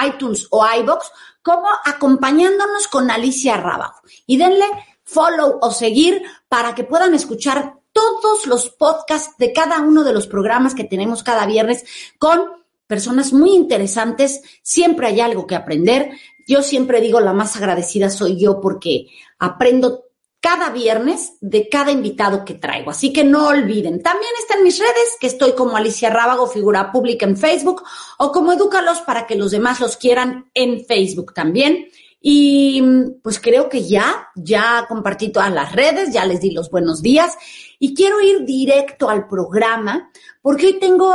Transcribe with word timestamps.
iTunes 0.07 0.47
o 0.49 0.65
iBox 0.79 1.11
como 1.41 1.67
acompañándonos 1.85 2.87
con 2.87 3.11
Alicia 3.11 3.57
Rábago. 3.57 4.01
Y 4.25 4.37
denle 4.37 4.65
follow 5.03 5.59
o 5.61 5.71
seguir 5.71 6.23
para 6.49 6.73
que 6.73 6.83
puedan 6.83 7.13
escuchar 7.13 7.74
todos 7.95 8.45
los 8.45 8.69
podcasts 8.69 9.37
de 9.37 9.53
cada 9.53 9.79
uno 9.79 10.03
de 10.03 10.11
los 10.11 10.27
programas 10.27 10.75
que 10.75 10.83
tenemos 10.83 11.23
cada 11.23 11.45
viernes 11.45 11.85
con 12.19 12.41
personas 12.87 13.31
muy 13.31 13.55
interesantes. 13.55 14.41
Siempre 14.61 15.07
hay 15.07 15.21
algo 15.21 15.47
que 15.47 15.55
aprender. 15.55 16.11
Yo 16.45 16.61
siempre 16.61 16.99
digo, 16.99 17.21
la 17.21 17.31
más 17.31 17.55
agradecida 17.55 18.09
soy 18.09 18.37
yo 18.37 18.59
porque 18.59 19.07
aprendo 19.39 20.03
cada 20.41 20.71
viernes 20.71 21.37
de 21.39 21.69
cada 21.69 21.91
invitado 21.91 22.43
que 22.43 22.55
traigo. 22.55 22.91
Así 22.91 23.13
que 23.13 23.23
no 23.23 23.47
olviden. 23.47 24.03
También 24.03 24.31
está 24.39 24.55
en 24.55 24.63
mis 24.63 24.77
redes, 24.77 25.15
que 25.19 25.27
estoy 25.27 25.53
como 25.53 25.77
Alicia 25.77 26.09
Rábago, 26.09 26.47
figura 26.47 26.91
pública 26.91 27.25
en 27.25 27.37
Facebook, 27.37 27.81
o 28.19 28.31
como 28.33 28.51
Edúcalos 28.51 28.99
para 29.01 29.25
que 29.25 29.35
los 29.35 29.51
demás 29.51 29.79
los 29.79 29.95
quieran 29.95 30.51
en 30.53 30.85
Facebook 30.85 31.33
también. 31.33 31.87
Y 32.27 32.81
pues 33.21 33.39
creo 33.39 33.69
que 33.69 33.87
ya, 33.87 34.29
ya 34.33 34.87
compartí 34.89 35.31
todas 35.31 35.53
las 35.53 35.73
redes, 35.73 36.11
ya 36.11 36.25
les 36.25 36.41
di 36.41 36.49
los 36.49 36.71
buenos 36.71 37.03
días. 37.03 37.37
Y 37.77 37.93
quiero 37.93 38.19
ir 38.19 38.45
directo 38.45 39.09
al 39.09 39.27
programa 39.27 40.09
porque 40.41 40.65
hoy 40.65 40.79
tengo 40.79 41.13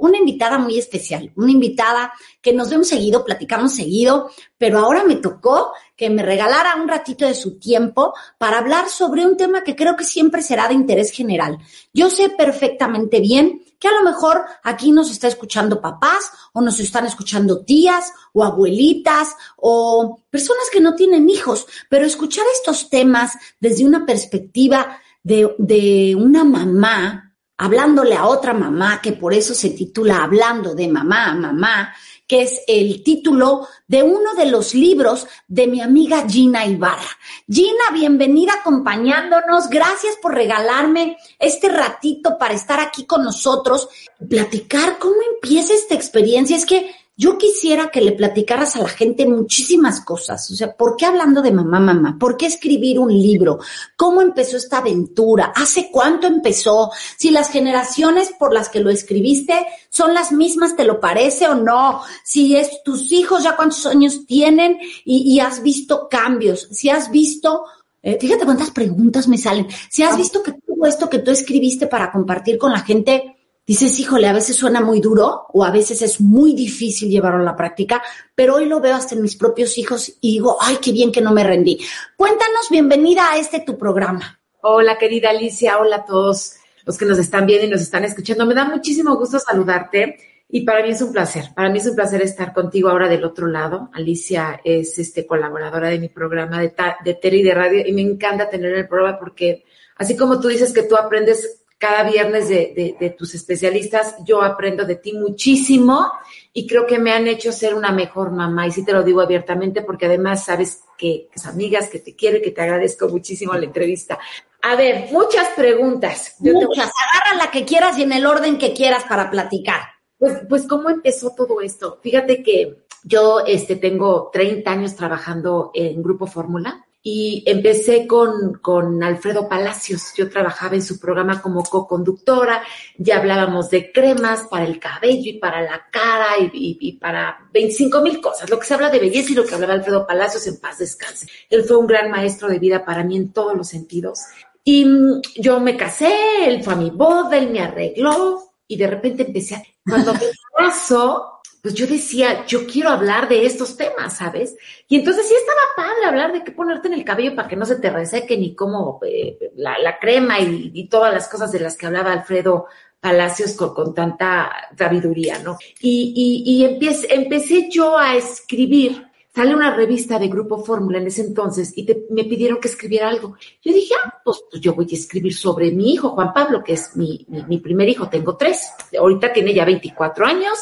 una 0.00 0.18
invitada 0.18 0.58
muy 0.58 0.76
especial, 0.76 1.32
una 1.36 1.52
invitada 1.52 2.12
que 2.42 2.52
nos 2.52 2.68
vemos 2.68 2.88
seguido, 2.88 3.24
platicamos 3.24 3.76
seguido, 3.76 4.28
pero 4.58 4.80
ahora 4.80 5.04
me 5.04 5.14
tocó 5.14 5.70
que 6.00 6.08
me 6.08 6.22
regalara 6.22 6.76
un 6.76 6.88
ratito 6.88 7.26
de 7.26 7.34
su 7.34 7.58
tiempo 7.58 8.14
para 8.38 8.56
hablar 8.56 8.88
sobre 8.88 9.26
un 9.26 9.36
tema 9.36 9.62
que 9.62 9.76
creo 9.76 9.96
que 9.96 10.04
siempre 10.04 10.40
será 10.40 10.66
de 10.66 10.72
interés 10.72 11.12
general. 11.12 11.58
Yo 11.92 12.08
sé 12.08 12.30
perfectamente 12.30 13.20
bien 13.20 13.62
que 13.78 13.88
a 13.88 13.92
lo 13.92 14.02
mejor 14.02 14.42
aquí 14.62 14.92
nos 14.92 15.10
está 15.10 15.28
escuchando 15.28 15.82
papás 15.82 16.30
o 16.54 16.62
nos 16.62 16.80
están 16.80 17.04
escuchando 17.04 17.66
tías 17.66 18.14
o 18.32 18.42
abuelitas 18.42 19.36
o 19.58 20.22
personas 20.30 20.70
que 20.72 20.80
no 20.80 20.94
tienen 20.94 21.28
hijos, 21.28 21.66
pero 21.90 22.06
escuchar 22.06 22.46
estos 22.54 22.88
temas 22.88 23.34
desde 23.60 23.84
una 23.84 24.06
perspectiva 24.06 24.98
de, 25.22 25.54
de 25.58 26.16
una 26.16 26.44
mamá 26.44 27.34
hablándole 27.58 28.14
a 28.14 28.26
otra 28.26 28.54
mamá, 28.54 29.02
que 29.02 29.12
por 29.12 29.34
eso 29.34 29.52
se 29.52 29.68
titula 29.68 30.24
Hablando 30.24 30.74
de 30.74 30.88
mamá 30.88 31.32
a 31.32 31.34
mamá, 31.34 31.94
que 32.30 32.42
es 32.42 32.62
el 32.68 33.02
título 33.02 33.66
de 33.88 34.04
uno 34.04 34.34
de 34.36 34.46
los 34.46 34.72
libros 34.72 35.26
de 35.48 35.66
mi 35.66 35.80
amiga 35.80 36.28
Gina 36.28 36.64
Ibarra. 36.64 37.18
Gina, 37.50 37.90
bienvenida 37.92 38.52
acompañándonos. 38.60 39.68
Gracias 39.68 40.14
por 40.22 40.36
regalarme 40.36 41.16
este 41.40 41.68
ratito 41.68 42.38
para 42.38 42.54
estar 42.54 42.78
aquí 42.78 43.04
con 43.04 43.24
nosotros 43.24 43.88
platicar 44.28 45.00
cómo 45.00 45.16
empieza 45.34 45.74
esta 45.74 45.96
experiencia. 45.96 46.56
Es 46.56 46.66
que 46.66 46.94
yo 47.20 47.36
quisiera 47.36 47.90
que 47.90 48.00
le 48.00 48.12
platicaras 48.12 48.76
a 48.76 48.78
la 48.78 48.88
gente 48.88 49.26
muchísimas 49.26 50.00
cosas. 50.00 50.50
O 50.50 50.54
sea, 50.54 50.74
¿por 50.74 50.96
qué 50.96 51.04
hablando 51.04 51.42
de 51.42 51.52
mamá, 51.52 51.78
mamá? 51.78 52.16
¿Por 52.18 52.38
qué 52.38 52.46
escribir 52.46 52.98
un 52.98 53.12
libro? 53.12 53.58
¿Cómo 53.94 54.22
empezó 54.22 54.56
esta 54.56 54.78
aventura? 54.78 55.52
¿Hace 55.54 55.90
cuánto 55.92 56.26
empezó? 56.26 56.90
Si 57.18 57.30
las 57.30 57.50
generaciones 57.50 58.32
por 58.38 58.54
las 58.54 58.70
que 58.70 58.80
lo 58.80 58.88
escribiste 58.88 59.66
son 59.90 60.14
las 60.14 60.32
mismas, 60.32 60.76
¿te 60.76 60.84
lo 60.84 60.98
parece 60.98 61.46
o 61.46 61.54
no? 61.54 62.00
Si 62.24 62.56
es 62.56 62.82
tus 62.82 63.12
hijos 63.12 63.44
ya 63.44 63.54
cuántos 63.54 63.84
años 63.84 64.24
tienen 64.24 64.78
y, 65.04 65.38
has 65.40 65.62
visto 65.62 66.08
cambios. 66.08 66.68
Si 66.70 66.88
has 66.88 67.10
visto 67.10 67.64
eh, 68.02 68.16
fíjate 68.18 68.46
cuántas 68.46 68.70
preguntas 68.70 69.28
me 69.28 69.36
salen. 69.36 69.68
Si 69.90 70.02
has 70.02 70.16
visto 70.16 70.42
que 70.42 70.52
todo 70.52 70.86
esto 70.86 71.10
que 71.10 71.18
tú 71.18 71.32
escribiste 71.32 71.86
para 71.86 72.10
compartir 72.10 72.56
con 72.56 72.72
la 72.72 72.80
gente 72.80 73.39
dices, 73.70 74.00
híjole, 74.00 74.26
a 74.26 74.32
veces 74.32 74.56
suena 74.56 74.80
muy 74.80 75.00
duro 75.00 75.46
o 75.52 75.64
a 75.64 75.70
veces 75.70 76.02
es 76.02 76.20
muy 76.20 76.54
difícil 76.54 77.08
llevarlo 77.08 77.42
a 77.42 77.44
la 77.44 77.56
práctica, 77.56 78.02
pero 78.34 78.56
hoy 78.56 78.66
lo 78.66 78.80
veo 78.80 78.96
hasta 78.96 79.14
en 79.14 79.22
mis 79.22 79.36
propios 79.36 79.78
hijos 79.78 80.12
y 80.20 80.32
digo, 80.32 80.56
ay, 80.60 80.78
qué 80.82 80.90
bien 80.90 81.12
que 81.12 81.20
no 81.20 81.30
me 81.30 81.44
rendí. 81.44 81.78
Cuéntanos, 82.16 82.68
bienvenida 82.68 83.30
a 83.30 83.38
este 83.38 83.60
tu 83.60 83.78
programa. 83.78 84.40
Hola, 84.62 84.98
querida 84.98 85.30
Alicia, 85.30 85.78
hola 85.78 85.98
a 85.98 86.04
todos 86.04 86.54
los 86.84 86.98
que 86.98 87.04
nos 87.04 87.16
están 87.20 87.46
viendo 87.46 87.64
y 87.64 87.70
nos 87.70 87.80
están 87.80 88.02
escuchando. 88.02 88.44
Me 88.44 88.54
da 88.54 88.64
muchísimo 88.64 89.14
gusto 89.14 89.38
saludarte 89.38 90.16
y 90.48 90.62
para 90.62 90.82
mí 90.82 90.90
es 90.90 91.00
un 91.00 91.12
placer. 91.12 91.50
Para 91.54 91.68
mí 91.68 91.78
es 91.78 91.86
un 91.86 91.94
placer 91.94 92.22
estar 92.22 92.52
contigo 92.52 92.88
ahora 92.88 93.08
del 93.08 93.22
otro 93.22 93.46
lado. 93.46 93.88
Alicia 93.92 94.60
es 94.64 94.98
este, 94.98 95.26
colaboradora 95.26 95.90
de 95.90 96.00
mi 96.00 96.08
programa 96.08 96.60
de, 96.60 96.74
de 97.04 97.14
tele 97.14 97.36
y 97.36 97.42
de 97.44 97.54
radio 97.54 97.86
y 97.86 97.92
me 97.92 98.02
encanta 98.02 98.50
tener 98.50 98.74
el 98.74 98.88
programa 98.88 99.16
porque 99.20 99.64
así 99.94 100.16
como 100.16 100.40
tú 100.40 100.48
dices 100.48 100.72
que 100.72 100.82
tú 100.82 100.96
aprendes 100.96 101.60
cada 101.80 102.04
viernes 102.04 102.50
de, 102.50 103.14
tus 103.16 103.34
especialistas. 103.34 104.14
Yo 104.22 104.42
aprendo 104.42 104.84
de 104.84 104.96
ti 104.96 105.14
muchísimo 105.14 106.12
y 106.52 106.66
creo 106.66 106.86
que 106.86 106.98
me 106.98 107.10
han 107.10 107.26
hecho 107.26 107.52
ser 107.52 107.74
una 107.74 107.90
mejor 107.90 108.32
mamá. 108.32 108.66
Y 108.66 108.70
sí 108.70 108.84
te 108.84 108.92
lo 108.92 109.02
digo 109.02 109.22
abiertamente 109.22 109.80
porque 109.80 110.04
además 110.04 110.44
sabes 110.44 110.82
que, 110.98 111.28
que 111.32 111.48
amigas, 111.48 111.88
que 111.88 111.98
te 111.98 112.14
quiero 112.14 112.36
y 112.36 112.42
que 112.42 112.50
te 112.50 112.60
agradezco 112.60 113.08
muchísimo 113.08 113.54
la 113.54 113.64
entrevista. 113.64 114.18
A 114.60 114.76
ver, 114.76 115.08
muchas 115.10 115.48
preguntas. 115.56 116.36
Muchas. 116.40 116.92
Agarra 117.10 117.42
la 117.42 117.50
que 117.50 117.64
quieras 117.64 117.98
y 117.98 118.02
en 118.02 118.12
el 118.12 118.26
orden 118.26 118.58
que 118.58 118.74
quieras 118.74 119.04
para 119.08 119.30
platicar. 119.30 119.80
Pues, 120.18 120.42
pues, 120.50 120.68
¿cómo 120.68 120.90
empezó 120.90 121.34
todo 121.34 121.62
esto? 121.62 121.98
Fíjate 122.02 122.42
que 122.42 122.84
yo 123.04 123.40
este, 123.46 123.76
tengo 123.76 124.28
30 124.30 124.70
años 124.70 124.94
trabajando 124.94 125.70
en 125.72 126.02
Grupo 126.02 126.26
Fórmula 126.26 126.84
y 127.02 127.42
empecé 127.46 128.06
con, 128.06 128.58
con, 128.60 129.02
Alfredo 129.02 129.48
Palacios. 129.48 130.12
Yo 130.16 130.28
trabajaba 130.28 130.74
en 130.74 130.82
su 130.82 131.00
programa 131.00 131.40
como 131.40 131.62
co-conductora, 131.62 132.62
ya 132.98 133.16
hablábamos 133.18 133.70
de 133.70 133.90
cremas 133.90 134.46
para 134.50 134.66
el 134.66 134.78
cabello 134.78 135.30
y 135.30 135.38
para 135.38 135.62
la 135.62 135.88
cara 135.90 136.36
y, 136.38 136.92
para 136.98 137.48
25 137.52 138.02
mil 138.02 138.20
cosas, 138.20 138.50
lo 138.50 138.58
que 138.58 138.66
se 138.66 138.74
habla 138.74 138.90
de 138.90 138.98
belleza 138.98 139.32
y 139.32 139.34
lo 139.34 139.46
que 139.46 139.54
hablaba 139.54 139.72
Alfredo 139.72 140.06
Palacios 140.06 140.46
en 140.46 140.60
paz 140.60 140.78
descanse. 140.78 141.26
Él 141.48 141.64
fue 141.64 141.78
un 141.78 141.86
gran 141.86 142.10
maestro 142.10 142.48
de 142.48 142.58
vida 142.58 142.84
para 142.84 143.02
mí 143.02 143.16
en 143.16 143.32
todos 143.32 143.56
los 143.56 143.68
sentidos. 143.68 144.20
Y 144.62 144.84
mm, 144.84 145.22
yo 145.36 145.58
me 145.58 145.76
casé, 145.76 146.12
él 146.46 146.62
fue 146.62 146.74
a 146.74 146.76
mi 146.76 146.90
boda, 146.90 147.38
él 147.38 147.50
me 147.50 147.60
arregló 147.60 148.42
y 148.68 148.76
de 148.76 148.86
repente 148.86 149.22
empecé 149.26 149.54
a... 149.54 149.62
Cuando 149.88 150.12
me 150.12 150.20
casó, 150.56 151.39
pues 151.62 151.74
yo 151.74 151.86
decía, 151.86 152.46
yo 152.46 152.66
quiero 152.66 152.90
hablar 152.90 153.28
de 153.28 153.44
estos 153.44 153.76
temas, 153.76 154.16
¿sabes? 154.16 154.56
Y 154.88 154.96
entonces 154.96 155.28
sí 155.28 155.34
estaba 155.34 155.60
padre 155.76 156.06
hablar 156.06 156.32
de 156.32 156.42
qué 156.42 156.52
ponerte 156.52 156.88
en 156.88 156.94
el 156.94 157.04
cabello 157.04 157.34
para 157.34 157.48
que 157.48 157.56
no 157.56 157.66
se 157.66 157.76
te 157.76 157.90
reseque 157.90 158.36
ni 158.36 158.54
cómo 158.54 158.98
eh, 159.06 159.52
la, 159.56 159.98
crema 160.00 160.40
y, 160.40 160.88
todas 160.88 161.12
las 161.12 161.28
cosas 161.28 161.52
de 161.52 161.60
las 161.60 161.76
que 161.76 161.86
hablaba 161.86 162.12
Alfredo 162.12 162.66
Palacios 162.98 163.54
con, 163.54 163.94
tanta 163.94 164.50
sabiduría, 164.76 165.38
¿no? 165.38 165.58
Y, 165.80 166.42
y, 166.44 166.64
empecé, 166.64 167.14
empecé 167.14 167.70
yo 167.70 167.96
a 167.96 168.16
escribir 168.16 169.10
sale 169.34 169.54
una 169.54 169.74
revista 169.74 170.18
de 170.18 170.28
Grupo 170.28 170.64
Fórmula 170.64 170.98
en 170.98 171.06
ese 171.06 171.22
entonces 171.22 171.72
y 171.76 171.86
me 172.10 172.24
pidieron 172.24 172.60
que 172.60 172.68
escribiera 172.68 173.08
algo. 173.08 173.36
Yo 173.62 173.72
dije, 173.72 173.94
ah, 174.04 174.20
pues, 174.24 174.42
pues, 174.50 174.60
yo 174.60 174.74
voy 174.74 174.88
a 174.90 174.94
escribir 174.94 175.34
sobre 175.34 175.70
mi 175.70 175.94
hijo, 175.94 176.10
Juan 176.10 176.32
Pablo, 176.32 176.64
que 176.64 176.72
es 176.72 176.96
mi, 176.96 177.24
mi, 177.28 177.58
primer 177.58 177.88
hijo, 177.88 178.08
tengo 178.08 178.36
tres, 178.36 178.72
ahorita 178.98 179.32
tiene 179.32 179.54
ya 179.54 179.64
24 179.64 180.26
años 180.26 180.58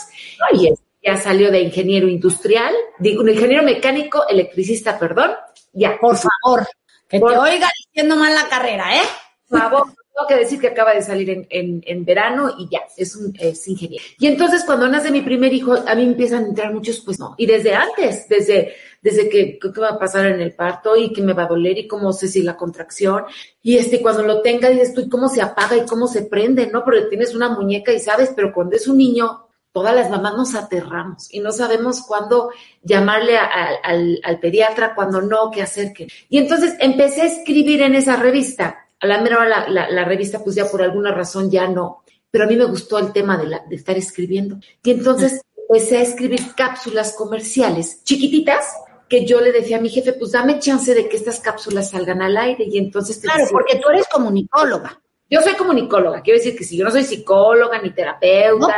y 0.53 0.69
ya 1.08 1.16
salió 1.16 1.50
de 1.50 1.60
ingeniero 1.60 2.06
industrial, 2.06 2.75
digo, 2.99 3.22
un 3.22 3.31
ingeniero 3.31 3.62
mecánico, 3.62 4.28
electricista, 4.28 4.99
perdón, 4.99 5.31
ya. 5.72 5.99
Por 5.99 6.16
favor, 6.16 6.66
que 7.08 7.19
te 7.19 7.25
oiga 7.25 7.69
diciendo 7.87 8.16
mal 8.16 8.34
la 8.34 8.46
carrera, 8.49 8.94
¿eh? 8.94 9.06
Por 9.49 9.58
favor, 9.58 9.84
tengo 9.87 10.28
que 10.28 10.37
decir 10.37 10.60
que 10.60 10.69
acaba 10.69 10.93
de 10.93 11.00
salir 11.00 11.31
en, 11.31 11.46
en, 11.49 11.82
en 11.87 12.05
verano 12.05 12.55
y 12.58 12.69
ya, 12.70 12.81
es 12.94 13.16
un 13.16 13.34
es 13.38 13.66
ingeniero. 13.66 14.05
Y 14.19 14.26
entonces 14.26 14.64
cuando 14.64 14.87
nace 14.87 15.10
mi 15.10 15.22
primer 15.22 15.50
hijo, 15.55 15.72
a 15.87 15.94
mí 15.94 16.02
empiezan 16.02 16.44
a 16.44 16.49
entrar 16.49 16.75
muchos, 16.75 17.00
pues 17.00 17.19
no, 17.19 17.34
y 17.38 17.46
desde 17.46 17.72
antes, 17.72 18.28
desde 18.28 18.75
desde 19.00 19.28
que 19.28 19.58
qué 19.58 19.81
va 19.81 19.90
a 19.90 19.99
pasar 19.99 20.26
en 20.26 20.40
el 20.40 20.52
parto 20.55 20.96
y 20.96 21.12
qué 21.12 21.22
me 21.22 21.32
va 21.32 21.44
a 21.44 21.49
doler 21.49 21.78
y 21.78 21.87
cómo 21.87 22.12
sé 22.12 22.28
si 22.28 22.43
la 22.43 22.56
contracción. 22.56 23.25
Y 23.62 23.76
este, 23.76 24.02
cuando 24.02 24.22
lo 24.22 24.43
tenga, 24.43 24.69
dices 24.69 24.93
tú, 24.93 25.02
¿y 25.02 25.08
cómo 25.08 25.28
se 25.28 25.40
apaga 25.40 25.76
y 25.76 25.87
cómo 25.87 26.08
se 26.08 26.22
prende? 26.22 26.66
¿No? 26.66 26.84
Porque 26.84 27.02
tienes 27.02 27.34
una 27.34 27.49
muñeca 27.49 27.93
y 27.93 28.00
sabes, 28.00 28.32
pero 28.34 28.52
cuando 28.52 28.76
es 28.76 28.88
un 28.88 28.99
niño, 28.99 29.48
todas 29.79 29.95
las 29.95 30.11
mamás 30.11 30.35
nos 30.37 30.57
aterramos 30.57 31.33
y 31.33 31.39
no 31.39 31.53
sabemos 31.53 32.03
cuándo 32.03 32.51
llamarle 32.83 33.39
al, 33.39 34.19
al, 34.25 34.41
pediatra, 34.41 34.93
cuándo 34.93 35.23
no, 35.23 35.53
qué 35.53 35.63
hacer. 35.63 35.93
Qué. 35.93 36.09
Y 36.29 36.39
entonces 36.39 36.75
empecé 36.81 37.23
a 37.23 37.27
escribir 37.27 37.83
en 37.83 37.95
esa 37.95 38.17
revista. 38.17 38.89
A 38.99 39.07
la 39.07 39.21
mera 39.21 39.49
la, 39.49 39.69
la, 39.69 39.89
la, 39.89 40.05
revista, 40.05 40.43
pues 40.43 40.57
ya 40.57 40.69
por 40.69 40.83
alguna 40.83 41.13
razón 41.13 41.49
ya 41.49 41.69
no. 41.69 42.03
Pero 42.29 42.43
a 42.43 42.47
mí 42.49 42.57
me 42.57 42.65
gustó 42.65 42.99
el 42.99 43.13
tema 43.13 43.37
de, 43.37 43.47
la, 43.47 43.63
de 43.69 43.77
estar 43.77 43.97
escribiendo. 43.97 44.59
Y 44.83 44.91
entonces 44.91 45.43
empecé 45.57 45.99
a 45.99 46.03
escribir 46.03 46.41
cápsulas 46.57 47.13
comerciales 47.13 48.03
chiquititas 48.03 48.67
que 49.09 49.25
yo 49.25 49.41
le 49.41 49.53
decía 49.53 49.77
a 49.77 49.81
mi 49.81 49.91
jefe, 49.91 50.13
pues 50.13 50.33
dame 50.33 50.59
chance 50.59 50.93
de 50.93 51.09
que 51.09 51.17
estas 51.17 51.39
cápsulas 51.39 51.91
salgan 51.91 52.21
al 52.21 52.37
aire 52.37 52.65
y 52.65 52.79
entonces... 52.79 53.19
claro, 53.19 53.45
porque 53.49 53.77
tú 53.77 53.89
eres 53.91 54.09
comunicóloga. 54.09 55.01
Yo 55.31 55.43
soy 55.43 55.55
comunicóloga, 55.55 56.23
quiero 56.23 56.39
decir 56.39 56.57
que 56.57 56.65
si 56.65 56.77
yo 56.77 56.85
no 56.85 56.91
soy 56.91 57.05
psicóloga 57.05 57.83
ni 57.83 57.91
terapeuta. 57.91 58.75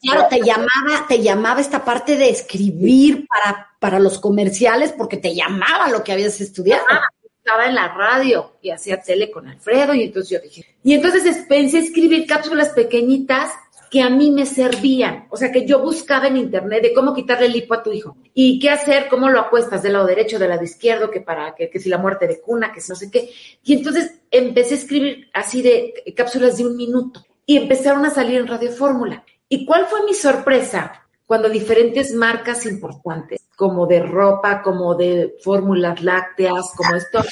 claro, 0.00 0.26
te 0.28 0.40
llamaba, 0.40 1.06
te 1.08 1.22
llamaba 1.22 1.60
esta 1.60 1.84
parte 1.84 2.16
de 2.16 2.28
escribir 2.28 3.26
para, 3.28 3.70
para 3.78 4.00
los 4.00 4.18
comerciales 4.18 4.92
porque 4.92 5.16
te 5.16 5.32
llamaba 5.34 5.88
lo 5.90 6.02
que 6.02 6.12
habías 6.12 6.40
estudiado. 6.40 6.82
Ah, 6.88 7.02
estaba 7.44 7.66
en 7.66 7.74
la 7.76 7.88
radio 7.88 8.52
y 8.62 8.70
hacía 8.70 9.00
tele 9.00 9.30
con 9.30 9.46
Alfredo 9.48 9.94
y 9.94 10.02
entonces 10.02 10.30
yo 10.30 10.38
dije, 10.40 10.76
y 10.82 10.94
entonces 10.94 11.44
pensé 11.48 11.78
escribir 11.78 12.26
cápsulas 12.26 12.70
pequeñitas 12.70 13.52
que 13.92 14.00
a 14.00 14.08
mí 14.08 14.30
me 14.30 14.46
servían. 14.46 15.26
O 15.28 15.36
sea, 15.36 15.52
que 15.52 15.66
yo 15.66 15.80
buscaba 15.80 16.26
en 16.26 16.38
internet 16.38 16.82
de 16.82 16.94
cómo 16.94 17.12
quitarle 17.12 17.44
el 17.44 17.56
hipo 17.56 17.74
a 17.74 17.82
tu 17.82 17.92
hijo 17.92 18.16
y 18.32 18.58
qué 18.58 18.70
hacer, 18.70 19.06
cómo 19.10 19.28
lo 19.28 19.38
acuestas 19.38 19.82
del 19.82 19.92
lado 19.92 20.06
derecho, 20.06 20.38
del 20.38 20.48
lado 20.48 20.64
izquierdo, 20.64 21.10
que 21.10 21.20
para 21.20 21.54
que, 21.54 21.68
que 21.68 21.78
si 21.78 21.90
la 21.90 21.98
muerte 21.98 22.26
de 22.26 22.40
cuna, 22.40 22.72
que 22.72 22.80
si 22.80 22.88
no 22.88 22.96
sé 22.96 23.10
qué. 23.10 23.28
Y 23.62 23.74
entonces 23.74 24.14
empecé 24.30 24.72
a 24.72 24.78
escribir 24.78 25.28
así 25.34 25.60
de 25.60 25.92
cápsulas 26.16 26.56
de 26.56 26.66
un 26.66 26.74
minuto 26.74 27.22
y 27.44 27.58
empezaron 27.58 28.06
a 28.06 28.10
salir 28.10 28.38
en 28.38 28.46
Radio 28.46 28.72
Fórmula. 28.72 29.22
¿Y 29.46 29.66
cuál 29.66 29.84
fue 29.84 30.06
mi 30.06 30.14
sorpresa? 30.14 31.02
Cuando 31.26 31.50
diferentes 31.50 32.14
marcas 32.14 32.64
importantes, 32.64 33.42
como 33.56 33.86
de 33.86 34.00
ropa, 34.00 34.62
como 34.62 34.94
de 34.94 35.34
fórmulas 35.42 36.02
lácteas, 36.02 36.72
como 36.74 36.94
esto, 36.96 37.22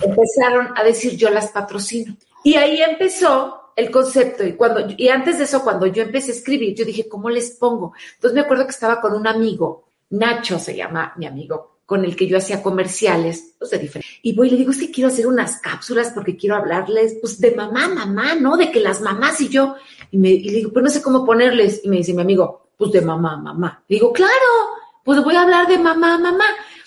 empezaron 0.00 0.68
a 0.76 0.84
decir 0.84 1.16
yo 1.16 1.28
las 1.28 1.50
patrocino. 1.50 2.16
Y 2.44 2.54
ahí 2.54 2.80
empezó 2.82 3.57
el 3.78 3.92
concepto 3.92 4.44
y 4.44 4.54
cuando 4.54 4.92
y 4.96 5.08
antes 5.08 5.38
de 5.38 5.44
eso 5.44 5.62
cuando 5.62 5.86
yo 5.86 6.02
empecé 6.02 6.32
a 6.32 6.34
escribir 6.34 6.74
yo 6.74 6.84
dije 6.84 7.08
cómo 7.08 7.30
les 7.30 7.52
pongo 7.52 7.92
entonces 8.16 8.34
me 8.34 8.40
acuerdo 8.40 8.64
que 8.64 8.72
estaba 8.72 9.00
con 9.00 9.14
un 9.14 9.24
amigo 9.24 9.84
Nacho 10.10 10.58
se 10.58 10.74
llama 10.74 11.12
mi 11.16 11.26
amigo 11.26 11.78
con 11.86 12.04
el 12.04 12.16
que 12.16 12.26
yo 12.26 12.38
hacía 12.38 12.60
comerciales 12.60 13.54
pues 13.56 13.70
de 13.70 13.78
diferente 13.78 14.08
y 14.22 14.34
voy 14.34 14.48
y 14.48 14.50
le 14.50 14.56
digo 14.56 14.72
es 14.72 14.78
que 14.78 14.90
quiero 14.90 15.10
hacer 15.10 15.28
unas 15.28 15.60
cápsulas 15.60 16.10
porque 16.12 16.36
quiero 16.36 16.56
hablarles 16.56 17.18
pues 17.20 17.40
de 17.40 17.54
mamá 17.54 17.86
mamá 17.86 18.34
no 18.34 18.56
de 18.56 18.72
que 18.72 18.80
las 18.80 19.00
mamás 19.00 19.40
y 19.42 19.48
yo 19.48 19.76
y 20.10 20.18
me 20.18 20.30
digo 20.30 20.72
pues 20.72 20.82
no 20.82 20.90
sé 20.90 21.00
cómo 21.00 21.24
ponerles 21.24 21.80
y 21.84 21.88
me 21.88 21.98
dice 21.98 22.14
mi 22.14 22.22
amigo 22.22 22.70
pues 22.76 22.90
de 22.90 23.00
mamá 23.00 23.36
mamá 23.36 23.84
le 23.86 23.94
digo 23.94 24.12
claro 24.12 24.32
pues 25.04 25.22
voy 25.22 25.36
a 25.36 25.42
hablar 25.42 25.68
de 25.68 25.78
mamá 25.78 26.18
mamá 26.18 26.46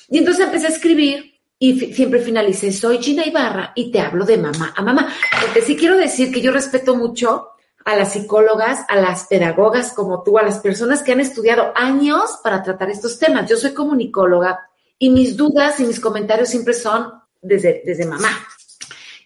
y 0.10 0.18
entonces 0.18 0.46
empecé 0.46 0.66
a 0.68 0.72
escribir 0.72 1.31
y 1.64 1.80
siempre 1.94 2.20
finalicé, 2.20 2.74
soy 2.74 2.98
Gina 2.98 3.24
Ibarra 3.24 3.72
y 3.76 3.92
te 3.92 4.00
hablo 4.00 4.26
de 4.26 4.36
mamá 4.36 4.74
a 4.76 4.82
mamá. 4.82 5.14
Porque 5.40 5.62
sí 5.62 5.78
quiero 5.78 5.96
decir 5.96 6.34
que 6.34 6.42
yo 6.42 6.52
respeto 6.52 6.96
mucho 6.96 7.50
a 7.86 7.96
las 7.96 8.14
psicólogas, 8.14 8.84
a 8.90 8.96
las 8.96 9.26
pedagogas 9.26 9.94
como 9.94 10.24
tú, 10.24 10.40
a 10.40 10.42
las 10.42 10.58
personas 10.58 11.04
que 11.04 11.12
han 11.12 11.20
estudiado 11.20 11.72
años 11.76 12.40
para 12.44 12.64
tratar 12.64 12.90
estos 12.90 13.20
temas. 13.20 13.48
Yo 13.48 13.58
soy 13.58 13.76
comunicóloga 13.76 14.60
y 14.98 15.12
mis 15.12 15.38
dudas 15.38 15.80
y 15.80 15.86
mis 15.86 16.00
comentarios 16.00 16.50
siempre 16.50 16.74
son 16.74 17.14
desde, 17.44 17.84
desde 17.86 18.08
mamá. 18.08 18.30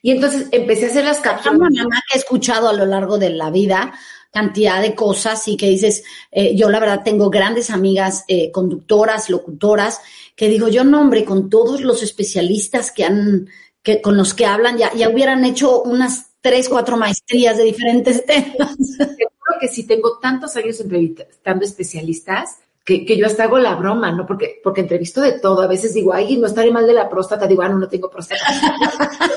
Y 0.02 0.12
entonces 0.12 0.50
empecé 0.52 0.88
a 0.88 0.90
hacer 0.90 1.06
las 1.06 1.22
cápsulas. 1.22 1.58
Una 1.58 1.84
mamá 1.84 2.02
que 2.10 2.18
he 2.18 2.20
escuchado 2.20 2.68
a 2.68 2.74
lo 2.74 2.86
largo 2.86 3.18
de 3.18 3.30
la 3.30 3.50
vida 3.50 3.94
cantidad 4.36 4.82
de 4.82 4.96
cosas 4.96 5.48
y 5.48 5.56
que 5.56 5.70
dices, 5.70 6.04
eh, 6.30 6.58
yo 6.58 6.70
la 6.70 6.82
verdad 6.82 7.04
tengo 7.06 7.30
grandes 7.30 7.70
amigas 7.70 8.26
eh, 8.28 8.52
conductoras, 8.52 9.30
locutoras, 9.30 10.02
que 10.36 10.50
digo, 10.50 10.68
yo 10.68 10.84
no, 10.84 11.00
hombre, 11.00 11.24
con 11.24 11.50
todos 11.50 11.80
los 11.80 12.04
especialistas 12.04 12.92
que 12.92 13.06
han, 13.06 13.48
que, 13.82 14.02
con 14.02 14.18
los 14.18 14.34
que 14.34 14.46
hablan, 14.46 14.78
ya, 14.78 14.94
ya 14.94 15.08
hubieran 15.08 15.46
hecho 15.46 15.84
unas 15.84 16.32
tres, 16.42 16.68
cuatro 16.68 16.98
maestrías 16.98 17.56
de 17.56 17.64
diferentes 17.64 18.26
temas. 18.28 18.76
Seguro 18.78 19.54
que 19.62 19.70
si 19.70 19.88
tengo 19.88 20.20
tantos 20.20 20.54
años 20.58 20.82
entrevistando 20.82 21.64
especialistas, 21.64 22.58
que, 22.84 23.06
que, 23.06 23.16
yo 23.18 23.28
hasta 23.28 23.46
hago 23.46 23.58
la 23.58 23.76
broma, 23.76 24.12
¿no? 24.12 24.28
Porque, 24.28 24.60
porque 24.62 24.82
entrevisto 24.82 25.22
de 25.22 25.40
todo. 25.40 25.62
A 25.62 25.68
veces 25.68 25.94
digo, 25.94 26.14
ay, 26.14 26.38
no 26.38 26.46
estaré 26.46 26.72
mal 26.72 26.86
de 26.86 26.94
la 26.94 27.10
próstata. 27.10 27.48
Digo, 27.48 27.64
ah, 27.64 27.70
no, 27.70 27.80
no 27.80 27.88
tengo 27.88 28.12
próstata. 28.12 28.44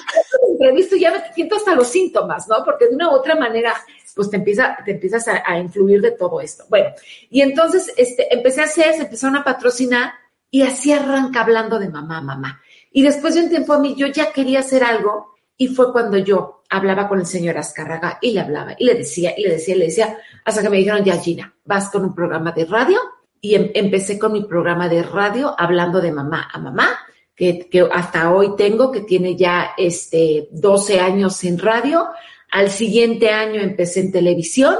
entrevisto 0.58 0.96
y 0.96 1.00
ya 1.00 1.12
me 1.12 1.32
siento 1.32 1.56
hasta 1.56 1.74
los 1.74 1.88
síntomas, 1.88 2.48
¿no? 2.48 2.64
Porque 2.64 2.88
de 2.88 2.94
una 2.94 3.10
u 3.10 3.14
otra 3.14 3.36
manera, 3.36 3.74
pues 4.14 4.30
te, 4.30 4.36
empieza, 4.36 4.76
te 4.84 4.92
empiezas 4.92 5.26
a, 5.28 5.58
influir 5.58 6.00
de 6.00 6.12
todo 6.12 6.40
esto. 6.40 6.64
Bueno, 6.68 6.90
y 7.30 7.40
entonces 7.40 7.92
este, 7.96 8.32
empecé 8.32 8.62
a 8.62 8.64
hacer, 8.64 8.94
se 8.94 9.02
empezaron 9.02 9.36
a 9.36 9.44
patrocinar 9.44 10.12
y 10.50 10.62
así 10.62 10.92
arranca 10.92 11.40
hablando 11.40 11.78
de 11.78 11.88
mamá, 11.88 12.20
mamá. 12.20 12.60
Y 12.90 13.02
después 13.02 13.34
de 13.34 13.42
un 13.42 13.50
tiempo 13.50 13.74
a 13.74 13.78
mí 13.78 13.94
yo 13.96 14.06
ya 14.06 14.32
quería 14.32 14.60
hacer 14.60 14.82
algo 14.82 15.36
y 15.56 15.68
fue 15.68 15.92
cuando 15.92 16.18
yo 16.18 16.62
hablaba 16.70 17.08
con 17.08 17.18
el 17.18 17.26
señor 17.26 17.58
Azcárraga 17.58 18.18
y 18.20 18.32
le 18.32 18.40
hablaba 18.40 18.74
y 18.78 18.84
le 18.84 18.94
decía 18.94 19.34
y 19.36 19.42
le 19.42 19.54
decía 19.54 19.74
y 19.74 19.78
le 19.78 19.84
decía 19.86 20.18
hasta 20.44 20.62
que 20.62 20.70
me 20.70 20.78
dijeron, 20.78 21.04
ya 21.04 21.18
Gina, 21.18 21.54
vas 21.64 21.90
con 21.90 22.04
un 22.04 22.14
programa 22.14 22.52
de 22.52 22.64
radio 22.64 23.00
y 23.40 23.54
em, 23.54 23.70
empecé 23.74 24.18
con 24.18 24.32
mi 24.32 24.44
programa 24.44 24.88
de 24.88 25.02
radio 25.02 25.54
hablando 25.56 26.00
de 26.00 26.12
mamá 26.12 26.48
a 26.52 26.58
mamá, 26.58 26.98
que, 27.34 27.68
que, 27.68 27.88
hasta 27.92 28.32
hoy 28.32 28.56
tengo, 28.56 28.90
que 28.90 29.02
tiene 29.02 29.36
ya 29.36 29.70
este 29.76 30.48
12 30.50 31.00
años 31.00 31.42
en 31.44 31.58
radio. 31.58 32.08
Al 32.50 32.70
siguiente 32.70 33.30
año 33.30 33.60
empecé 33.60 34.00
en 34.00 34.12
televisión 34.12 34.76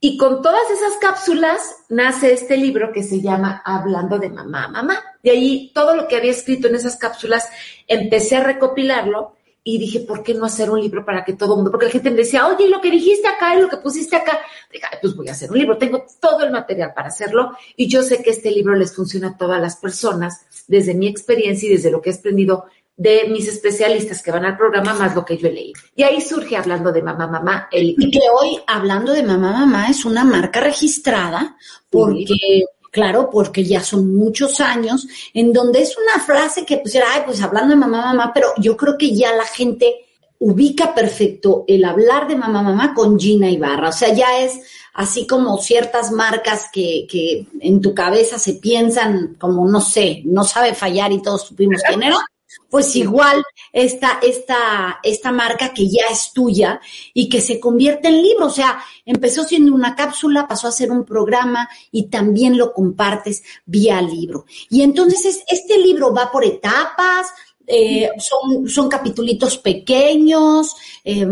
y 0.00 0.16
con 0.16 0.42
todas 0.42 0.68
esas 0.70 0.96
cápsulas 1.00 1.84
nace 1.88 2.32
este 2.32 2.56
libro 2.56 2.92
que 2.92 3.04
se 3.04 3.20
llama 3.20 3.62
Hablando 3.64 4.18
de 4.18 4.30
mamá, 4.30 4.66
mamá. 4.66 4.98
De 5.22 5.30
ahí 5.30 5.70
todo 5.72 5.94
lo 5.94 6.08
que 6.08 6.16
había 6.16 6.32
escrito 6.32 6.66
en 6.66 6.74
esas 6.74 6.96
cápsulas 6.96 7.48
empecé 7.86 8.36
a 8.36 8.42
recopilarlo 8.42 9.36
y 9.64 9.78
dije, 9.78 10.00
¿por 10.00 10.24
qué 10.24 10.34
no 10.34 10.44
hacer 10.44 10.70
un 10.70 10.80
libro 10.80 11.04
para 11.04 11.24
que 11.24 11.34
todo 11.34 11.52
el 11.52 11.58
mundo? 11.58 11.70
Porque 11.70 11.86
la 11.86 11.92
gente 11.92 12.10
me 12.10 12.16
decía, 12.16 12.48
oye, 12.48 12.68
lo 12.68 12.80
que 12.80 12.90
dijiste 12.90 13.28
acá 13.28 13.54
y 13.54 13.60
lo 13.60 13.68
que 13.68 13.76
pusiste 13.76 14.16
acá. 14.16 14.40
Dije, 14.72 14.86
pues 15.00 15.14
voy 15.14 15.28
a 15.28 15.32
hacer 15.32 15.52
un 15.52 15.58
libro. 15.58 15.78
Tengo 15.78 16.04
todo 16.20 16.44
el 16.44 16.50
material 16.50 16.92
para 16.94 17.08
hacerlo 17.08 17.52
y 17.76 17.88
yo 17.88 18.02
sé 18.02 18.24
que 18.24 18.30
este 18.30 18.50
libro 18.50 18.74
les 18.74 18.94
funciona 18.94 19.28
a 19.28 19.36
todas 19.36 19.60
las 19.60 19.76
personas 19.76 20.46
desde 20.66 20.94
mi 20.94 21.06
experiencia 21.06 21.68
y 21.68 21.74
desde 21.74 21.92
lo 21.92 22.02
que 22.02 22.10
he 22.10 22.14
aprendido 22.14 22.64
de 22.96 23.24
mis 23.28 23.48
especialistas 23.48 24.22
que 24.22 24.30
van 24.30 24.44
al 24.44 24.56
programa 24.56 24.94
más 24.94 25.14
lo 25.14 25.24
que 25.24 25.36
yo 25.36 25.48
he 25.48 25.52
leído. 25.52 25.80
Y 25.96 26.02
ahí 26.02 26.20
surge 26.20 26.56
hablando 26.56 26.92
de 26.92 27.02
mamá, 27.02 27.26
mamá. 27.26 27.68
El... 27.72 27.94
Y 27.98 28.10
que 28.10 28.20
hoy, 28.20 28.58
hablando 28.66 29.12
de 29.12 29.22
mamá, 29.22 29.52
mamá, 29.52 29.88
es 29.88 30.04
una 30.04 30.24
marca 30.24 30.60
registrada 30.60 31.56
porque... 31.90 32.64
Claro, 32.90 33.30
porque 33.30 33.64
ya 33.64 33.82
son 33.82 34.14
muchos 34.14 34.60
años, 34.60 35.08
en 35.32 35.50
donde 35.50 35.80
es 35.80 35.96
una 35.96 36.22
frase 36.22 36.66
que 36.66 36.76
pusiera, 36.76 37.06
ay, 37.10 37.22
pues 37.24 37.40
hablando 37.40 37.70
de 37.70 37.80
mamá, 37.80 38.04
mamá, 38.04 38.32
pero 38.34 38.48
yo 38.58 38.76
creo 38.76 38.98
que 38.98 39.14
ya 39.14 39.34
la 39.34 39.46
gente 39.46 39.94
ubica 40.38 40.94
perfecto 40.94 41.64
el 41.66 41.86
hablar 41.86 42.28
de 42.28 42.36
mamá, 42.36 42.62
mamá 42.62 42.92
con 42.92 43.18
Gina 43.18 43.48
Ibarra. 43.48 43.88
O 43.88 43.92
sea, 43.92 44.12
ya 44.12 44.40
es 44.40 44.60
así 44.92 45.26
como 45.26 45.56
ciertas 45.56 46.12
marcas 46.12 46.66
que, 46.70 47.06
que 47.08 47.46
en 47.60 47.80
tu 47.80 47.94
cabeza 47.94 48.38
se 48.38 48.54
piensan 48.56 49.36
como, 49.38 49.66
no 49.66 49.80
sé, 49.80 50.20
no 50.26 50.44
sabe 50.44 50.74
fallar 50.74 51.12
y 51.12 51.22
todos 51.22 51.46
supimos 51.46 51.80
quién 51.88 52.02
era 52.02 52.18
pues 52.68 52.96
igual 52.96 53.42
esta, 53.72 54.18
esta, 54.22 55.00
esta 55.02 55.32
marca 55.32 55.72
que 55.74 55.88
ya 55.88 56.04
es 56.10 56.32
tuya 56.32 56.80
y 57.12 57.28
que 57.28 57.40
se 57.40 57.60
convierte 57.60 58.08
en 58.08 58.22
libro. 58.22 58.46
O 58.46 58.50
sea, 58.50 58.82
empezó 59.04 59.44
siendo 59.44 59.74
una 59.74 59.94
cápsula, 59.94 60.48
pasó 60.48 60.68
a 60.68 60.72
ser 60.72 60.90
un 60.90 61.04
programa 61.04 61.68
y 61.90 62.08
también 62.08 62.56
lo 62.56 62.72
compartes 62.72 63.42
vía 63.66 64.00
libro. 64.00 64.46
Y 64.70 64.82
entonces 64.82 65.44
este 65.48 65.78
libro 65.78 66.14
va 66.14 66.30
por 66.30 66.44
etapas, 66.44 67.26
eh, 67.66 68.10
son, 68.18 68.68
son 68.68 68.88
capitulitos 68.88 69.58
pequeños. 69.58 70.74
Eh, 71.04 71.26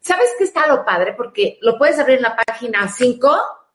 ¿Sabes 0.00 0.30
qué 0.36 0.44
está 0.44 0.66
lo 0.66 0.84
padre? 0.84 1.14
Porque 1.16 1.58
lo 1.62 1.78
puedes 1.78 1.98
abrir 1.98 2.16
en 2.16 2.24
la 2.24 2.36
página 2.36 2.92
5 2.92 3.30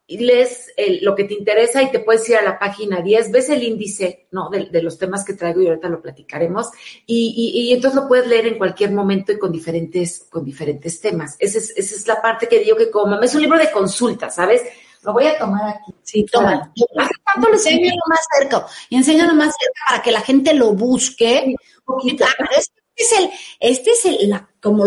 lees 0.07 0.71
lo 1.01 1.15
que 1.15 1.25
te 1.25 1.33
interesa 1.33 1.83
y 1.83 1.91
te 1.91 1.99
puedes 1.99 2.27
ir 2.29 2.37
a 2.37 2.41
la 2.41 2.57
página 2.57 3.01
10, 3.01 3.31
ves 3.31 3.49
el 3.49 3.63
índice, 3.63 4.27
¿no? 4.31 4.49
De, 4.49 4.81
los 4.81 4.97
temas 4.97 5.25
que 5.25 5.33
traigo 5.33 5.61
y 5.61 5.67
ahorita 5.67 5.89
lo 5.89 6.01
platicaremos. 6.01 6.69
Y, 7.05 7.73
entonces 7.73 8.01
lo 8.01 8.07
puedes 8.07 8.27
leer 8.27 8.47
en 8.47 8.57
cualquier 8.57 8.91
momento 8.91 9.33
y 9.33 9.39
con 9.39 9.51
diferentes, 9.51 10.25
con 10.29 10.45
diferentes 10.45 11.01
temas. 11.01 11.35
Esa 11.39 11.57
es, 11.57 11.73
esa 11.75 11.95
es 11.95 12.07
la 12.07 12.21
parte 12.21 12.47
que 12.47 12.59
digo 12.59 12.77
que 12.77 12.89
como 12.89 13.19
es 13.19 13.35
un 13.35 13.41
libro 13.41 13.57
de 13.57 13.71
consulta, 13.71 14.29
¿sabes? 14.29 14.61
Lo 15.03 15.13
voy 15.13 15.25
a 15.27 15.37
tomar 15.37 15.75
aquí. 15.75 15.93
Sí, 16.03 16.25
toma. 16.25 16.71
Hace 16.97 17.13
tanto 17.25 17.49
lo 17.49 17.53
enséñalo 17.53 18.01
más 18.07 18.19
cerca 18.37 18.65
y 18.89 18.95
enséñalo 18.95 19.33
más 19.33 19.53
cerca 19.59 19.81
para 19.89 20.01
que 20.01 20.11
la 20.11 20.21
gente 20.21 20.53
lo 20.53 20.73
busque. 20.73 21.43
un 21.45 21.55
poquito. 21.85 22.25
este 22.57 22.81
es 22.95 23.11
el, 23.19 23.29
este 23.59 23.91
es 23.91 24.05
el, 24.05 24.29
la, 24.29 24.49
como, 24.61 24.85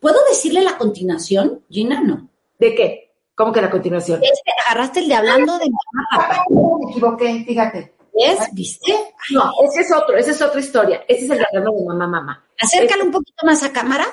¿puedo 0.00 0.18
decirle 0.28 0.62
la 0.62 0.76
continuación, 0.76 1.64
Gina? 1.70 2.00
No. 2.00 2.28
¿De 2.58 2.74
qué? 2.74 3.05
¿Cómo 3.36 3.52
que 3.52 3.60
la 3.60 3.70
continuación? 3.70 4.18
Este, 4.22 4.50
agarraste 4.66 5.00
el 5.00 5.08
de 5.08 5.14
hablando 5.14 5.58
de 5.58 5.66
mamá, 5.68 6.42
Me 6.48 6.90
equivoqué, 6.90 7.44
fíjate. 7.46 7.92
¿Es? 8.14 8.38
¿Viste? 8.52 8.94
No, 9.30 9.52
ese 9.62 9.82
es 9.82 9.92
otro, 9.92 10.16
esa 10.16 10.30
es 10.30 10.40
otra 10.40 10.58
historia. 10.58 11.04
Ese 11.06 11.26
es 11.26 11.30
el 11.30 11.38
de 11.38 11.44
hablando 11.46 11.78
de 11.78 11.84
mamá, 11.84 12.06
mamá. 12.06 12.44
Acércalo 12.58 13.04
un 13.04 13.10
poquito 13.10 13.44
más 13.44 13.62
a 13.62 13.72
cámara. 13.72 14.06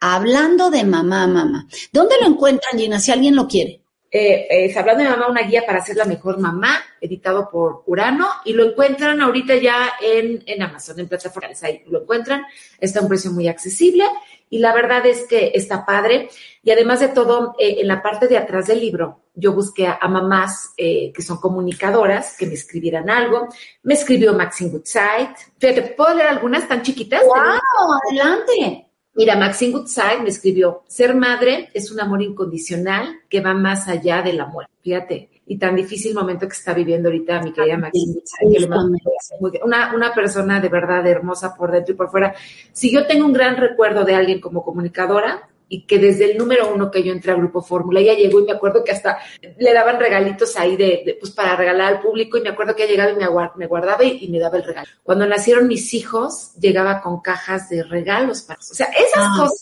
Hablando 0.00 0.70
de 0.70 0.84
mamá, 0.84 1.26
mamá. 1.26 1.66
¿Dónde 1.92 2.14
lo 2.22 2.28
encuentran, 2.28 2.78
Gina, 2.78 2.98
si 2.98 3.12
alguien 3.12 3.36
lo 3.36 3.46
quiere? 3.46 3.82
Eh, 4.10 4.74
Hablando 4.76 5.04
de 5.04 5.10
mamá, 5.10 5.28
una 5.28 5.42
guía 5.42 5.64
para 5.66 5.84
ser 5.84 5.96
la 5.96 6.06
mejor 6.06 6.38
mamá, 6.38 6.82
editado 7.00 7.48
por 7.50 7.84
Urano, 7.86 8.28
y 8.46 8.54
lo 8.54 8.64
encuentran 8.64 9.20
ahorita 9.20 9.56
ya 9.56 9.92
en, 10.00 10.42
en 10.46 10.62
Amazon, 10.62 10.98
en 10.98 11.06
plataformas, 11.06 11.62
ahí 11.62 11.84
lo 11.86 12.00
encuentran, 12.00 12.44
está 12.80 12.98
a 12.98 13.02
un 13.02 13.08
precio 13.08 13.30
muy 13.30 13.46
accesible, 13.46 14.04
y 14.50 14.58
la 14.58 14.74
verdad 14.74 15.06
es 15.06 15.26
que 15.26 15.52
está 15.54 15.86
padre. 15.86 16.28
Y 16.62 16.72
además 16.72 17.00
de 17.00 17.08
todo, 17.08 17.54
eh, 17.58 17.76
en 17.78 17.88
la 17.88 18.02
parte 18.02 18.26
de 18.26 18.36
atrás 18.36 18.66
del 18.66 18.80
libro, 18.80 19.22
yo 19.34 19.52
busqué 19.54 19.86
a, 19.86 20.06
mamás 20.08 20.74
eh, 20.76 21.12
que 21.14 21.22
son 21.22 21.38
comunicadoras, 21.38 22.36
que 22.36 22.46
me 22.46 22.54
escribieran 22.54 23.08
algo. 23.08 23.48
Me 23.84 23.94
escribió 23.94 24.34
Maxine 24.34 24.70
Goodside. 24.70 25.34
Fíjate, 25.56 25.82
¿puedo 25.96 26.14
leer 26.16 26.28
algunas 26.28 26.68
tan 26.68 26.82
chiquitas? 26.82 27.22
¡Wow! 27.24 27.38
Adelante. 28.04 28.90
Mira, 29.14 29.36
Maxine 29.36 29.72
Goodside 29.72 30.20
me 30.22 30.28
escribió, 30.28 30.84
ser 30.88 31.14
madre 31.14 31.70
es 31.74 31.90
un 31.90 32.00
amor 32.00 32.22
incondicional 32.22 33.20
que 33.28 33.40
va 33.40 33.54
más 33.54 33.88
allá 33.88 34.22
del 34.22 34.40
amor. 34.40 34.68
Fíjate, 34.82 35.29
y 35.50 35.58
tan 35.58 35.74
difícil 35.74 36.14
momento 36.14 36.46
que 36.46 36.54
está 36.54 36.72
viviendo 36.72 37.08
ahorita 37.08 37.42
mi 37.42 37.52
querida 37.52 37.76
Maxine 37.76 38.22
una, 39.64 39.92
una 39.92 40.14
persona 40.14 40.60
de 40.60 40.68
verdad 40.68 41.04
hermosa 41.08 41.56
por 41.56 41.72
dentro 41.72 41.92
y 41.92 41.96
por 41.96 42.08
fuera. 42.08 42.32
Si 42.72 42.92
yo 42.92 43.04
tengo 43.04 43.26
un 43.26 43.32
gran 43.32 43.56
recuerdo 43.56 44.04
de 44.04 44.14
alguien 44.14 44.40
como 44.40 44.62
comunicadora, 44.62 45.48
y 45.68 45.86
que 45.86 45.98
desde 45.98 46.30
el 46.30 46.38
número 46.38 46.72
uno 46.72 46.88
que 46.88 47.02
yo 47.02 47.12
entré 47.12 47.32
al 47.32 47.38
Grupo 47.38 47.62
Fórmula, 47.62 47.98
ella 47.98 48.14
llegó 48.14 48.40
y 48.40 48.44
me 48.44 48.52
acuerdo 48.52 48.84
que 48.84 48.92
hasta 48.92 49.18
le 49.58 49.72
daban 49.72 49.98
regalitos 49.98 50.56
ahí 50.56 50.76
de, 50.76 51.16
pues 51.18 51.32
para 51.32 51.56
regalar 51.56 51.94
al 51.94 52.00
público 52.00 52.38
y 52.38 52.42
me 52.42 52.50
acuerdo 52.50 52.76
que 52.76 52.84
ella 52.84 52.92
llegaba 52.92 53.12
y 53.12 53.58
me, 53.58 53.66
guardaba 53.66 54.04
y, 54.04 54.28
me 54.28 54.38
daba 54.38 54.56
el 54.56 54.64
regalo. 54.64 54.88
Cuando 55.02 55.26
nacieron 55.26 55.66
mis 55.66 55.94
hijos, 55.94 56.54
llegaba 56.60 57.00
con 57.00 57.20
cajas 57.20 57.68
de 57.70 57.82
regalos 57.82 58.42
para... 58.42 58.58
O 58.58 58.62
sea, 58.62 58.86
esas 58.86 59.24
ah. 59.24 59.34
cosas 59.36 59.60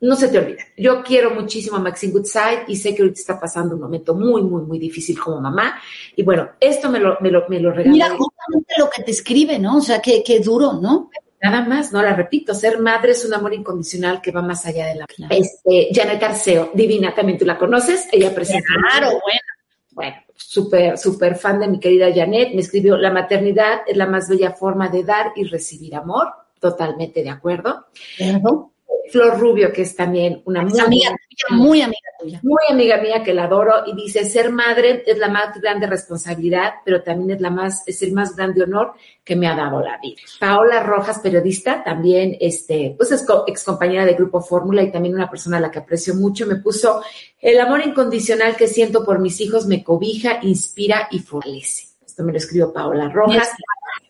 no 0.00 0.16
se 0.16 0.28
te 0.28 0.38
olvidan. 0.38 0.66
Yo 0.76 1.02
quiero 1.02 1.30
muchísimo 1.30 1.76
a 1.76 1.80
Maxine 1.80 2.12
Goodside 2.12 2.64
y 2.68 2.76
sé 2.76 2.94
que 2.94 3.02
ahorita 3.02 3.20
está 3.20 3.40
pasando 3.40 3.74
un 3.74 3.80
momento 3.80 4.14
muy, 4.14 4.42
muy, 4.42 4.62
muy 4.62 4.78
difícil 4.78 5.18
como 5.18 5.40
mamá. 5.40 5.80
Y 6.14 6.22
bueno, 6.22 6.50
esto 6.60 6.90
me 6.90 7.00
lo, 7.00 7.18
me 7.20 7.30
lo, 7.30 7.48
me 7.48 7.60
lo 7.60 7.72
regaló. 7.72 7.92
Mira, 7.92 8.10
justamente 8.10 8.74
lo 8.78 8.88
que 8.90 9.02
te 9.02 9.10
escribe, 9.10 9.58
¿no? 9.58 9.78
O 9.78 9.80
sea, 9.80 10.00
qué, 10.00 10.22
qué 10.24 10.40
duro, 10.40 10.74
¿no? 10.74 11.10
Nada 11.40 11.62
más, 11.62 11.92
no 11.92 12.02
la 12.02 12.14
repito, 12.14 12.52
ser 12.52 12.80
madre 12.80 13.12
es 13.12 13.24
un 13.24 13.32
amor 13.32 13.54
incondicional 13.54 14.20
que 14.20 14.32
va 14.32 14.42
más 14.42 14.66
allá 14.66 14.86
de 14.86 14.96
la 14.96 15.06
vida. 15.06 15.28
Este, 15.30 15.88
Janet 15.92 16.22
Arceo, 16.22 16.70
divina, 16.74 17.14
también 17.14 17.38
tú 17.38 17.44
la 17.44 17.56
conoces, 17.56 18.08
ella 18.10 18.34
presenta. 18.34 18.66
Claro, 18.90 19.06
bueno. 19.06 19.40
Bueno, 19.92 20.16
súper, 20.34 20.96
súper 20.98 21.36
fan 21.36 21.58
de 21.58 21.68
mi 21.68 21.80
querida 21.80 22.12
Janet, 22.14 22.54
me 22.54 22.60
escribió, 22.60 22.96
la 22.96 23.10
maternidad 23.10 23.80
es 23.86 23.96
la 23.96 24.06
más 24.06 24.28
bella 24.28 24.52
forma 24.52 24.88
de 24.88 25.02
dar 25.02 25.32
y 25.34 25.44
recibir 25.44 25.94
amor, 25.96 26.28
totalmente 26.60 27.22
de 27.22 27.30
acuerdo. 27.30 27.86
Flor 29.10 29.38
Rubio, 29.38 29.72
que 29.72 29.82
es 29.82 29.94
también 29.96 30.42
una 30.44 30.62
muy 30.62 30.78
amiga 30.78 31.16
muy 31.50 31.82
amiga 31.82 32.08
tuya. 32.18 32.40
Muy 32.42 32.62
amiga 32.68 32.96
mía 32.98 33.22
que 33.22 33.32
la 33.32 33.44
adoro 33.44 33.86
y 33.86 33.94
dice, 33.94 34.24
ser 34.24 34.50
madre 34.50 35.04
es 35.06 35.18
la 35.18 35.28
más 35.28 35.60
grande 35.60 35.86
responsabilidad, 35.86 36.74
pero 36.84 37.02
también 37.02 37.30
es 37.30 37.40
la 37.40 37.50
más, 37.50 37.86
es 37.86 38.02
el 38.02 38.12
más 38.12 38.34
grande 38.34 38.62
honor 38.62 38.94
que 39.24 39.36
me 39.36 39.46
ha 39.46 39.54
dado 39.54 39.80
la 39.80 39.98
vida. 39.98 40.20
Paola 40.40 40.82
Rojas, 40.82 41.20
periodista, 41.20 41.82
también 41.84 42.36
este, 42.40 42.94
pues 42.96 43.12
es 43.12 43.24
ex 43.46 43.64
compañera 43.64 44.04
de 44.04 44.14
Grupo 44.14 44.40
Fórmula 44.40 44.82
y 44.82 44.90
también 44.90 45.14
una 45.14 45.30
persona 45.30 45.58
a 45.58 45.60
la 45.60 45.70
que 45.70 45.78
aprecio 45.78 46.14
mucho, 46.14 46.46
me 46.46 46.56
puso 46.56 47.02
el 47.40 47.60
amor 47.60 47.86
incondicional 47.86 48.56
que 48.56 48.66
siento 48.66 49.04
por 49.04 49.20
mis 49.20 49.40
hijos 49.40 49.66
me 49.66 49.84
cobija, 49.84 50.40
inspira 50.42 51.08
y 51.10 51.20
fortalece. 51.20 51.88
Esto 52.04 52.24
me 52.24 52.32
lo 52.32 52.38
escribió 52.38 52.72
Paola 52.72 53.08
Rojas. 53.08 53.50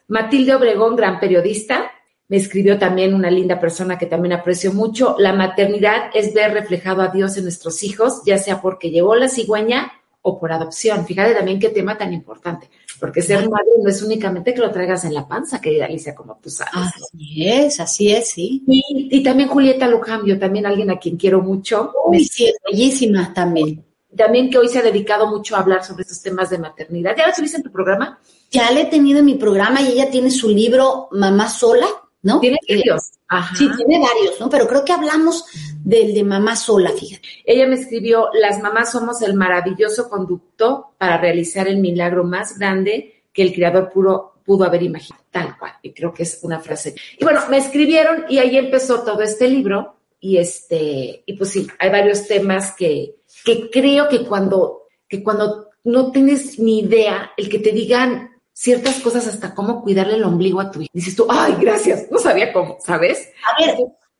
Matilde 0.08 0.54
Obregón, 0.54 0.96
gran 0.96 1.20
periodista, 1.20 1.92
me 2.28 2.36
escribió 2.36 2.78
también 2.78 3.14
una 3.14 3.30
linda 3.30 3.58
persona 3.58 3.98
que 3.98 4.06
también 4.06 4.34
aprecio 4.34 4.72
mucho. 4.72 5.16
La 5.18 5.32
maternidad 5.32 6.10
es 6.12 6.34
ver 6.34 6.52
reflejado 6.52 7.02
a 7.02 7.08
Dios 7.08 7.36
en 7.36 7.44
nuestros 7.44 7.82
hijos, 7.82 8.22
ya 8.26 8.36
sea 8.36 8.60
porque 8.60 8.90
llegó 8.90 9.14
la 9.16 9.28
cigüeña 9.28 9.92
o 10.20 10.38
por 10.38 10.52
adopción. 10.52 11.06
Fíjate 11.06 11.34
también 11.34 11.58
qué 11.58 11.70
tema 11.70 11.96
tan 11.96 12.12
importante, 12.12 12.68
porque 13.00 13.22
ser 13.22 13.48
madre 13.48 13.70
no 13.82 13.88
es 13.88 14.02
únicamente 14.02 14.52
que 14.52 14.60
lo 14.60 14.70
traigas 14.70 15.04
en 15.04 15.14
la 15.14 15.26
panza, 15.26 15.60
querida 15.60 15.86
Alicia, 15.86 16.14
como 16.14 16.36
tú 16.36 16.50
sabes. 16.50 16.74
Así 16.74 17.48
es, 17.48 17.80
así 17.80 18.12
es, 18.12 18.30
sí. 18.30 18.62
Y, 18.66 19.22
también 19.22 19.48
Julieta 19.48 19.88
Lujambio, 19.88 20.38
también 20.38 20.66
alguien 20.66 20.90
a 20.90 20.98
quien 20.98 21.16
quiero 21.16 21.40
mucho. 21.40 21.92
Uy, 22.04 22.24
sí, 22.24 22.52
bellísima 22.70 23.32
también. 23.32 23.84
También 24.14 24.50
que 24.50 24.58
hoy 24.58 24.68
se 24.68 24.78
ha 24.78 24.82
dedicado 24.82 25.28
mucho 25.28 25.54
a 25.54 25.60
hablar 25.60 25.84
sobre 25.84 26.02
estos 26.02 26.20
temas 26.20 26.50
de 26.50 26.58
maternidad. 26.58 27.14
¿Ya 27.16 27.26
lo 27.26 27.32
tuviste 27.32 27.58
en 27.58 27.62
tu 27.62 27.70
programa? 27.70 28.18
Ya 28.50 28.70
le 28.70 28.82
he 28.82 28.86
tenido 28.86 29.20
en 29.20 29.26
mi 29.26 29.34
programa 29.34 29.80
y 29.82 29.92
ella 29.92 30.10
tiene 30.10 30.30
su 30.30 30.48
libro 30.48 31.08
Mamá 31.12 31.48
Sola, 31.48 31.86
¿no? 32.28 32.40
Tiene 32.40 32.58
eh, 32.68 32.76
varios. 32.76 33.12
Sí, 33.56 33.68
tiene 33.76 33.98
varios, 33.98 34.38
¿no? 34.38 34.50
Pero 34.50 34.68
creo 34.68 34.84
que 34.84 34.92
hablamos 34.92 35.44
del 35.82 36.12
de 36.14 36.22
mamá 36.22 36.56
sola, 36.56 36.90
fíjate. 36.90 37.26
Ella 37.44 37.66
me 37.66 37.76
escribió, 37.76 38.28
las 38.34 38.60
mamás 38.60 38.92
somos 38.92 39.22
el 39.22 39.34
maravilloso 39.34 40.08
conducto 40.10 40.94
para 40.98 41.16
realizar 41.16 41.66
el 41.68 41.78
milagro 41.78 42.24
más 42.24 42.58
grande 42.58 43.24
que 43.32 43.42
el 43.42 43.54
creador 43.54 43.90
puro 43.90 44.34
pudo 44.44 44.64
haber 44.64 44.82
imaginado, 44.82 45.24
tal 45.30 45.58
cual. 45.58 45.72
Y 45.82 45.92
creo 45.92 46.12
que 46.12 46.24
es 46.24 46.40
una 46.42 46.60
frase. 46.60 46.94
Y 47.18 47.24
bueno, 47.24 47.40
me 47.48 47.56
escribieron 47.56 48.24
y 48.28 48.38
ahí 48.38 48.56
empezó 48.58 49.02
todo 49.02 49.22
este 49.22 49.48
libro. 49.48 49.96
Y 50.20 50.36
este, 50.36 51.22
y 51.24 51.32
pues 51.34 51.50
sí, 51.50 51.66
hay 51.78 51.90
varios 51.90 52.26
temas 52.26 52.74
que, 52.76 53.16
que 53.44 53.70
creo 53.70 54.08
que 54.08 54.24
cuando, 54.24 54.88
que 55.08 55.22
cuando 55.22 55.68
no 55.84 56.10
tienes 56.10 56.58
ni 56.58 56.80
idea, 56.80 57.30
el 57.36 57.48
que 57.48 57.60
te 57.60 57.72
digan 57.72 58.37
ciertas 58.58 58.96
cosas 58.96 59.28
hasta 59.28 59.54
cómo 59.54 59.82
cuidarle 59.82 60.14
el 60.14 60.24
ombligo 60.24 60.60
a 60.60 60.68
tu 60.68 60.80
hijo. 60.80 60.90
Dices 60.92 61.14
tú, 61.14 61.26
ay, 61.28 61.54
gracias, 61.60 62.06
no 62.10 62.18
sabía 62.18 62.52
cómo, 62.52 62.76
¿sabes? 62.84 63.28
A 63.44 63.64
ver, 63.64 63.76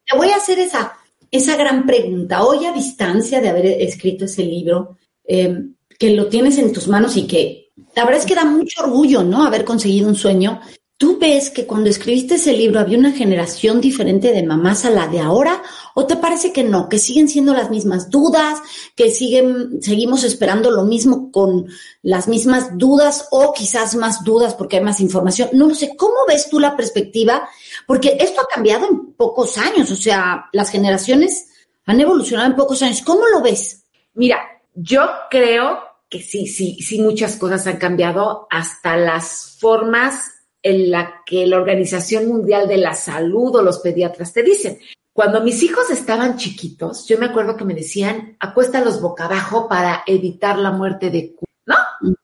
te 0.07 0.17
voy 0.17 0.31
a 0.31 0.37
hacer 0.37 0.61
esa, 0.61 0.97
esa 1.33 1.57
gran 1.57 1.85
pregunta. 1.85 2.45
Hoy 2.45 2.65
a 2.65 2.73
distancia 2.73 3.41
de 3.41 3.49
haber 3.49 3.67
escrito 3.67 4.27
ese 4.27 4.45
libro, 4.45 4.97
em, 5.25 5.75
que 5.99 6.11
lo 6.11 6.29
tienes 6.29 6.57
en 6.59 6.73
tus 6.73 6.87
manos 6.87 7.17
y 7.17 7.27
que 7.27 7.73
la 7.97 8.05
verdad 8.05 8.21
es 8.21 8.27
que 8.27 8.37
da 8.37 8.45
mucho 8.45 8.85
orgullo, 8.85 9.25
¿no? 9.25 9.45
Haber 9.45 9.65
conseguido 9.65 10.09
un 10.09 10.15
sueño 10.15 10.61
¿Tú 10.99 11.17
ves 11.17 11.51
que 11.51 11.65
cuando 11.65 11.89
escribiste 11.89 12.35
ese 12.35 12.53
libro 12.55 12.81
había 12.81 12.99
una 12.99 13.13
generación 13.13 13.81
diferente 13.81 14.33
de 14.33 14.43
mamás 14.43 14.85
a 14.85 14.91
la 14.91 15.07
de 15.07 15.21
ahora? 15.21 15.63
¿O 15.95 16.07
te 16.07 16.17
parece 16.17 16.53
que 16.53 16.65
no? 16.65 16.89
Que 16.89 16.99
siguen 16.99 17.29
siendo 17.29 17.55
las 17.55 17.71
mismas 17.71 18.11
dudas, 18.11 18.61
que 18.97 19.13
siguen, 19.13 19.81
seguimos 19.81 20.25
esperando 20.25 20.73
lo 20.73 20.83
mismo 20.83 21.31
con 21.31 21.69
las 22.03 22.27
mismas 22.27 22.77
dudas 22.77 23.29
o 23.31 23.53
quizás 23.53 23.95
más 23.95 24.25
dudas 24.25 24.57
porque 24.57 24.79
hay 24.79 24.83
más 24.83 24.99
información. 24.99 25.51
No 25.53 25.69
lo 25.69 25.77
sé. 25.77 25.95
¿Cómo 25.97 26.17
ves 26.27 26.51
tú 26.51 26.59
la 26.59 26.77
perspectiva? 26.77 27.49
Porque 27.87 28.17
esto 28.19 28.41
ha 28.41 28.53
cambiado 28.53 28.89
en 28.89 29.13
pocos 29.13 29.57
años. 29.57 29.93
O 29.93 29.97
sea, 29.97 30.47
las 30.53 30.69
generaciones 30.69 31.47
han 31.87 32.01
evolucionado 32.01 32.51
en 32.51 32.57
pocos 32.57 32.83
años. 32.83 33.03
¿Cómo 33.03 33.25
lo 33.29 33.41
ves? 33.41 33.85
Mira, 34.15 34.41
yo 34.75 35.09
creo 35.31 35.79
que 36.09 36.21
sí, 36.23 36.49
sí, 36.49 36.79
sí, 36.83 37.01
muchas 37.01 37.37
cosas 37.37 37.69
han 37.69 37.77
cambiado 37.77 38.49
hasta 38.51 38.97
las 38.97 39.57
formas 39.61 40.38
en 40.69 40.91
la 40.91 41.23
que 41.25 41.47
la 41.47 41.57
Organización 41.57 42.29
Mundial 42.29 42.69
de 42.69 42.77
la 42.77 42.95
Salud 42.95 43.57
o 43.57 43.63
los 43.63 43.79
pediatras 43.79 44.33
te 44.33 44.43
dicen. 44.43 44.79
Cuando 45.13 45.43
mis 45.43 45.63
hijos 45.63 45.91
estaban 45.91 46.37
chiquitos, 46.37 47.09
yo 47.09 47.19
me 47.19 47.27
acuerdo 47.27 47.57
que 47.57 47.65
me 47.65 47.75
decían, 47.75 48.37
acuéstalos 48.39 49.01
boca 49.01 49.25
abajo 49.25 49.67
para 49.67 50.05
evitar 50.07 50.59
la 50.59 50.71
muerte 50.71 51.11
de 51.11 51.35
¿no? 51.65 51.75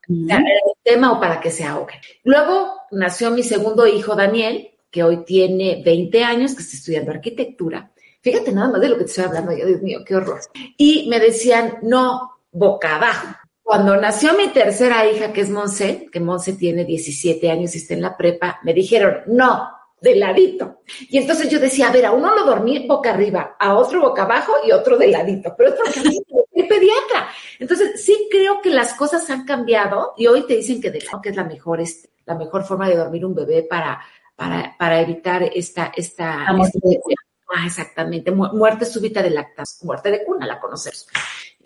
el 0.09 0.29
tema 0.83 1.13
o 1.13 1.21
para 1.21 1.41
que 1.41 1.51
se 1.51 1.65
ahoguen. 1.65 1.99
Luego 2.23 2.83
nació 2.91 3.31
mi 3.31 3.43
segundo 3.43 3.87
hijo, 3.87 4.15
Daniel, 4.15 4.71
que 4.91 5.03
hoy 5.03 5.25
tiene 5.25 5.83
20 5.85 6.23
años, 6.23 6.55
que 6.55 6.63
está 6.63 6.77
estudiando 6.77 7.11
arquitectura. 7.11 7.91
Fíjate 8.21 8.53
nada 8.53 8.71
más 8.71 8.81
de 8.81 8.91
lo 8.91 8.99
que 8.99 9.05
te 9.05 9.11
estoy 9.11 9.25
hablando, 9.25 9.57
yo, 9.57 9.67
Dios 9.67 9.83
mío, 9.83 10.01
qué 10.07 10.17
horror. 10.17 10.41
Y 10.77 11.09
me 11.09 11.19
decían, 11.19 11.79
no, 11.83 12.41
boca 12.53 12.97
abajo. 12.97 13.35
Cuando 13.65 13.97
nació 13.97 14.35
mi 14.35 14.49
tercera 14.49 15.11
hija, 15.11 15.33
que 15.33 15.41
es 15.41 15.49
Monse, 15.49 16.07
que 16.13 16.21
Monse 16.21 16.53
tiene 16.53 16.85
17 16.85 17.51
años 17.51 17.75
y 17.75 17.79
está 17.79 17.95
en 17.95 18.03
la 18.03 18.15
prepa, 18.15 18.61
me 18.63 18.75
dijeron, 18.75 19.23
no, 19.27 19.71
de 20.03 20.17
ladito. 20.17 20.83
Y 21.09 21.17
entonces 21.17 21.49
yo 21.49 21.59
decía, 21.59 21.89
a 21.89 21.93
ver, 21.93 22.05
a 22.05 22.13
uno 22.13 22.37
lo 22.37 22.45
dormí 22.45 22.87
boca 22.87 23.15
arriba, 23.15 23.57
a 23.59 23.75
otro 23.75 24.03
boca 24.03 24.25
abajo 24.25 24.53
y 24.67 24.71
otro 24.71 24.99
de 24.99 25.09
ladito, 25.09 25.55
pero 25.57 25.71
es 25.71 25.77
porque 25.77 25.99
el 26.53 26.69
pediatra. 26.69 27.29
Entonces, 27.59 28.05
sí 28.05 28.29
creo 28.31 28.61
que 28.61 28.69
las 28.69 28.93
cosas 28.93 29.29
han 29.31 29.47
cambiado 29.47 30.13
y 30.19 30.27
hoy 30.27 30.47
te 30.47 30.57
dicen 30.57 30.83
que, 30.83 30.91
de, 30.91 30.99
que 31.23 31.31
es 31.31 31.37
la 31.37 31.45
mejor, 31.45 31.81
este, 31.81 32.11
la 32.27 32.35
mejor 32.35 32.65
forma 32.65 32.87
de 32.87 32.97
dormir 32.97 33.25
un 33.25 33.35
bebé 33.35 33.63
para, 33.63 33.99
para, 34.37 34.77
para 34.79 35.01
evitar 35.01 35.43
esta, 35.43 35.91
esta, 35.97 36.47
Ah, 37.49 37.67
exactamente, 37.67 38.31
muerte 38.31 38.85
súbita 38.85 39.23
de 39.23 39.31
lactancia, 39.31 39.87
muerte 39.87 40.11
de 40.11 40.25
cuna, 40.25 40.47
la 40.47 40.61
conocemos. 40.61 41.07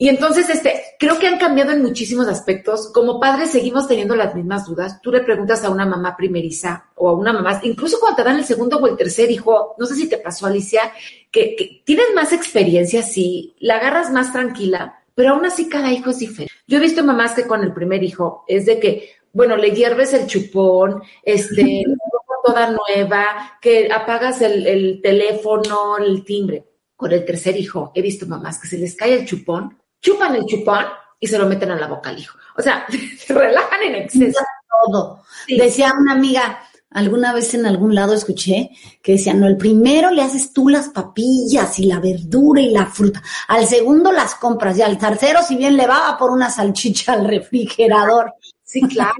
Y 0.00 0.08
entonces, 0.08 0.49
este, 0.49 0.80
creo 0.97 1.18
que 1.18 1.26
han 1.26 1.38
cambiado 1.38 1.73
en 1.73 1.82
muchísimos 1.82 2.28
aspectos. 2.28 2.92
Como 2.94 3.18
padres 3.18 3.50
seguimos 3.50 3.88
teniendo 3.88 4.14
las 4.14 4.32
mismas 4.32 4.64
dudas. 4.64 5.02
Tú 5.02 5.11
le 5.11 5.23
preguntas 5.23 5.64
a 5.64 5.70
una 5.70 5.87
mamá 5.87 6.16
primeriza 6.16 6.87
o 6.94 7.08
a 7.08 7.14
una 7.14 7.32
mamá, 7.32 7.61
incluso 7.64 7.99
cuando 7.99 8.16
te 8.16 8.25
dan 8.25 8.37
el 8.38 8.44
segundo 8.44 8.78
o 8.78 8.87
el 8.87 8.97
tercer 8.97 9.28
hijo, 9.28 9.75
no 9.76 9.87
sé 9.87 9.97
si 9.97 10.08
te 10.08 10.18
pasó, 10.18 10.47
Alicia, 10.47 10.92
que, 11.32 11.82
tienes 11.85 12.06
más 12.14 12.32
experiencia, 12.32 13.02
sí, 13.02 13.56
la 13.58 13.76
agarras 13.76 14.12
más 14.12 14.32
tranquila, 14.32 15.02
pero 15.16 15.30
aún 15.30 15.44
así 15.44 15.68
cada 15.68 15.92
hijo 15.92 16.11
es 16.11 16.20
diferente. 16.20 16.54
Yo 16.68 16.78
he 16.78 16.80
visto 16.80 17.02
mamás 17.02 17.35
que 17.35 17.49
con 17.49 17.64
el 17.64 17.73
primer 17.73 18.04
hijo 18.04 18.44
es 18.47 18.66
de 18.66 18.78
que, 18.78 19.11
bueno, 19.32 19.56
le 19.56 19.73
hierves 19.73 20.14
el 20.14 20.28
chupón, 20.28 21.02
este, 21.25 21.82
toda 22.45 22.71
nueva, 22.71 23.59
que 23.61 23.90
apagas 23.92 24.40
el, 24.42 24.66
el 24.66 25.00
teléfono, 25.02 25.99
el 25.99 26.25
timbre. 26.25 26.64
Con 26.97 27.12
el 27.12 27.25
tercer 27.25 27.57
hijo, 27.57 27.92
he 27.95 28.02
visto 28.02 28.26
mamás 28.26 28.59
que 28.59 28.66
se 28.66 28.78
les 28.78 28.97
cae 28.97 29.14
el 29.14 29.26
chupón, 29.26 29.78
chupan 30.00 30.35
el 30.35 30.47
chupón 30.47 30.85
y 31.21 31.26
se 31.26 31.38
lo 31.38 31.47
meten 31.47 31.71
a 31.71 31.76
la 31.76 31.87
boca 31.87 32.11
al 32.11 32.18
hijo. 32.18 32.38
O 32.57 32.62
sea, 32.62 32.87
se 33.18 33.35
relajan 33.35 33.83
en 33.83 33.95
exceso. 33.97 34.40
Todo. 34.85 35.23
Decía 35.49 35.92
una 35.99 36.12
amiga, 36.12 36.61
alguna 36.90 37.33
vez 37.33 37.54
en 37.54 37.66
algún 37.66 37.95
lado 37.95 38.14
escuché 38.14 38.71
que 39.02 39.12
decía, 39.12 39.35
no, 39.35 39.47
el 39.47 39.57
primero 39.57 40.11
le 40.11 40.23
haces 40.23 40.52
tú 40.52 40.68
las 40.68 40.88
papillas 40.88 41.78
y 41.78 41.87
la 41.87 42.00
verdura 42.00 42.61
y 42.61 42.71
la 42.71 42.87
fruta, 42.87 43.23
al 43.49 43.66
segundo 43.66 44.12
las 44.12 44.35
compras 44.35 44.76
y 44.78 44.83
al 44.83 44.99
tercero, 44.99 45.40
si 45.42 45.57
bien 45.57 45.76
le 45.76 45.87
va, 45.87 46.16
por 46.18 46.30
una 46.30 46.50
salchicha 46.50 47.14
al 47.14 47.26
refrigerador. 47.26 48.35
Sí, 48.62 48.83
claro. 48.83 49.14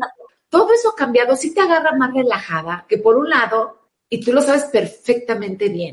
Todo 0.49 0.73
eso 0.73 0.91
ha 0.91 0.95
cambiado, 0.95 1.37
sí 1.37 1.53
te 1.53 1.61
agarra 1.61 1.97
más 1.97 2.15
relajada, 2.15 2.87
que 2.89 2.99
por 2.99 3.17
un 3.17 3.29
lado, 3.29 3.91
y 4.09 4.21
tú 4.21 4.33
lo 4.33 4.41
sabes 4.41 4.65
perfectamente 4.65 5.69
bien, 5.69 5.93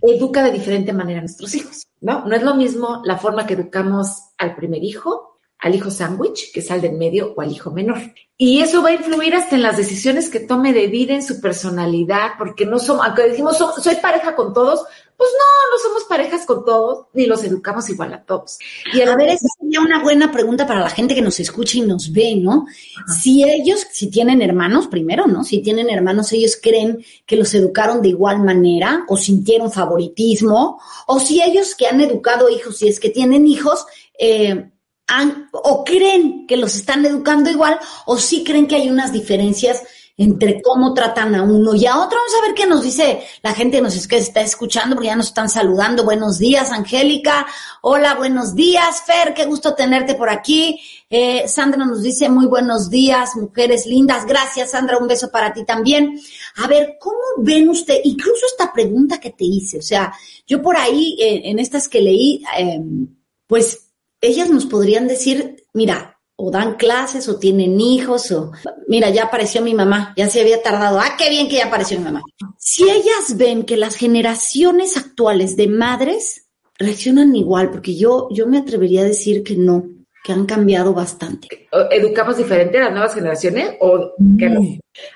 educa 0.00 0.42
de 0.42 0.52
diferente 0.52 0.92
manera 0.92 1.18
a 1.18 1.22
nuestros 1.22 1.54
hijos, 1.54 1.86
¿no? 2.00 2.24
No 2.24 2.34
es 2.34 2.42
lo 2.42 2.54
mismo 2.54 3.02
la 3.04 3.18
forma 3.18 3.46
que 3.46 3.54
educamos 3.54 4.30
al 4.38 4.54
primer 4.54 4.82
hijo, 4.84 5.38
al 5.58 5.74
hijo 5.76 5.90
sándwich, 5.90 6.52
que 6.52 6.60
sale 6.60 6.88
en 6.88 6.98
medio, 6.98 7.34
o 7.36 7.40
al 7.40 7.52
hijo 7.52 7.70
menor. 7.70 7.98
Y 8.36 8.60
eso 8.60 8.82
va 8.82 8.88
a 8.88 8.94
influir 8.94 9.36
hasta 9.36 9.54
en 9.54 9.62
las 9.62 9.76
decisiones 9.76 10.28
que 10.28 10.40
tome 10.40 10.72
de 10.72 10.88
vida, 10.88 11.14
en 11.14 11.22
su 11.22 11.40
personalidad, 11.40 12.32
porque 12.36 12.66
no 12.66 12.80
somos, 12.80 13.06
aunque 13.06 13.28
decimos, 13.28 13.56
soy 13.56 13.94
pareja 13.96 14.34
con 14.34 14.52
todos, 14.52 14.84
pues 15.16 15.30
no, 15.38 15.76
no 15.76 15.82
somos 15.82 16.04
parejas 16.04 16.44
con 16.46 16.64
todos, 16.64 17.06
ni 17.12 17.26
los 17.26 17.44
educamos 17.44 17.88
igual 17.90 18.14
a 18.14 18.22
todos. 18.24 18.58
Y 18.92 19.00
a, 19.02 19.16
ver, 19.16 19.28
esa 19.28 19.46
sería 19.58 19.80
una 19.80 20.02
buena 20.02 20.32
pregunta 20.32 20.66
para 20.66 20.80
la 20.80 20.90
gente 20.90 21.14
que 21.14 21.22
nos 21.22 21.38
escucha 21.38 21.78
y 21.78 21.82
nos 21.82 22.12
ve, 22.12 22.36
¿no? 22.36 22.66
Si 23.20 23.44
ellos, 23.44 23.86
si 23.92 24.10
tienen 24.10 24.42
hermanos, 24.42 24.88
primero, 24.88 25.26
¿no? 25.26 25.44
Si 25.44 25.60
tienen 25.60 25.90
hermanos, 25.90 26.32
ellos 26.32 26.58
creen 26.60 27.04
que 27.26 27.36
los 27.36 27.54
educaron 27.54 28.02
de 28.02 28.08
igual 28.08 28.40
manera 28.40 29.04
o 29.08 29.16
sintieron 29.16 29.70
favoritismo, 29.70 30.80
o 31.06 31.20
si 31.20 31.42
ellos 31.42 31.74
que 31.74 31.86
han 31.86 32.00
educado 32.00 32.48
hijos, 32.48 32.78
si 32.78 32.88
es 32.88 32.98
que 32.98 33.10
tienen 33.10 33.46
hijos, 33.46 33.86
eh, 34.18 34.70
han, 35.06 35.48
o 35.52 35.84
creen 35.84 36.46
que 36.46 36.56
los 36.56 36.74
están 36.74 37.04
educando 37.04 37.50
igual, 37.50 37.78
o 38.06 38.18
si 38.18 38.44
creen 38.44 38.66
que 38.66 38.76
hay 38.76 38.88
unas 38.88 39.12
diferencias 39.12 39.82
entre 40.16 40.60
cómo 40.60 40.92
tratan 40.94 41.34
a 41.34 41.42
uno 41.42 41.74
y 41.74 41.86
a 41.86 41.98
otro. 41.98 42.18
Vamos 42.18 42.34
a 42.38 42.46
ver 42.46 42.54
qué 42.54 42.66
nos 42.66 42.82
dice 42.82 43.22
la 43.42 43.54
gente 43.54 43.78
que 43.78 43.82
nos 43.82 43.96
está 43.96 44.40
escuchando, 44.40 44.94
porque 44.94 45.08
ya 45.08 45.16
nos 45.16 45.28
están 45.28 45.48
saludando. 45.48 46.04
Buenos 46.04 46.38
días, 46.38 46.70
Angélica. 46.70 47.46
Hola, 47.80 48.14
buenos 48.14 48.54
días, 48.54 49.02
Fer. 49.06 49.34
Qué 49.34 49.46
gusto 49.46 49.74
tenerte 49.74 50.14
por 50.14 50.28
aquí. 50.28 50.80
Eh, 51.08 51.48
Sandra 51.48 51.84
nos 51.84 52.02
dice 52.02 52.28
muy 52.28 52.46
buenos 52.46 52.90
días, 52.90 53.36
mujeres 53.36 53.86
lindas. 53.86 54.26
Gracias, 54.26 54.72
Sandra. 54.72 54.98
Un 54.98 55.08
beso 55.08 55.30
para 55.30 55.52
ti 55.52 55.64
también. 55.64 56.18
A 56.56 56.66
ver, 56.68 56.96
¿cómo 57.00 57.18
ven 57.38 57.68
usted? 57.68 58.00
Incluso 58.04 58.46
esta 58.46 58.72
pregunta 58.72 59.18
que 59.18 59.30
te 59.30 59.44
hice. 59.44 59.78
O 59.78 59.82
sea, 59.82 60.12
yo 60.46 60.60
por 60.60 60.76
ahí, 60.76 61.16
eh, 61.20 61.42
en 61.44 61.58
estas 61.58 61.88
que 61.88 62.00
leí, 62.02 62.42
em, 62.56 63.08
pues 63.46 63.88
ellas 64.20 64.50
nos 64.50 64.66
podrían 64.66 65.08
decir, 65.08 65.64
mira, 65.72 66.11
o 66.36 66.50
dan 66.50 66.74
clases 66.74 67.28
o 67.28 67.38
tienen 67.38 67.80
hijos 67.80 68.30
o 68.32 68.52
mira, 68.88 69.10
ya 69.10 69.24
apareció 69.24 69.62
mi 69.62 69.74
mamá, 69.74 70.14
ya 70.16 70.28
se 70.28 70.40
había 70.40 70.62
tardado. 70.62 70.98
Ah, 70.98 71.16
qué 71.16 71.30
bien 71.30 71.48
que 71.48 71.56
ya 71.56 71.66
apareció 71.66 71.98
mi 71.98 72.04
mamá. 72.04 72.22
Si 72.58 72.88
ellas 72.88 73.36
ven 73.36 73.64
que 73.64 73.76
las 73.76 73.96
generaciones 73.96 74.96
actuales 74.96 75.56
de 75.56 75.68
madres 75.68 76.48
reaccionan 76.78 77.34
igual, 77.36 77.70
porque 77.70 77.96
yo 77.96 78.28
yo 78.30 78.46
me 78.46 78.58
atrevería 78.58 79.02
a 79.02 79.04
decir 79.04 79.42
que 79.42 79.56
no, 79.56 79.84
que 80.22 80.32
han 80.32 80.46
cambiado 80.46 80.94
bastante. 80.94 81.68
¿Educamos 81.90 82.36
diferente 82.36 82.78
a 82.78 82.84
las 82.84 82.92
nuevas 82.92 83.14
generaciones 83.14 83.76
o 83.80 84.12
que 84.38 84.48
no? 84.48 84.60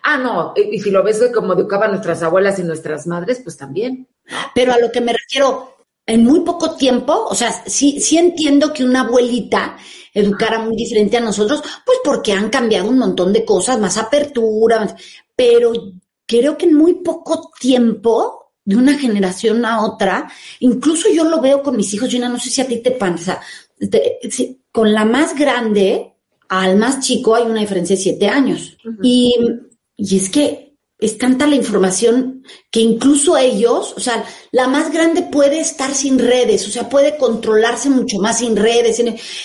Ah, 0.02 0.16
no, 0.18 0.52
y 0.56 0.78
si 0.80 0.90
lo 0.90 1.02
ves 1.02 1.30
como 1.34 1.52
educaban 1.52 1.90
nuestras 1.90 2.22
abuelas 2.22 2.58
y 2.58 2.64
nuestras 2.64 3.06
madres, 3.06 3.40
pues 3.42 3.56
también. 3.56 4.08
Pero 4.54 4.72
a 4.72 4.78
lo 4.78 4.90
que 4.90 5.00
me 5.00 5.12
refiero, 5.12 5.76
en 6.06 6.24
muy 6.24 6.40
poco 6.40 6.76
tiempo, 6.76 7.26
o 7.28 7.34
sea, 7.34 7.64
sí, 7.66 8.00
sí 8.00 8.16
entiendo 8.16 8.72
que 8.72 8.84
una 8.84 9.00
abuelita 9.00 9.76
educara 10.14 10.60
muy 10.60 10.76
diferente 10.76 11.16
a 11.16 11.20
nosotros, 11.20 11.62
pues 11.84 11.98
porque 12.04 12.32
han 12.32 12.48
cambiado 12.48 12.88
un 12.88 12.98
montón 12.98 13.32
de 13.32 13.44
cosas, 13.44 13.80
más 13.80 13.98
apertura, 13.98 14.96
pero 15.34 15.72
creo 16.24 16.56
que 16.56 16.66
en 16.66 16.74
muy 16.74 16.94
poco 16.94 17.50
tiempo, 17.60 18.52
de 18.64 18.76
una 18.76 18.98
generación 18.98 19.64
a 19.64 19.84
otra, 19.84 20.28
incluso 20.60 21.08
yo 21.08 21.24
lo 21.24 21.40
veo 21.40 21.62
con 21.62 21.76
mis 21.76 21.92
hijos, 21.94 22.08
Gina, 22.08 22.28
no 22.28 22.38
sé 22.38 22.50
si 22.50 22.60
a 22.60 22.66
ti 22.66 22.78
te 22.78 22.90
pasa, 22.92 23.40
con 24.72 24.92
la 24.92 25.04
más 25.04 25.36
grande 25.36 26.14
al 26.48 26.76
más 26.76 27.00
chico 27.00 27.34
hay 27.34 27.44
una 27.44 27.60
diferencia 27.60 27.96
de 27.96 28.02
siete 28.02 28.28
años. 28.28 28.76
y, 29.02 29.34
y 29.96 30.16
es 30.16 30.30
que 30.30 30.65
es 30.98 31.18
tanta 31.18 31.46
la 31.46 31.56
información 31.56 32.42
que 32.70 32.80
incluso 32.80 33.36
ellos, 33.36 33.92
o 33.96 34.00
sea, 34.00 34.24
la 34.50 34.66
más 34.66 34.90
grande 34.92 35.22
puede 35.22 35.60
estar 35.60 35.94
sin 35.94 36.18
redes, 36.18 36.66
o 36.66 36.70
sea, 36.70 36.88
puede 36.88 37.18
controlarse 37.18 37.90
mucho 37.90 38.18
más 38.18 38.38
sin 38.38 38.56
redes. 38.56 39.02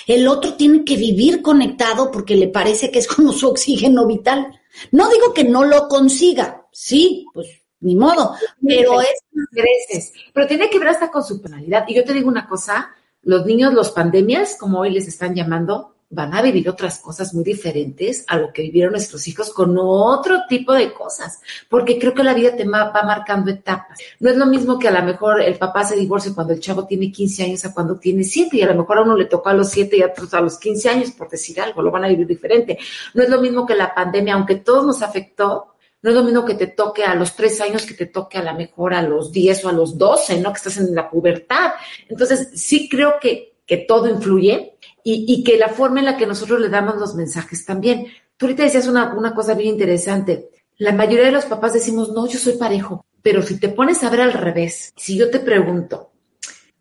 El 0.07 0.27
otro 0.27 0.53
tiene 0.53 0.85
que 0.85 0.95
vivir 0.95 1.41
conectado 1.41 2.09
porque 2.09 2.35
le 2.35 2.47
parece 2.47 2.89
que 2.89 2.99
es 2.99 3.07
como 3.07 3.33
su 3.33 3.49
oxígeno 3.49 4.07
vital. 4.07 4.59
No 4.91 5.09
digo 5.09 5.33
que 5.33 5.43
no 5.43 5.65
lo 5.65 5.87
consiga, 5.89 6.67
sí, 6.71 7.25
pues 7.33 7.47
ni 7.81 7.95
modo, 7.95 8.35
pero 8.65 9.01
es... 9.01 10.13
Pero 10.33 10.47
tiene 10.47 10.69
que 10.69 10.79
ver 10.79 10.89
hasta 10.89 11.11
con 11.11 11.23
su 11.23 11.41
personalidad. 11.41 11.85
Y 11.87 11.95
yo 11.95 12.05
te 12.05 12.13
digo 12.13 12.29
una 12.29 12.47
cosa, 12.47 12.91
los 13.23 13.45
niños, 13.45 13.73
los 13.73 13.91
pandemias, 13.91 14.55
como 14.57 14.79
hoy 14.79 14.91
les 14.91 15.07
están 15.07 15.35
llamando, 15.35 15.95
van 16.11 16.33
a 16.33 16.41
vivir 16.41 16.69
otras 16.69 16.99
cosas 16.99 17.33
muy 17.33 17.43
diferentes 17.43 18.25
a 18.27 18.37
lo 18.37 18.51
que 18.51 18.63
vivieron 18.63 18.91
nuestros 18.91 19.27
hijos 19.29 19.51
con 19.51 19.75
otro 19.79 20.41
tipo 20.47 20.73
de 20.73 20.93
cosas, 20.93 21.39
porque 21.69 21.97
creo 21.97 22.13
que 22.13 22.23
la 22.23 22.33
vida 22.33 22.55
te 22.55 22.67
va 22.67 22.91
marcando 23.05 23.49
etapas. 23.49 23.97
No 24.19 24.29
es 24.29 24.35
lo 24.35 24.45
mismo 24.45 24.77
que 24.77 24.89
a 24.89 24.91
lo 24.91 25.03
mejor 25.03 25.41
el 25.41 25.57
papá 25.57 25.85
se 25.85 25.95
divorcie 25.95 26.33
cuando 26.33 26.53
el 26.53 26.59
chavo 26.59 26.85
tiene 26.85 27.11
15 27.11 27.43
años 27.43 27.65
a 27.65 27.73
cuando 27.73 27.97
tiene 27.97 28.23
7 28.23 28.57
y 28.57 28.61
a 28.61 28.67
lo 28.67 28.75
mejor 28.75 28.97
a 28.97 29.01
uno 29.03 29.15
le 29.15 29.25
tocó 29.25 29.49
a 29.49 29.53
los 29.53 29.69
7 29.69 29.97
y 29.97 30.01
a 30.01 30.07
otros 30.07 30.33
a 30.33 30.41
los 30.41 30.59
15 30.59 30.89
años, 30.89 31.11
por 31.11 31.29
decir 31.29 31.61
algo, 31.61 31.81
lo 31.81 31.91
van 31.91 32.03
a 32.03 32.09
vivir 32.09 32.27
diferente. 32.27 32.77
No 33.13 33.23
es 33.23 33.29
lo 33.29 33.39
mismo 33.39 33.65
que 33.65 33.75
la 33.75 33.95
pandemia, 33.95 34.33
aunque 34.33 34.55
todo 34.55 34.83
nos 34.83 35.01
afectó, 35.01 35.75
no 36.01 36.09
es 36.09 36.15
lo 36.15 36.23
mismo 36.23 36.43
que 36.43 36.55
te 36.55 36.67
toque 36.67 37.05
a 37.05 37.15
los 37.15 37.35
3 37.35 37.61
años 37.61 37.85
que 37.85 37.93
te 37.93 38.07
toque 38.07 38.37
a 38.37 38.43
lo 38.43 38.53
mejor 38.53 38.93
a 38.93 39.01
los 39.01 39.31
10 39.31 39.63
o 39.63 39.69
a 39.69 39.71
los 39.71 39.97
12, 39.97 40.41
¿no? 40.41 40.51
Que 40.51 40.57
estás 40.57 40.77
en 40.77 40.93
la 40.93 41.09
pubertad. 41.09 41.71
Entonces, 42.09 42.49
sí 42.55 42.89
creo 42.89 43.15
que, 43.21 43.53
que 43.65 43.77
todo 43.77 44.09
influye 44.09 44.70
y, 45.03 45.43
que 45.43 45.57
la 45.57 45.69
forma 45.69 45.99
en 45.99 46.05
la 46.05 46.17
que 46.17 46.27
nosotros 46.27 46.59
le 46.59 46.69
damos 46.69 46.97
los 46.97 47.15
mensajes 47.15 47.65
también. 47.65 48.07
Tú 48.37 48.45
ahorita 48.45 48.63
decías 48.63 48.87
una, 48.87 49.13
una 49.13 49.33
cosa 49.33 49.53
bien 49.53 49.73
interesante. 49.73 50.49
La 50.77 50.93
mayoría 50.93 51.25
de 51.25 51.31
los 51.31 51.45
papás 51.45 51.73
decimos, 51.73 52.11
no, 52.11 52.27
yo 52.27 52.39
soy 52.39 52.53
parejo. 52.53 53.05
Pero 53.21 53.41
si 53.41 53.59
te 53.59 53.69
pones 53.69 54.03
a 54.03 54.09
ver 54.09 54.21
al 54.21 54.33
revés, 54.33 54.93
si 54.95 55.17
yo 55.17 55.29
te 55.29 55.39
pregunto, 55.39 56.11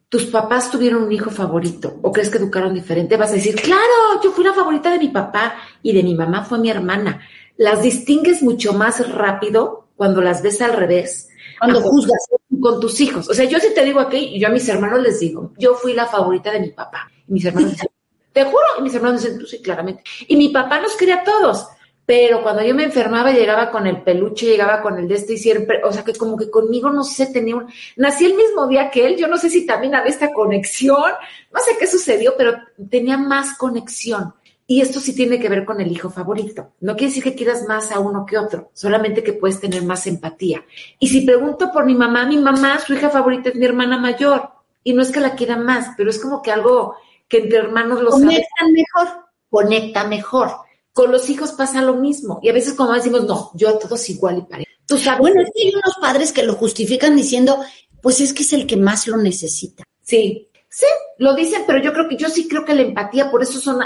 ¿tus 0.09 0.27
papás 0.27 0.71
tuvieron 0.71 1.03
un 1.03 1.13
hijo 1.13 1.31
favorito 1.31 1.99
o 2.03 2.11
crees 2.11 2.31
que 2.31 2.39
educaron 2.39 2.73
diferente? 2.73 3.17
Vas 3.17 3.31
a 3.31 3.35
decir, 3.35 3.57
claro, 3.57 4.23
yo 4.23 4.33
fui 4.33 4.45
la 4.45 4.55
favorita 4.55 4.91
de 4.91 4.99
mi 4.99 5.09
papá 5.09 5.55
y 5.83 5.93
de 5.93 6.03
mi 6.03 6.15
mamá 6.15 6.45
fue 6.45 6.59
mi 6.59 6.71
hermana. 6.71 7.21
Las 7.57 7.83
distingues 7.83 8.43
mucho 8.43 8.73
más 8.73 9.07
rápido 9.13 9.89
cuando 9.97 10.23
las 10.23 10.43
ves 10.43 10.63
al 10.63 10.73
revés. 10.73 11.29
Cuando 11.59 11.83
juzgas 11.83 12.27
con 12.59 12.81
tus 12.81 13.01
hijos. 13.01 13.29
O 13.29 13.35
sea, 13.35 13.45
yo 13.45 13.59
si 13.59 13.75
te 13.75 13.85
digo 13.85 14.01
aquí, 14.01 14.39
yo 14.39 14.49
a 14.49 14.51
mis 14.51 14.67
hermanos 14.69 15.01
les 15.03 15.21
digo, 15.21 15.53
yo 15.59 15.75
fui 15.75 15.93
la 15.93 16.07
favorita 16.07 16.51
de 16.51 16.61
mi 16.61 16.71
papá. 16.71 17.11
Y 17.29 17.33
mis 17.33 17.45
hermanos 17.45 17.71
dicen, 17.73 17.89
te 18.33 18.45
juro. 18.45 18.65
Y 18.79 18.83
mis 18.83 18.95
hermanos 18.95 19.23
dicen, 19.23 19.39
tú 19.39 19.47
sí, 19.47 19.61
claramente. 19.63 20.03
Y 20.29 20.37
mi 20.37 20.49
papá 20.49 20.81
nos 20.81 20.97
quería 20.97 21.17
a 21.17 21.25
todos. 21.25 21.69
Pero 22.11 22.43
cuando 22.43 22.65
yo 22.65 22.75
me 22.75 22.83
enfermaba, 22.83 23.31
llegaba 23.31 23.71
con 23.71 23.87
el 23.87 24.03
peluche, 24.03 24.47
llegaba 24.47 24.83
con 24.83 24.99
el 24.99 25.07
de 25.07 25.15
este 25.15 25.35
y 25.35 25.39
siempre, 25.39 25.81
o 25.85 25.93
sea, 25.93 26.03
que 26.03 26.13
como 26.15 26.37
que 26.37 26.51
conmigo, 26.51 26.91
no 26.91 27.05
sé, 27.05 27.27
tenía 27.27 27.55
un, 27.55 27.69
nací 27.95 28.27
el 28.27 28.35
mismo 28.35 28.67
día 28.67 28.91
que 28.91 29.07
él, 29.07 29.17
yo 29.17 29.29
no 29.29 29.37
sé 29.37 29.49
si 29.49 29.65
también 29.65 29.95
había 29.95 30.11
esta 30.11 30.33
conexión, 30.33 31.13
no 31.53 31.61
sé 31.61 31.77
qué 31.79 31.87
sucedió, 31.87 32.35
pero 32.37 32.55
tenía 32.91 33.17
más 33.17 33.57
conexión. 33.57 34.35
Y 34.67 34.81
esto 34.81 34.99
sí 34.99 35.15
tiene 35.15 35.39
que 35.39 35.49
ver 35.49 35.65
con 35.65 35.81
el 35.81 35.93
hijo 35.93 36.11
favorito. 36.11 36.73
No 36.81 36.95
quiere 36.95 37.11
decir 37.11 37.23
que 37.23 37.37
quieras 37.37 37.69
más 37.69 37.93
a 37.93 38.01
uno 38.01 38.27
que 38.27 38.39
otro, 38.39 38.71
solamente 38.73 39.23
que 39.23 39.35
puedes 39.35 39.61
tener 39.61 39.85
más 39.85 40.05
empatía. 40.09 40.65
Y 40.99 41.07
si 41.07 41.21
pregunto 41.21 41.71
por 41.73 41.87
mi 41.87 41.95
mamá, 41.95 42.27
mi 42.27 42.39
mamá, 42.39 42.81
su 42.81 42.93
hija 42.95 43.11
favorita 43.11 43.51
es 43.51 43.55
mi 43.55 43.67
hermana 43.67 43.99
mayor. 43.99 44.51
Y 44.83 44.95
no 44.95 45.03
es 45.03 45.13
que 45.13 45.21
la 45.21 45.37
quiera 45.37 45.57
más, 45.57 45.95
pero 45.97 46.11
es 46.11 46.19
como 46.19 46.43
que 46.43 46.51
algo 46.51 46.97
que 47.31 47.39
entre 47.39 47.59
hermanos 47.59 48.03
lo 48.03 48.11
Conectan 48.11 48.73
mejor. 48.73 49.25
Conecta 49.49 50.05
mejor. 50.05 50.51
Con 50.93 51.13
los 51.13 51.31
hijos 51.31 51.53
pasa 51.53 51.81
lo 51.81 51.95
mismo. 51.95 52.41
Y 52.43 52.51
a 52.51 52.53
veces 52.53 52.75
como 52.75 52.93
decimos, 52.93 53.25
no, 53.25 53.53
yo 53.55 53.71
a 53.71 53.79
todos 53.79 54.11
igual 54.11 54.39
y 54.39 54.43
parejo. 54.43 54.71
Tú 54.85 54.99
sabes. 54.99 55.21
Bueno, 55.21 55.41
es 55.41 55.51
que 55.55 55.63
hay 55.63 55.73
unos 55.73 55.97
padres 56.01 56.33
que 56.33 56.43
lo 56.43 56.55
justifican 56.55 57.17
diciendo, 57.17 57.61
pues 58.03 58.21
es 58.21 58.33
que 58.33 58.43
es 58.43 58.53
el 58.53 58.67
que 58.67 58.77
más 58.77 59.07
lo 59.07 59.17
necesita. 59.17 59.85
Sí, 60.03 60.49
sí, 60.69 60.87
lo 61.19 61.35
dicen, 61.35 61.63
pero 61.67 61.81
yo 61.81 61.93
creo 61.93 62.09
que 62.09 62.17
yo 62.17 62.29
sí 62.29 62.49
creo 62.49 62.65
que 62.65 62.75
la 62.75 62.83
empatía, 62.83 63.31
por 63.31 63.43
eso 63.43 63.61
son 63.61 63.81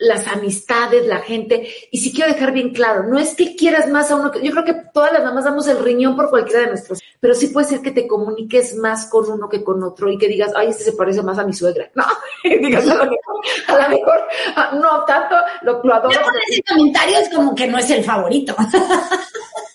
las 0.00 0.26
amistades, 0.26 1.06
la 1.06 1.18
gente. 1.18 1.68
Y 1.90 1.98
si 1.98 2.12
quiero 2.12 2.32
dejar 2.32 2.52
bien 2.52 2.70
claro, 2.72 3.04
no 3.04 3.18
es 3.18 3.34
que 3.34 3.54
quieras 3.54 3.88
más 3.88 4.10
a 4.10 4.16
uno, 4.16 4.32
yo 4.42 4.50
creo 4.50 4.64
que 4.64 4.74
todas 4.92 5.12
las 5.12 5.22
mamás 5.22 5.44
damos 5.44 5.68
el 5.68 5.78
riñón 5.78 6.16
por 6.16 6.30
cualquiera 6.30 6.62
de 6.62 6.68
nuestros, 6.68 7.00
pero 7.20 7.34
sí 7.34 7.48
puede 7.48 7.66
ser 7.66 7.82
que 7.82 7.90
te 7.90 8.08
comuniques 8.08 8.74
más 8.76 9.06
con 9.10 9.30
uno 9.30 9.48
que 9.48 9.62
con 9.62 9.82
otro 9.82 10.10
y 10.10 10.16
que 10.16 10.26
digas, 10.26 10.52
ay, 10.56 10.68
este 10.68 10.84
se 10.84 10.92
parece 10.92 11.22
más 11.22 11.38
a 11.38 11.44
mi 11.44 11.52
suegra. 11.52 11.90
No, 11.94 12.04
digas 12.44 12.88
a 12.88 12.94
lo 12.94 13.04
mejor, 13.04 13.40
a 13.68 13.74
lo 13.74 13.88
mejor 13.90 14.20
ah, 14.56 14.70
no 14.72 15.04
tanto, 15.04 15.36
lo, 15.62 15.82
lo 15.84 15.94
adoro. 15.94 16.18
Pero 16.18 16.38
ese 16.50 16.62
comentario 16.62 17.18
es 17.18 17.28
como 17.28 17.54
que 17.54 17.66
no 17.66 17.78
es 17.78 17.90
el 17.90 18.02
favorito. 18.02 18.56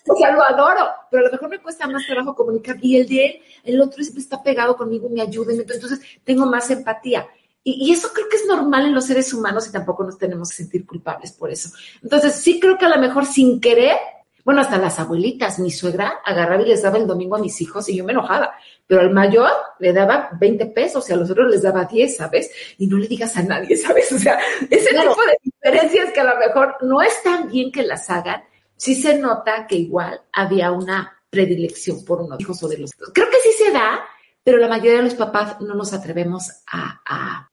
O 0.08 0.16
sea, 0.16 0.32
lo 0.32 0.44
adoro, 0.44 0.88
pero 1.10 1.24
a 1.24 1.26
lo 1.26 1.32
mejor 1.32 1.50
me 1.50 1.60
cuesta 1.60 1.88
más 1.88 2.06
trabajo 2.06 2.36
comunicar. 2.36 2.78
Y 2.80 2.98
el 2.98 3.08
de 3.08 3.26
él, 3.26 3.42
el 3.64 3.82
otro 3.82 4.04
siempre 4.04 4.22
está 4.22 4.44
pegado 4.44 4.78
conmigo, 4.78 5.10
me 5.10 5.20
ayuda, 5.20 5.52
entonces 5.52 6.00
tengo 6.24 6.46
más 6.46 6.70
empatía. 6.70 7.28
Y, 7.68 7.92
eso 7.92 8.14
creo 8.14 8.30
que 8.30 8.36
es 8.38 8.46
normal 8.46 8.86
en 8.86 8.94
los 8.94 9.08
seres 9.08 9.34
humanos 9.34 9.68
y 9.68 9.72
tampoco 9.72 10.04
nos 10.04 10.20
tenemos 10.20 10.52
que 10.52 10.58
sentir 10.58 10.86
culpables 10.86 11.32
por 11.32 11.50
eso. 11.50 11.70
Entonces, 12.04 12.36
sí 12.36 12.60
creo 12.60 12.78
que 12.78 12.86
a 12.86 12.90
lo 12.90 13.00
mejor 13.00 13.26
sin 13.26 13.60
querer, 13.60 13.98
bueno, 14.44 14.62
hasta 14.62 14.78
las 14.78 15.00
abuelitas, 15.00 15.58
mi 15.58 15.72
suegra 15.72 16.20
agarraba 16.24 16.62
y 16.62 16.68
les 16.68 16.84
daba 16.84 17.00
el 17.00 17.08
domingo 17.08 17.36
a 17.36 17.40
mis 17.40 17.60
hijos 17.62 17.90
y 17.90 17.96
yo 17.96 18.06
me 18.06 18.12
enojaba, 18.12 18.54
pero 18.86 19.02
al 19.02 19.10
mayor 19.10 19.50
le 19.80 19.94
daba 19.94 20.30
20 20.40 20.68
pesos 20.68 21.10
y 21.10 21.14
a 21.14 21.16
los 21.16 21.32
otros 21.32 21.50
les 21.50 21.64
daba 21.64 21.86
10, 21.86 22.18
¿sabes? 22.18 22.52
Y 22.78 22.86
no 22.86 22.98
le 22.98 23.08
digas 23.08 23.36
a 23.36 23.42
nadie, 23.42 23.76
¿sabes? 23.78 24.12
O 24.12 24.20
sea, 24.20 24.40
ese 24.70 24.90
tipo 24.90 25.22
de 25.26 25.38
diferencias 25.42 26.12
que 26.12 26.20
a 26.20 26.36
lo 26.36 26.38
mejor 26.38 26.76
no 26.82 27.02
es 27.02 27.24
tan 27.24 27.50
bien 27.50 27.72
que 27.72 27.82
las 27.82 28.08
hagan, 28.12 28.44
sí 28.78 28.94
se 28.94 29.18
nota 29.18 29.66
que 29.66 29.76
igual 29.76 30.22
había 30.32 30.72
una 30.72 31.20
predilección 31.32 32.06
por 32.06 32.22
unos 32.22 32.40
hijos 32.40 32.62
o 32.62 32.68
de 32.68 32.78
los 32.78 32.92
otros. 32.94 33.10
Creo 33.12 33.28
que 33.28 33.40
sí 33.44 33.64
se 33.64 33.72
da, 33.72 34.06
pero 34.44 34.60
la 34.60 34.68
mayoría 34.68 34.98
de 34.98 35.06
los 35.06 35.16
papás 35.16 35.60
no 35.62 35.74
nos 35.74 35.94
atrevemos 35.94 36.52
a, 36.72 37.02
a, 37.04 37.50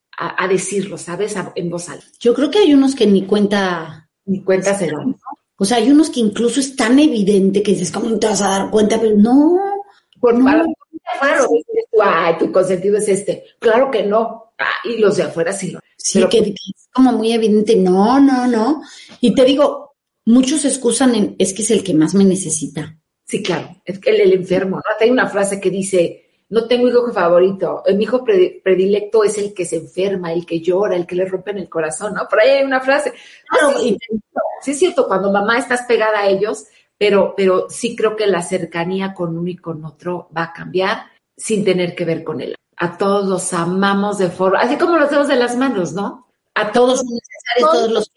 decirlo, 0.49 0.97
¿sabes? 0.97 1.35
en 1.55 1.69
voz 1.69 1.89
alta. 1.89 2.05
Yo 2.19 2.33
creo 2.33 2.51
que 2.51 2.59
hay 2.59 2.73
unos 2.73 2.95
que 2.95 3.07
ni 3.07 3.25
cuenta. 3.25 4.09
Ni 4.25 4.43
cuenta 4.43 4.77
se 4.77 4.87
dan. 4.87 5.15
O 5.57 5.65
sea, 5.65 5.77
hay 5.77 5.89
unos 5.91 6.09
que 6.09 6.19
incluso 6.19 6.59
es 6.59 6.75
tan 6.75 6.99
evidente 6.99 7.61
que 7.61 7.71
dices, 7.71 7.91
¿cómo 7.91 8.17
te 8.19 8.27
vas 8.27 8.41
a 8.41 8.49
dar 8.49 8.69
cuenta? 8.69 8.99
Pero 8.99 9.15
no. 9.15 9.59
Por 10.19 10.37
no. 10.37 10.65
Claro, 11.19 11.49
ay, 12.01 12.37
tu 12.37 12.51
consentido 12.51 12.97
es 12.97 13.07
este. 13.07 13.43
Claro 13.59 13.91
que 13.91 14.03
no. 14.03 14.53
Ah, 14.57 14.75
y 14.85 14.97
los 14.97 15.17
de 15.17 15.23
afuera 15.23 15.51
sí 15.51 15.71
lo. 15.71 15.79
Sí, 15.97 16.23
que, 16.29 16.39
es 16.39 16.89
como 16.91 17.11
muy 17.11 17.33
evidente. 17.33 17.75
No, 17.75 18.19
no, 18.19 18.47
no. 18.47 18.81
Y 19.19 19.35
te 19.35 19.43
digo, 19.45 19.95
muchos 20.25 20.61
se 20.61 20.69
excusan 20.69 21.15
en, 21.15 21.35
es 21.39 21.53
que 21.53 21.61
es 21.61 21.71
el 21.71 21.83
que 21.83 21.93
más 21.93 22.13
me 22.13 22.23
necesita. 22.23 22.97
Sí, 23.25 23.41
claro, 23.41 23.81
es 23.85 23.99
que 23.99 24.11
el, 24.11 24.21
el 24.21 24.33
enfermo, 24.33 24.77
¿no? 24.77 24.83
Hay 24.99 25.09
una 25.09 25.29
frase 25.29 25.59
que 25.59 25.69
dice, 25.69 26.22
no 26.53 26.67
tengo 26.67 26.87
hijo 26.87 27.11
favorito. 27.11 27.83
Mi 27.95 28.03
hijo 28.03 28.23
predilecto 28.23 29.23
es 29.23 29.39
el 29.39 29.55
que 29.55 29.65
se 29.65 29.77
enferma, 29.77 30.31
el 30.31 30.45
que 30.45 30.61
llora, 30.61 30.95
el 30.95 31.07
que 31.07 31.15
le 31.15 31.25
rompe 31.25 31.49
en 31.49 31.57
el 31.57 31.67
corazón, 31.67 32.13
¿no? 32.13 32.27
Por 32.27 32.39
ahí 32.39 32.51
hay 32.51 32.63
una 32.63 32.79
frase. 32.79 33.11
Claro, 33.47 33.79
sí, 33.79 33.97
es 34.67 34.77
cierto, 34.77 35.07
cuando 35.07 35.31
mamá 35.31 35.57
estás 35.57 35.81
pegada 35.87 36.19
a 36.19 36.27
ellos, 36.27 36.65
pero, 36.95 37.33
pero 37.35 37.71
sí 37.71 37.95
creo 37.95 38.15
que 38.15 38.27
la 38.27 38.43
cercanía 38.43 39.15
con 39.15 39.35
uno 39.35 39.49
y 39.49 39.55
con 39.55 39.83
otro 39.83 40.29
va 40.37 40.43
a 40.43 40.53
cambiar 40.53 41.05
sin 41.35 41.65
tener 41.65 41.95
que 41.95 42.05
ver 42.05 42.23
con 42.23 42.39
él. 42.39 42.55
A 42.77 42.99
todos 42.99 43.27
los 43.27 43.51
amamos 43.53 44.19
de 44.19 44.29
forma, 44.29 44.59
así 44.59 44.77
como 44.77 44.97
los 44.97 45.09
dedos 45.09 45.29
de 45.29 45.37
las 45.37 45.57
manos, 45.57 45.93
¿no? 45.93 46.27
A 46.53 46.71
todos 46.71 46.99
son 46.99 47.07
necesarios, 47.15 47.71
todos, 47.71 47.91
los 47.91 48.11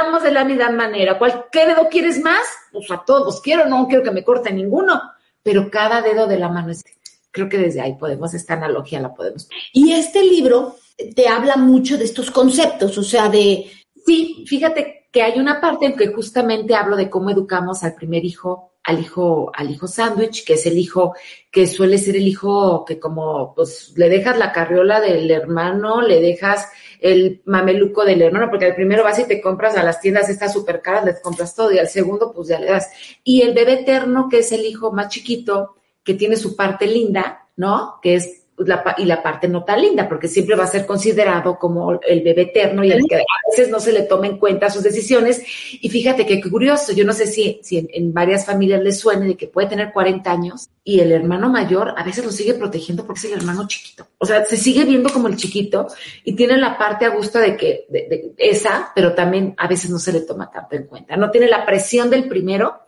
amamos 0.00 0.22
de 0.22 0.32
la 0.32 0.44
misma 0.44 0.70
manera. 0.70 1.18
¿Qué 1.50 1.66
dedo 1.66 1.90
quieres 1.90 2.22
más? 2.22 2.46
Pues 2.72 2.90
a 2.90 3.04
todos 3.04 3.42
quiero, 3.42 3.66
no 3.66 3.86
quiero 3.86 4.02
que 4.02 4.12
me 4.12 4.24
corte 4.24 4.50
ninguno, 4.50 4.98
pero 5.42 5.70
cada 5.70 6.00
dedo 6.00 6.26
de 6.26 6.38
la 6.38 6.48
mano 6.48 6.70
es 6.70 6.82
creo 7.32 7.48
que 7.48 7.58
desde 7.58 7.80
ahí 7.80 7.94
podemos, 7.94 8.34
esta 8.34 8.54
analogía 8.54 9.00
la 9.00 9.14
podemos. 9.14 9.48
Y 9.72 9.92
este 9.92 10.22
libro 10.22 10.76
te 11.16 11.26
habla 11.26 11.56
mucho 11.56 11.98
de 11.98 12.04
estos 12.04 12.30
conceptos, 12.30 12.96
o 12.98 13.02
sea, 13.02 13.28
de... 13.28 13.66
Sí, 14.06 14.44
fíjate 14.46 15.08
que 15.10 15.22
hay 15.22 15.38
una 15.38 15.60
parte 15.60 15.86
en 15.86 15.96
que 15.96 16.08
justamente 16.08 16.74
hablo 16.74 16.96
de 16.96 17.10
cómo 17.10 17.30
educamos 17.30 17.82
al 17.82 17.94
primer 17.94 18.24
hijo, 18.24 18.72
al 18.84 19.00
hijo, 19.00 19.52
al 19.54 19.70
hijo 19.70 19.86
sándwich, 19.86 20.44
que 20.44 20.54
es 20.54 20.66
el 20.66 20.76
hijo 20.76 21.14
que 21.50 21.66
suele 21.66 21.98
ser 21.98 22.16
el 22.16 22.26
hijo 22.26 22.84
que 22.84 22.98
como, 22.98 23.54
pues, 23.54 23.92
le 23.96 24.08
dejas 24.08 24.38
la 24.38 24.52
carriola 24.52 25.00
del 25.00 25.30
hermano, 25.30 26.02
le 26.02 26.20
dejas 26.20 26.68
el 27.00 27.42
mameluco 27.44 28.04
del 28.04 28.22
hermano, 28.22 28.48
porque 28.50 28.66
al 28.66 28.74
primero 28.74 29.04
vas 29.04 29.18
y 29.18 29.26
te 29.26 29.40
compras 29.40 29.76
a 29.76 29.82
las 29.82 30.00
tiendas 30.00 30.28
estas 30.28 30.52
súper 30.52 30.80
caras, 30.80 31.04
les 31.04 31.20
compras 31.20 31.54
todo, 31.54 31.70
y 31.72 31.78
al 31.78 31.88
segundo, 31.88 32.32
pues 32.32 32.48
ya 32.48 32.58
le 32.58 32.66
das. 32.66 32.90
Y 33.22 33.42
el 33.42 33.54
bebé 33.54 33.80
eterno, 33.80 34.28
que 34.28 34.38
es 34.38 34.52
el 34.52 34.64
hijo 34.64 34.92
más 34.92 35.08
chiquito, 35.08 35.76
que 36.04 36.14
tiene 36.14 36.36
su 36.36 36.56
parte 36.56 36.86
linda, 36.86 37.48
¿no? 37.56 37.98
Que 38.02 38.16
es 38.16 38.42
la, 38.58 38.94
y 38.98 39.04
la 39.04 39.22
parte 39.22 39.48
no 39.48 39.64
tan 39.64 39.80
linda, 39.80 40.08
porque 40.08 40.28
siempre 40.28 40.56
va 40.56 40.64
a 40.64 40.68
ser 40.68 40.86
considerado 40.86 41.58
como 41.58 41.92
el 42.02 42.22
bebé 42.22 42.42
eterno 42.42 42.84
y 42.84 42.92
el 42.92 43.02
que 43.08 43.16
a 43.16 43.50
veces 43.50 43.70
no 43.70 43.80
se 43.80 43.92
le 43.92 44.02
toma 44.02 44.26
en 44.26 44.38
cuenta 44.38 44.70
sus 44.70 44.82
decisiones. 44.82 45.42
Y 45.80 45.88
fíjate 45.88 46.26
qué 46.26 46.40
curioso, 46.40 46.92
yo 46.92 47.04
no 47.04 47.12
sé 47.12 47.26
si, 47.26 47.60
si 47.62 47.88
en, 47.90 48.12
varias 48.12 48.44
familias 48.44 48.82
les 48.82 48.98
suene 48.98 49.26
de 49.26 49.36
que 49.36 49.48
puede 49.48 49.68
tener 49.68 49.92
40 49.92 50.30
años 50.30 50.68
y 50.84 51.00
el 51.00 51.12
hermano 51.12 51.48
mayor 51.48 51.94
a 51.96 52.04
veces 52.04 52.24
lo 52.24 52.32
sigue 52.32 52.54
protegiendo 52.54 53.06
porque 53.06 53.20
es 53.20 53.24
el 53.32 53.38
hermano 53.38 53.66
chiquito. 53.66 54.06
O 54.18 54.26
sea, 54.26 54.44
se 54.44 54.56
sigue 54.56 54.84
viendo 54.84 55.10
como 55.10 55.28
el 55.28 55.36
chiquito 55.36 55.86
y 56.24 56.34
tiene 56.34 56.56
la 56.56 56.76
parte 56.76 57.06
a 57.06 57.10
gusto 57.10 57.38
de 57.38 57.56
que, 57.56 57.86
de 57.88 58.34
esa, 58.36 58.92
pero 58.94 59.14
también 59.14 59.54
a 59.56 59.66
veces 59.66 59.90
no 59.90 59.98
se 59.98 60.12
le 60.12 60.20
toma 60.20 60.50
tanto 60.50 60.76
en 60.76 60.86
cuenta. 60.86 61.16
No 61.16 61.30
tiene 61.30 61.48
la 61.48 61.64
presión 61.64 62.10
del 62.10 62.28
primero, 62.28 62.81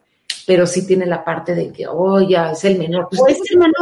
pero 0.46 0.66
sí 0.66 0.87
tiene 0.87 1.07
la 1.07 1.24
parte 1.24 1.54
de 1.54 1.72
que, 1.72 1.87
oh, 1.87 2.20
ya 2.20 2.52
es 2.52 2.64
el 2.64 2.78
menor. 2.78 3.09
Pues, 3.09 3.20
o, 3.20 3.26
ese 3.28 3.42
hermano, 3.52 3.74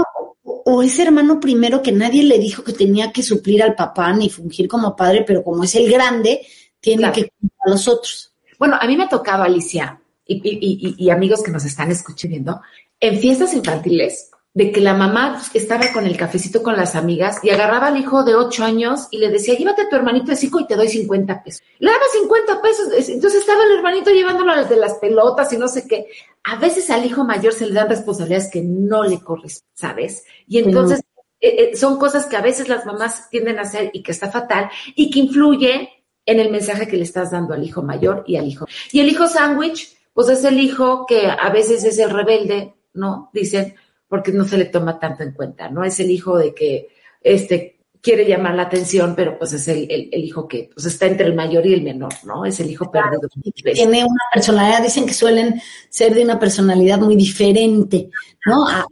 o 0.43 0.83
ese 0.83 1.03
hermano 1.03 1.41
primero 1.41 1.83
que 1.83 1.93
nadie 1.93 2.23
le 2.23 2.39
dijo 2.39 2.63
que 2.63 2.73
tenía 2.73 3.13
que 3.13 3.23
suplir 3.23 3.63
al 3.63 3.75
papá 3.75 4.13
ni 4.13 4.29
fungir 4.31 4.69
como 4.69 4.97
padre, 4.97 5.25
pero 5.27 5.43
como 5.43 5.65
es 5.65 5.75
el 5.75 5.91
grande, 5.91 6.47
tiene 6.81 7.11
que 7.13 7.31
cuidar 7.31 7.59
a 7.67 7.71
los 7.71 7.89
otros. 7.89 8.35
Bueno, 8.59 8.77
a 8.81 8.87
mí 8.87 8.97
me 8.97 9.05
ha 9.05 9.09
tocado, 9.09 9.43
Alicia, 9.43 10.01
y, 10.27 10.35
y, 10.35 10.97
y, 10.99 11.07
y 11.07 11.11
amigos 11.11 11.43
que 11.43 11.51
nos 11.51 11.65
están 11.65 11.91
escuchando, 11.91 12.61
en 13.01 13.19
fiestas 13.19 13.55
infantiles, 13.55 14.31
de 14.55 14.71
que 14.71 14.81
la 14.83 14.93
mamá 14.93 15.41
estaba 15.55 15.93
con 15.93 16.05
el 16.05 16.17
cafecito 16.17 16.63
con 16.63 16.77
las 16.77 16.95
amigas 16.95 17.39
y 17.43 17.51
agarraba 17.51 17.87
al 17.87 17.97
hijo 17.97 18.23
de 18.23 18.35
ocho 18.35 18.65
años 18.65 19.09
y 19.11 19.19
le 19.19 19.31
decía, 19.31 19.57
llévate 19.57 19.83
a 19.83 19.89
tu 19.89 19.97
hermanito 19.97 20.27
de 20.27 20.37
cinco 20.37 20.61
y 20.61 20.67
te 20.67 20.77
doy 20.77 20.89
50 20.89 21.43
pesos. 21.43 21.63
Le 21.79 21.91
daba 21.91 22.03
50 22.13 22.61
pesos, 22.61 23.09
entonces 23.09 23.41
estaba 23.41 23.65
el 23.65 23.73
hermanito 23.73 24.11
llevándolo 24.11 24.65
de 24.65 24.77
las 24.77 24.95
pelotas 24.95 25.53
y 25.55 25.57
no 25.57 25.69
sé 25.69 25.87
qué. 25.89 26.07
A 26.45 26.57
veces 26.57 26.91
al 26.91 27.07
hijo 27.07 27.25
mayor 27.25 27.55
se 27.55 27.67
le 27.67 27.73
dan 27.73 27.89
responsabilidades 27.89 28.51
que 28.51 28.63
no 28.63 29.05
le 29.05 29.21
corresponden, 29.21 29.71
¿sabes? 29.75 30.25
Y 30.47 30.59
entonces 30.59 31.01
eh, 31.41 31.71
eh, 31.73 31.77
son 31.77 31.99
cosas 31.99 32.27
que 32.27 32.37
a 32.37 32.43
veces 32.43 32.69
las 32.69 32.85
mamás 32.85 33.31
tienden 33.31 33.59
a 33.59 33.63
hacer 33.63 33.91
y 33.95 34.03
que 34.03 34.13
está 34.13 34.31
fatal 34.31 34.71
y 34.95 35.11
que 35.11 35.21
influye 35.21 35.89
en 36.27 36.41
el 36.41 36.51
mensaje 36.51 36.87
que 36.87 36.97
le 36.97 37.05
estás 37.05 37.31
dando 37.31 37.55
al 37.55 37.65
hijo 37.65 37.83
mayor 37.83 38.23
y 38.27 38.37
al 38.37 38.47
hijo. 38.47 38.67
Y 38.93 39.01
el 39.01 39.09
hijo 39.09 39.27
sándwich, 39.27 39.97
pues 40.13 40.29
es 40.29 40.45
el 40.45 40.61
hijo 40.61 41.07
que 41.07 41.27
a 41.27 41.49
veces 41.51 41.85
es 41.85 41.99
el 41.99 42.11
rebelde, 42.11 42.75
¿no? 42.93 43.31
Dicen, 43.33 43.75
porque 44.13 44.31
no 44.31 44.45
se 44.45 44.59
le 44.59 44.67
toma 44.67 45.01
tanto 45.01 45.23
en 45.23 45.33
cuenta, 45.33 45.71
¿no? 45.71 45.83
Es 45.83 45.99
el 45.99 46.11
hijo 46.11 46.37
de 46.37 46.53
que 46.53 46.89
este 47.23 47.79
quiere 48.03 48.29
llamar 48.29 48.55
la 48.55 48.65
atención, 48.65 49.15
pero 49.17 49.39
pues 49.39 49.55
es 49.55 49.67
el, 49.69 50.11
hijo 50.13 50.47
que 50.47 50.69
pues 50.75 50.85
está 50.85 51.07
entre 51.07 51.29
el 51.29 51.35
mayor 51.35 51.65
y 51.67 51.73
el 51.73 51.81
menor, 51.81 52.13
¿no? 52.25 52.45
Es 52.45 52.61
el 52.61 52.71
hijo 52.71 52.91
perdido. 52.91 53.27
Tiene 53.73 54.05
una 54.05 54.25
personalidad, 54.31 54.83
dicen 54.83 55.07
que 55.07 55.15
suelen 55.15 55.63
ser 55.89 56.13
de 56.15 56.25
una 56.25 56.39
personalidad 56.39 56.99
muy 56.99 57.17
diferente, 57.17 58.11
¿no? 58.45 58.69
A, 58.69 58.85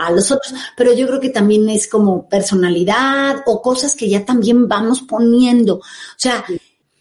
a, 0.00 0.10
los 0.10 0.30
otros, 0.30 0.54
pero 0.74 0.94
yo 0.94 1.06
creo 1.06 1.20
que 1.20 1.28
también 1.28 1.68
es 1.68 1.86
como 1.86 2.26
personalidad 2.26 3.42
o 3.44 3.60
cosas 3.60 3.94
que 3.94 4.08
ya 4.08 4.24
también 4.24 4.68
vamos 4.68 5.02
poniendo. 5.02 5.74
O 5.74 5.82
sea, 6.16 6.42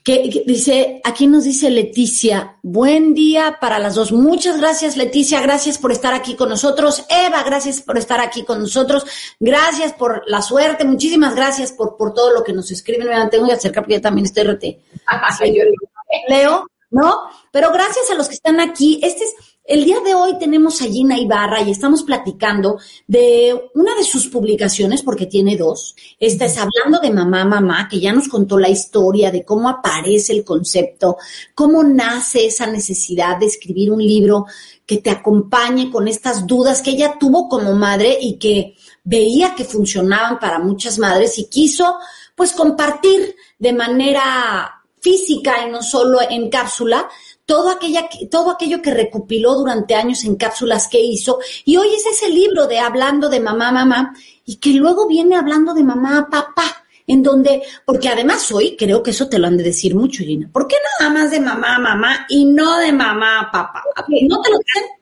que, 0.04 0.44
dice, 0.48 1.00
aquí 1.04 1.28
nos 1.28 1.44
dice 1.44 1.70
Leticia, 1.70 2.58
buen 2.64 3.14
día 3.14 3.58
para 3.62 3.78
las 3.78 3.96
dos. 3.96 4.12
Muchas 4.12 4.60
gracias 4.60 4.98
Leticia, 4.98 5.42
gracias 5.42 5.78
por 5.78 5.92
estar 5.92 6.14
aquí 6.14 6.36
con 6.36 6.50
nosotros. 6.50 7.06
Eva, 7.10 7.44
gracias 7.44 7.82
por 7.82 7.98
estar 7.98 8.20
aquí 8.20 8.44
con 8.44 8.60
nosotros. 8.60 9.06
Gracias 9.40 9.94
por 9.94 10.24
la 10.26 10.42
suerte, 10.42 10.86
muchísimas 10.86 11.36
gracias 11.36 11.72
por, 11.72 11.98
por 11.98 12.14
todo 12.14 12.34
lo 12.34 12.44
que 12.44 12.54
nos 12.54 12.72
escriben. 12.72 13.08
Me 13.08 13.30
tengo 13.30 13.46
que 13.46 13.54
acercar 13.54 13.84
porque 13.84 13.96
yo 13.96 14.02
también 14.02 14.26
estoy 14.26 14.44
rete. 14.44 14.80
Leo, 16.28 16.68
¿no? 16.90 17.22
Pero 17.52 17.72
gracias 17.72 18.10
a 18.10 18.16
los 18.16 18.28
que 18.28 18.36
están 18.36 18.60
aquí. 18.60 19.00
Este 19.04 19.24
es, 19.24 19.36
el 19.72 19.86
día 19.86 20.02
de 20.02 20.14
hoy 20.14 20.38
tenemos 20.38 20.82
a 20.82 20.86
Gina 20.86 21.18
Ibarra 21.18 21.62
y 21.62 21.72
estamos 21.72 22.04
platicando 22.04 22.78
de 23.08 23.58
una 23.74 23.96
de 23.96 24.04
sus 24.04 24.28
publicaciones, 24.28 25.02
porque 25.02 25.28
tiene 25.28 25.56
dos. 25.56 25.96
Esta 26.20 26.44
es 26.44 26.58
Hablando 26.58 27.00
de 27.02 27.10
Mamá, 27.10 27.46
Mamá, 27.46 27.88
que 27.88 28.02
ya 28.02 28.12
nos 28.12 28.28
contó 28.28 28.60
la 28.60 28.68
historia 28.68 29.32
de 29.32 29.46
cómo 29.46 29.70
aparece 29.70 30.34
el 30.34 30.44
concepto, 30.44 31.16
cómo 31.56 31.84
nace 31.84 32.48
esa 32.48 32.68
necesidad 32.68 33.38
de 33.38 33.46
escribir 33.46 33.94
un 33.94 34.04
libro 34.06 34.46
que 34.86 34.98
te 34.98 35.10
acompañe 35.10 35.90
con 35.90 36.10
estas 36.10 36.46
dudas 36.46 36.82
que 36.82 36.92
ella 36.92 37.16
tuvo 37.18 37.48
como 37.48 37.74
madre 37.74 38.18
y 38.20 38.38
que 38.38 38.76
veía 39.06 39.56
que 39.56 39.64
funcionaban 39.64 40.38
para 40.38 40.60
muchas 40.60 41.00
madres 41.00 41.40
y 41.40 41.46
quiso 41.46 41.96
pues 42.36 42.52
compartir 42.52 43.38
de 43.58 43.72
manera 43.72 44.84
física 45.00 45.66
y 45.66 45.72
no 45.72 45.82
solo 45.82 46.20
en 46.30 46.50
cápsula 46.50 47.10
todo, 47.46 47.70
aquella, 47.70 48.08
todo 48.30 48.52
aquello 48.52 48.82
que 48.82 48.94
recopiló 48.94 49.56
durante 49.56 49.96
años 49.96 50.24
en 50.24 50.36
cápsulas 50.36 50.88
que 50.88 51.00
hizo. 51.00 51.40
Y 51.66 51.78
hoy 51.78 51.90
es 51.96 52.06
ese 52.06 52.30
libro 52.30 52.68
de 52.68 52.80
hablando 52.80 53.30
de 53.30 53.40
mamá, 53.40 53.72
mamá, 53.72 54.14
y 54.46 54.58
que 54.58 54.72
luego 54.72 55.08
viene 55.08 55.36
hablando 55.36 55.74
de 55.74 55.84
mamá, 55.84 56.28
papá, 56.30 56.86
en 57.08 57.24
donde, 57.24 57.64
porque 57.86 58.10
además 58.10 58.52
hoy 58.52 58.76
creo 58.78 59.04
que 59.04 59.12
eso 59.12 59.28
te 59.28 59.40
lo 59.40 59.48
han 59.48 59.58
de 59.58 59.64
decir 59.64 59.96
mucho, 59.96 60.24
Gina. 60.24 60.50
¿Por 60.52 60.68
qué 60.68 60.76
nada 61.00 61.14
más 61.14 61.32
de 61.32 61.40
mamá, 61.40 61.78
mamá 61.80 62.26
y 62.30 62.46
no 62.46 62.78
de 62.78 62.92
mamá, 62.92 63.50
papá? 63.52 63.84
¿No 64.28 64.42
te 64.42 64.50
lo 64.50 64.58
dicen? 64.60 65.01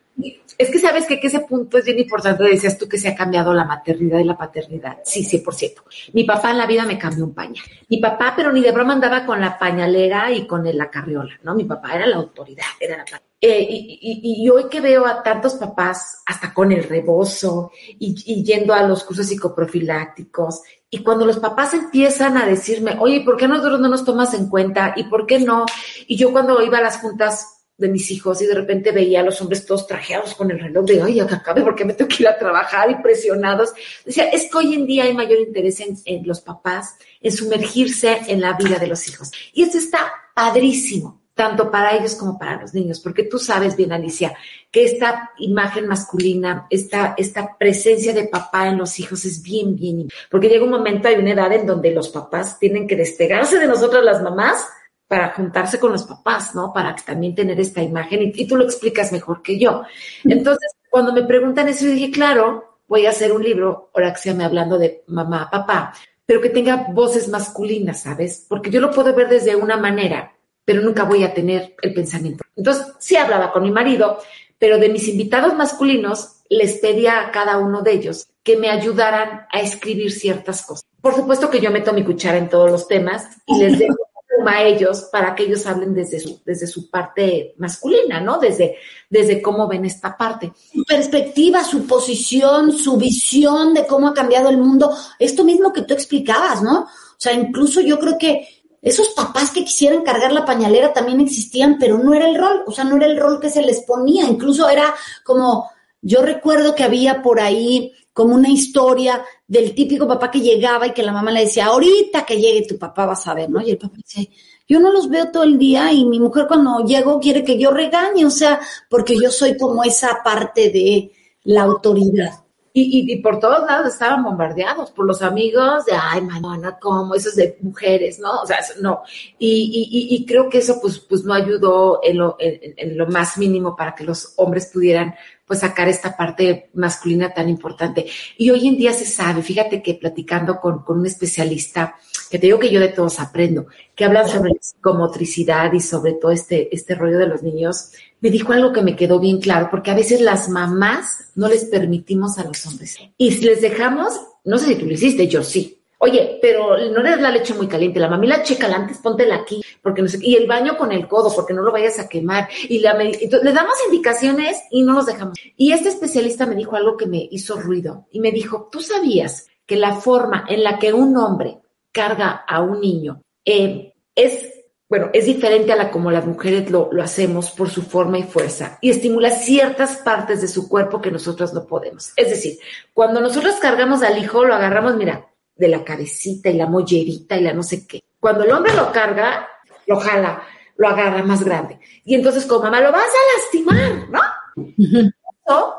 Es 0.60 0.70
que 0.70 0.78
sabes 0.78 1.06
que, 1.06 1.18
ese 1.24 1.40
punto 1.40 1.78
es 1.78 1.86
bien 1.86 2.00
importante. 2.00 2.44
Decías 2.44 2.78
tú 2.78 2.90
que 2.90 2.98
se 2.98 3.08
ha 3.08 3.16
cambiado 3.16 3.54
la 3.54 3.64
maternidad 3.64 4.20
y 4.20 4.26
la 4.26 4.38
paternidad. 4.38 4.98
Sí, 5.06 5.24
100%. 5.24 5.84
Mi 6.12 6.26
papá 6.26 6.52
en 6.52 6.58
la 6.58 6.68
vida 6.68 6.84
me 6.84 6.98
cambió 6.98 7.24
un 7.24 7.34
pañal. 7.34 7.64
Mi 7.88 7.98
papá, 8.02 8.34
pero 8.36 8.52
ni 8.52 8.60
de 8.60 8.74
broma 8.74 8.92
andaba 8.92 9.26
con 9.26 9.40
la 9.40 9.58
pañalera 9.58 10.30
y 10.34 10.46
con 10.46 10.66
la 10.66 10.90
carriola, 10.90 11.40
¿no? 11.44 11.56
Mi 11.56 11.64
papá 11.64 11.96
era 11.96 12.06
la 12.06 12.18
autoridad, 12.18 12.66
era 12.78 12.98
la 12.98 13.06
eh, 13.42 13.66
y, 13.70 14.50
hoy 14.50 14.66
que 14.70 14.82
veo 14.82 15.06
a 15.06 15.24
tantos 15.24 15.54
papás 15.54 16.24
hasta 16.26 16.54
con 16.54 16.74
el 16.74 16.84
rebozo 16.84 17.72
y, 17.98 18.44
yendo 18.44 18.74
a 18.74 18.84
los 18.84 19.06
cursos 19.06 19.28
psicoprofilácticos, 19.28 20.62
y 20.90 21.02
cuando 21.04 21.26
los 21.26 21.40
papás 21.40 21.74
empiezan 21.74 22.36
a 22.36 22.46
decirme, 22.46 22.98
oye, 23.00 23.22
¿por 23.22 23.38
qué 23.38 23.48
nosotros 23.48 23.80
no 23.80 23.88
nos 23.88 24.04
tomas 24.04 24.34
en 24.34 24.50
cuenta? 24.50 24.94
¿Y 24.98 25.06
por 25.06 25.26
qué 25.26 25.40
no? 25.40 25.66
Y 26.06 26.18
yo 26.18 26.34
cuando 26.34 26.62
iba 26.62 26.80
a 26.80 26.82
las 26.82 26.98
juntas 26.98 27.59
de 27.80 27.88
mis 27.88 28.12
hijos 28.12 28.42
y 28.42 28.46
de 28.46 28.54
repente 28.54 28.92
veía 28.92 29.22
a 29.22 29.24
los 29.24 29.42
hombres 29.42 29.66
todos 29.66 29.88
trajeados 29.88 30.36
con 30.36 30.52
el 30.52 30.60
reloj 30.60 30.86
de, 30.86 31.02
ay, 31.02 31.16
que 31.26 31.34
acabe 31.34 31.62
porque 31.62 31.86
me 31.86 31.94
tengo 31.94 32.10
que 32.10 32.24
ir 32.24 32.28
a 32.28 32.38
trabajar 32.38 32.92
y 32.92 32.96
presionados. 32.96 33.72
Decía, 34.06 34.26
es 34.26 34.52
que 34.52 34.58
hoy 34.58 34.74
en 34.74 34.86
día 34.86 35.06
hay 35.06 35.14
mayor 35.14 35.40
interés 35.40 35.80
en, 35.80 36.28
los 36.28 36.42
papás, 36.42 36.96
en 37.22 37.32
sumergirse 37.32 38.20
en 38.28 38.42
la 38.42 38.54
vida 38.54 38.78
de 38.78 38.88
los 38.88 39.08
hijos. 39.08 39.32
Y 39.54 39.64
esto 39.64 39.78
está 39.78 40.12
padrísimo, 40.36 41.22
tanto 41.34 41.72
para 41.72 41.96
ellos 41.96 42.16
como 42.16 42.38
para 42.38 42.62
los 42.62 42.74
niños, 42.74 43.00
porque 43.00 43.24
tú 43.24 43.40
sabes 43.40 43.78
bien, 43.78 43.94
Alicia, 43.94 44.36
que 44.70 44.84
esta 44.84 45.32
imagen 45.38 45.88
masculina, 45.88 46.68
esta, 46.70 47.16
esta 47.18 47.58
presencia 47.58 48.14
de 48.14 48.28
papá 48.28 48.68
en 48.68 48.78
los 48.78 49.00
hijos 49.00 49.24
es 49.24 49.42
bien, 49.42 49.78
bien, 49.78 50.10
porque 50.30 50.50
llega 50.50 50.66
un 50.66 50.72
momento, 50.72 51.08
hay 51.08 51.16
una 51.16 51.32
edad 51.32 51.54
en 51.54 51.66
donde 51.66 51.92
los 51.92 52.10
papás 52.10 52.60
tienen 52.60 52.88
que 52.88 52.98
despegarse 52.98 53.58
de 53.58 53.68
nosotras 53.68 54.04
las 54.04 54.22
mamás 54.22 54.66
para 55.10 55.34
juntarse 55.34 55.80
con 55.80 55.92
los 55.92 56.04
papás, 56.04 56.54
¿no? 56.54 56.72
Para 56.72 56.96
también 56.96 57.34
tener 57.34 57.60
esta 57.60 57.82
imagen 57.82 58.32
y, 58.36 58.46
tú 58.46 58.56
lo 58.56 58.64
explicas 58.64 59.12
mejor 59.12 59.42
que 59.42 59.58
yo. 59.58 59.82
Entonces, 60.24 60.72
cuando 60.88 61.12
me 61.12 61.24
preguntan 61.24 61.68
eso, 61.68 61.86
yo 61.86 61.92
dije, 61.94 62.12
claro, 62.12 62.78
voy 62.88 63.08
a 63.08 63.10
hacer 63.10 63.32
un 63.32 63.44
libro, 63.44 63.90
ahora 63.96 64.14
que 64.14 64.20
se 64.20 64.34
me 64.36 64.46
hablando 64.46 64.78
de 64.78 65.04
mamá, 65.08 65.50
papá, 65.50 65.96
pero 66.28 66.40
que 66.40 66.52
tenga 66.52 66.86
voces 66.92 67.28
masculinas, 67.28 68.04
¿sabes? 68.04 68.46
Porque 68.48 68.70
yo 68.70 68.80
lo 68.80 68.92
puedo 68.92 69.16
ver 69.16 69.30
desde 69.30 69.56
una 69.56 69.78
manera, 69.78 70.32
pero 70.64 70.84
nunca 70.84 71.06
voy 71.06 71.24
a 71.24 71.34
tener 71.34 71.76
el 71.82 71.92
pensamiento. 71.92 72.44
Entonces, 72.56 72.86
sí 73.00 73.16
hablaba 73.16 73.52
con 73.52 73.64
mi 73.64 73.72
marido, 73.72 74.20
pero 74.60 74.78
de 74.78 74.90
mis 74.90 75.08
invitados 75.08 75.56
masculinos 75.56 76.44
les 76.50 76.78
pedía 76.78 77.22
a 77.22 77.32
cada 77.32 77.58
uno 77.58 77.82
de 77.82 77.94
ellos 77.94 78.28
que 78.44 78.58
me 78.58 78.70
ayudaran 78.70 79.48
a 79.52 79.60
escribir 79.60 80.12
ciertas 80.12 80.62
cosas. 80.64 80.86
Por 81.02 81.16
supuesto 81.16 81.50
que 81.50 81.62
yo 81.62 81.72
meto 81.72 81.94
mi 81.94 82.04
cuchara 82.04 82.38
en 82.38 82.50
todos 82.50 82.70
los 82.70 82.88
temas 82.88 83.28
y 83.48 83.58
les 83.58 83.80
dejo 83.80 84.09
a 84.48 84.64
ellos 84.64 85.10
para 85.12 85.36
que 85.36 85.44
ellos 85.44 85.66
hablen 85.66 85.94
desde 85.94 86.20
su, 86.20 86.42
desde 86.46 86.68
su 86.68 86.90
parte 86.90 87.54
masculina, 87.58 88.20
¿no? 88.20 88.40
Desde, 88.40 88.78
desde 89.10 89.42
cómo 89.42 89.68
ven 89.68 89.86
esta 89.86 90.16
parte. 90.18 90.54
Su 90.74 90.84
perspectiva, 90.84 91.64
su 91.64 91.86
posición, 91.86 92.72
su 92.72 92.98
visión 92.98 93.74
de 93.74 93.86
cómo 93.86 94.08
ha 94.08 94.14
cambiado 94.14 94.50
el 94.50 94.58
mundo, 94.58 94.96
esto 95.18 95.44
mismo 95.44 95.74
que 95.74 95.82
tú 95.82 95.94
explicabas, 95.94 96.62
¿no? 96.62 96.82
O 96.82 97.22
sea, 97.22 97.34
incluso 97.34 97.82
yo 97.82 98.00
creo 98.00 98.18
que 98.18 98.48
esos 98.82 99.10
papás 99.10 99.52
que 99.52 99.66
quisieran 99.66 100.04
cargar 100.04 100.32
la 100.32 100.46
pañalera 100.46 100.94
también 100.94 101.20
existían, 101.20 101.78
pero 101.80 101.98
no 101.98 102.14
era 102.14 102.30
el 102.30 102.38
rol, 102.38 102.64
o 102.66 102.72
sea, 102.72 102.86
no 102.86 102.96
era 102.96 103.08
el 103.08 103.20
rol 103.20 103.40
que 103.40 103.50
se 103.50 103.62
les 103.62 103.82
ponía, 103.82 104.26
incluso 104.26 104.70
era 104.70 104.94
como, 105.26 105.70
yo 106.02 106.22
recuerdo 106.22 106.76
que 106.76 106.84
había 106.84 107.22
por 107.22 107.42
ahí 107.42 107.94
como 108.20 108.36
una 108.36 108.50
historia 108.50 109.24
del 109.48 109.74
típico 109.74 110.06
papá 110.06 110.30
que 110.30 110.42
llegaba 110.42 110.86
y 110.86 110.92
que 110.92 111.04
la 111.04 111.14
mamá 111.14 111.32
le 111.32 111.46
decía, 111.46 111.68
ahorita 111.68 112.26
que 112.26 112.36
llegue 112.36 112.68
tu 112.68 112.78
papá 112.78 113.06
vas 113.06 113.26
a 113.26 113.34
ver, 113.34 113.50
¿no? 113.50 113.62
Y 113.62 113.72
el 113.72 113.78
papá 113.78 113.96
dice, 113.96 114.30
yo 114.68 114.82
no 114.82 114.92
los 114.92 115.08
veo 115.08 115.32
todo 115.32 115.44
el 115.44 115.58
día 115.58 115.94
y 115.94 116.04
mi 116.04 116.20
mujer 116.20 116.46
cuando 116.46 116.84
llego 116.84 117.18
quiere 117.22 117.46
que 117.46 117.58
yo 117.58 117.72
regañe, 117.72 118.26
o 118.26 118.30
sea, 118.30 118.60
porque 118.90 119.16
yo 119.18 119.32
soy 119.32 119.56
como 119.56 119.86
esa 119.86 120.20
parte 120.22 120.70
de 120.70 121.14
la 121.46 121.62
autoridad. 121.62 122.44
Y, 122.74 123.14
y, 123.14 123.22
por 123.22 123.40
todos 123.40 123.66
lados 123.66 123.94
estaban 123.94 124.22
bombardeados 124.22 124.92
por 124.92 125.06
los 125.06 125.22
amigos 125.22 125.86
de, 125.86 125.94
ay, 125.94 126.22
manona, 126.22 126.78
¿cómo? 126.78 127.16
Eso 127.16 127.30
es 127.30 127.36
de 127.36 127.58
mujeres, 127.62 128.20
¿no? 128.20 128.42
O 128.42 128.46
sea, 128.46 128.60
no. 128.82 129.02
Y, 129.38 130.10
y, 130.12 130.26
creo 130.26 130.50
que 130.50 130.60
eso, 130.60 130.80
pues, 130.82 131.00
pues 131.00 131.24
no 131.24 131.34
ayudó 131.34 132.02
en 132.04 132.18
lo, 132.18 132.36
en 132.38 132.98
lo 132.98 133.08
más 133.08 133.38
mínimo 133.38 133.76
para 133.78 133.96
que 133.96 134.04
los 134.04 134.34
hombres 134.36 134.70
pudieran 134.72 135.16
pues 135.50 135.62
sacar 135.62 135.90
esta 135.90 136.16
parte 136.16 136.70
masculina 136.76 137.34
tan 137.34 137.50
importante. 137.50 138.06
Y 138.38 138.52
hoy 138.52 138.68
en 138.68 138.78
día 138.78 138.94
se 138.94 139.04
sabe, 139.04 139.42
fíjate 139.42 139.82
que 139.82 139.96
platicando 139.96 140.60
con, 140.60 140.84
un 140.88 141.08
especialista, 141.08 141.96
que 142.30 142.38
te 142.38 142.46
digo 142.46 142.60
que 142.60 142.70
yo 142.70 142.80
de 142.80 142.90
todos 142.90 143.20
aprendo, 143.20 143.66
que 143.96 144.06
habla 144.06 144.28
sobre 144.28 144.54
psicomotricidad 144.62 145.74
y 145.74 145.80
sobre 145.80 146.14
todo 146.14 146.32
este, 146.32 146.74
este 146.74 146.94
rollo 146.94 147.18
de 147.18 147.26
los 147.26 147.42
niños, 147.42 147.94
me 148.22 148.30
dijo 148.30 148.54
algo 148.54 148.72
que 148.72 148.84
me 148.84 148.96
quedó 148.96 149.20
bien 149.20 149.42
claro, 149.42 149.70
porque 149.72 149.90
a 149.90 149.96
veces 149.96 150.22
las 150.22 150.50
mamás 150.50 151.32
no 151.34 151.48
les 151.48 151.66
permitimos 151.66 152.38
a 152.38 152.44
los 152.44 152.68
hombres. 152.68 152.98
Y 153.18 153.32
si 153.32 153.44
les 153.44 153.60
dejamos, 153.60 154.22
no 154.44 154.60
sé 154.60 154.68
si 154.68 154.76
tú 154.76 154.86
lo 154.86 154.94
hiciste, 154.94 155.28
yo 155.28 155.42
sí, 155.42 155.79
Oye, 156.02 156.40
pero 156.42 156.78
no 156.78 157.04
le 157.04 157.10
das 157.10 157.20
la 157.20 157.30
leche 157.30 157.54
muy 157.54 157.68
caliente, 157.68 158.00
la 158.00 158.10
mamila 158.10 158.42
checa 158.42 158.74
antes, 158.74 159.00
póntela 159.00 159.36
aquí, 159.36 159.62
porque 159.82 160.02
no 160.02 160.08
sé, 160.08 160.18
y 160.22 160.36
el 160.36 160.48
baño 160.48 160.78
con 160.78 160.94
el 160.94 161.10
codo, 161.10 161.34
porque 161.36 161.54
no 161.54 161.62
lo 161.62 161.74
vayas 161.74 162.00
a 162.00 162.08
quemar, 162.08 162.48
y 162.70 162.80
la 162.80 162.94
le 162.94 163.54
damos 163.54 163.76
indicaciones 163.86 164.64
y 164.72 164.84
no 164.84 164.94
los 164.94 165.06
dejamos. 165.06 165.38
Y 165.58 165.74
este 165.74 165.90
especialista 165.90 166.46
me 166.46 166.56
dijo 166.56 166.78
algo 166.78 166.96
que 166.96 167.06
me 167.06 167.28
hizo 167.30 167.60
ruido, 167.60 168.08
y 168.12 168.22
me 168.22 168.32
dijo, 168.32 168.70
¿tú 168.72 168.80
sabías 168.80 169.48
que 169.66 169.76
la 169.76 169.94
forma 169.94 170.46
en 170.48 170.64
la 170.64 170.80
que 170.80 170.94
un 170.94 171.18
hombre 171.18 171.60
carga 171.92 172.46
a 172.48 172.62
un 172.62 172.80
niño 172.80 173.22
eh, 173.44 173.94
es 174.16 174.54
bueno, 174.88 175.12
es 175.14 175.26
diferente 175.26 175.72
a 175.72 175.76
la 175.76 175.92
como 175.92 176.10
las 176.10 176.26
mujeres 176.26 176.72
lo, 176.72 176.90
lo, 176.92 177.04
hacemos 177.04 177.52
por 177.52 177.70
su 177.70 177.84
forma 177.84 178.18
y 178.18 178.24
fuerza 178.24 178.80
y 178.82 178.90
estimula 178.90 179.30
ciertas 179.30 179.98
partes 179.98 180.42
de 180.42 180.48
su 180.48 180.68
cuerpo 180.68 181.00
que 181.00 181.12
nosotros 181.12 181.54
no 181.54 181.68
podemos. 181.68 182.12
Es 182.16 182.32
decir, 182.32 182.58
cuando 182.92 183.22
nosotros 183.22 183.58
cargamos 183.62 184.02
al 184.02 184.18
hijo, 184.18 184.46
lo 184.46 184.56
agarramos, 184.56 184.96
mira, 184.96 185.29
de 185.60 185.68
la 185.68 185.84
cabecita 185.84 186.50
y 186.50 186.54
la 186.54 186.66
mollerita 186.66 187.38
y 187.38 187.42
la 187.42 187.54
no 187.54 187.62
sé 187.62 187.86
qué. 187.86 188.02
Cuando 188.20 188.44
el 188.44 188.52
hombre 188.52 188.74
lo 188.74 188.92
carga, 188.92 189.48
lo 189.86 190.00
jala, 190.00 190.44
lo 190.78 190.88
agarra 190.88 191.22
más 191.24 191.44
grande. 191.44 191.80
Y 192.06 192.16
entonces 192.16 192.46
como 192.46 192.64
mamá 192.64 192.82
lo 192.82 192.92
vas 192.92 193.04
a 193.04 193.38
lastimar, 193.38 194.10
¿no? 194.10 194.20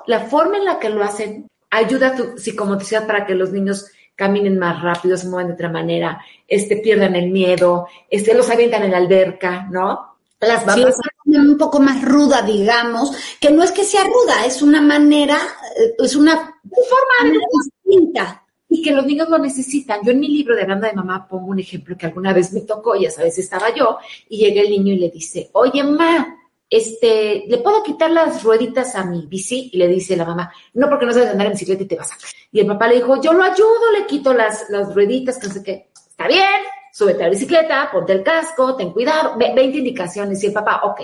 la 0.07 0.21
forma 0.21 0.57
en 0.57 0.64
la 0.64 0.81
que 0.81 0.88
lo 0.88 1.03
hacen 1.03 1.49
ayuda 1.71 2.09
a 2.09 2.16
tu 2.16 2.37
psicomotricidad 2.37 3.07
para 3.07 3.25
que 3.25 3.37
los 3.37 3.53
niños 3.53 3.87
caminen 4.16 4.59
más 4.59 4.83
rápido, 4.83 5.16
se 5.16 5.29
muevan 5.29 5.47
de 5.47 5.55
otra 5.55 5.71
manera, 5.71 6.21
este, 6.47 6.77
pierdan 6.77 7.14
el 7.14 7.31
miedo, 7.31 7.87
este, 8.11 8.35
los 8.35 8.51
avientan 8.51 8.83
en 8.83 8.90
la 8.90 8.99
alberca, 8.99 9.66
¿no? 9.71 10.16
Las 10.40 10.66
mamás 10.66 10.97
un 11.27 11.57
poco 11.57 11.81
más 11.81 12.03
ruda, 12.03 12.43
digamos, 12.43 13.12
que 13.40 13.51
no 13.51 13.62
es 13.62 13.71
que 13.71 13.85
sea 13.85 14.03
ruda, 14.05 14.45
es 14.45 14.61
una 14.62 14.81
manera, 14.81 15.38
eh, 15.79 15.95
es 15.99 16.16
una 16.16 16.37
forma 16.37 17.38
distinta 17.87 18.43
y 18.71 18.81
que 18.81 18.93
los 18.93 19.05
niños 19.05 19.29
lo 19.29 19.37
necesitan. 19.37 20.01
Yo 20.05 20.13
en 20.13 20.21
mi 20.21 20.29
libro 20.29 20.55
de 20.55 20.63
Hablando 20.63 20.87
de 20.87 20.93
Mamá 20.93 21.27
pongo 21.29 21.47
un 21.49 21.59
ejemplo 21.59 21.97
que 21.99 22.07
alguna 22.07 22.33
vez 22.33 22.53
me 22.53 22.61
tocó, 22.61 22.95
ya 22.95 23.11
sabes, 23.11 23.37
estaba 23.39 23.75
yo, 23.75 23.99
y 24.29 24.39
llega 24.39 24.63
el 24.63 24.71
niño 24.71 24.95
y 24.95 24.99
le 24.99 25.11
dice, 25.11 25.51
oye, 25.53 25.83
ma, 25.83 26.37
este, 26.71 27.45
¿le 27.49 27.59
puedo 27.59 27.83
quitar 27.83 28.13
las 28.13 28.45
rueditas 28.45 28.95
a 28.95 29.05
mi 29.05 29.27
bici? 29.27 29.71
Y 29.73 29.77
le 29.77 29.89
dice 29.89 30.17
la 30.17 30.25
mamá, 30.25 30.53
no, 30.75 30.89
porque 30.89 31.05
no 31.05 31.13
sabes 31.13 31.31
andar 31.31 31.49
en 31.49 31.55
bicicleta 31.55 31.83
y 31.83 31.87
te 31.87 31.97
vas 31.97 32.13
a. 32.13 32.17
Y 32.53 32.61
el 32.61 32.67
papá 32.69 32.87
le 32.87 32.95
dijo, 32.95 33.21
yo 33.21 33.33
lo 33.33 33.43
ayudo, 33.43 33.91
le 33.99 34.07
quito 34.07 34.33
las, 34.33 34.71
las 34.71 34.95
rueditas, 34.95 35.39
que 35.39 35.49
no 35.49 35.53
sé 35.53 35.63
qué. 35.65 35.91
Está 35.93 36.29
bien, 36.29 36.63
súbete 36.93 37.25
a 37.25 37.27
la 37.27 37.31
bicicleta, 37.31 37.91
ponte 37.91 38.13
el 38.13 38.23
casco, 38.23 38.77
ten 38.77 38.93
cuidado, 38.93 39.37
20 39.37 39.63
indicaciones. 39.79 40.43
Y 40.45 40.47
el 40.47 40.53
papá, 40.53 40.83
ok. 40.85 41.01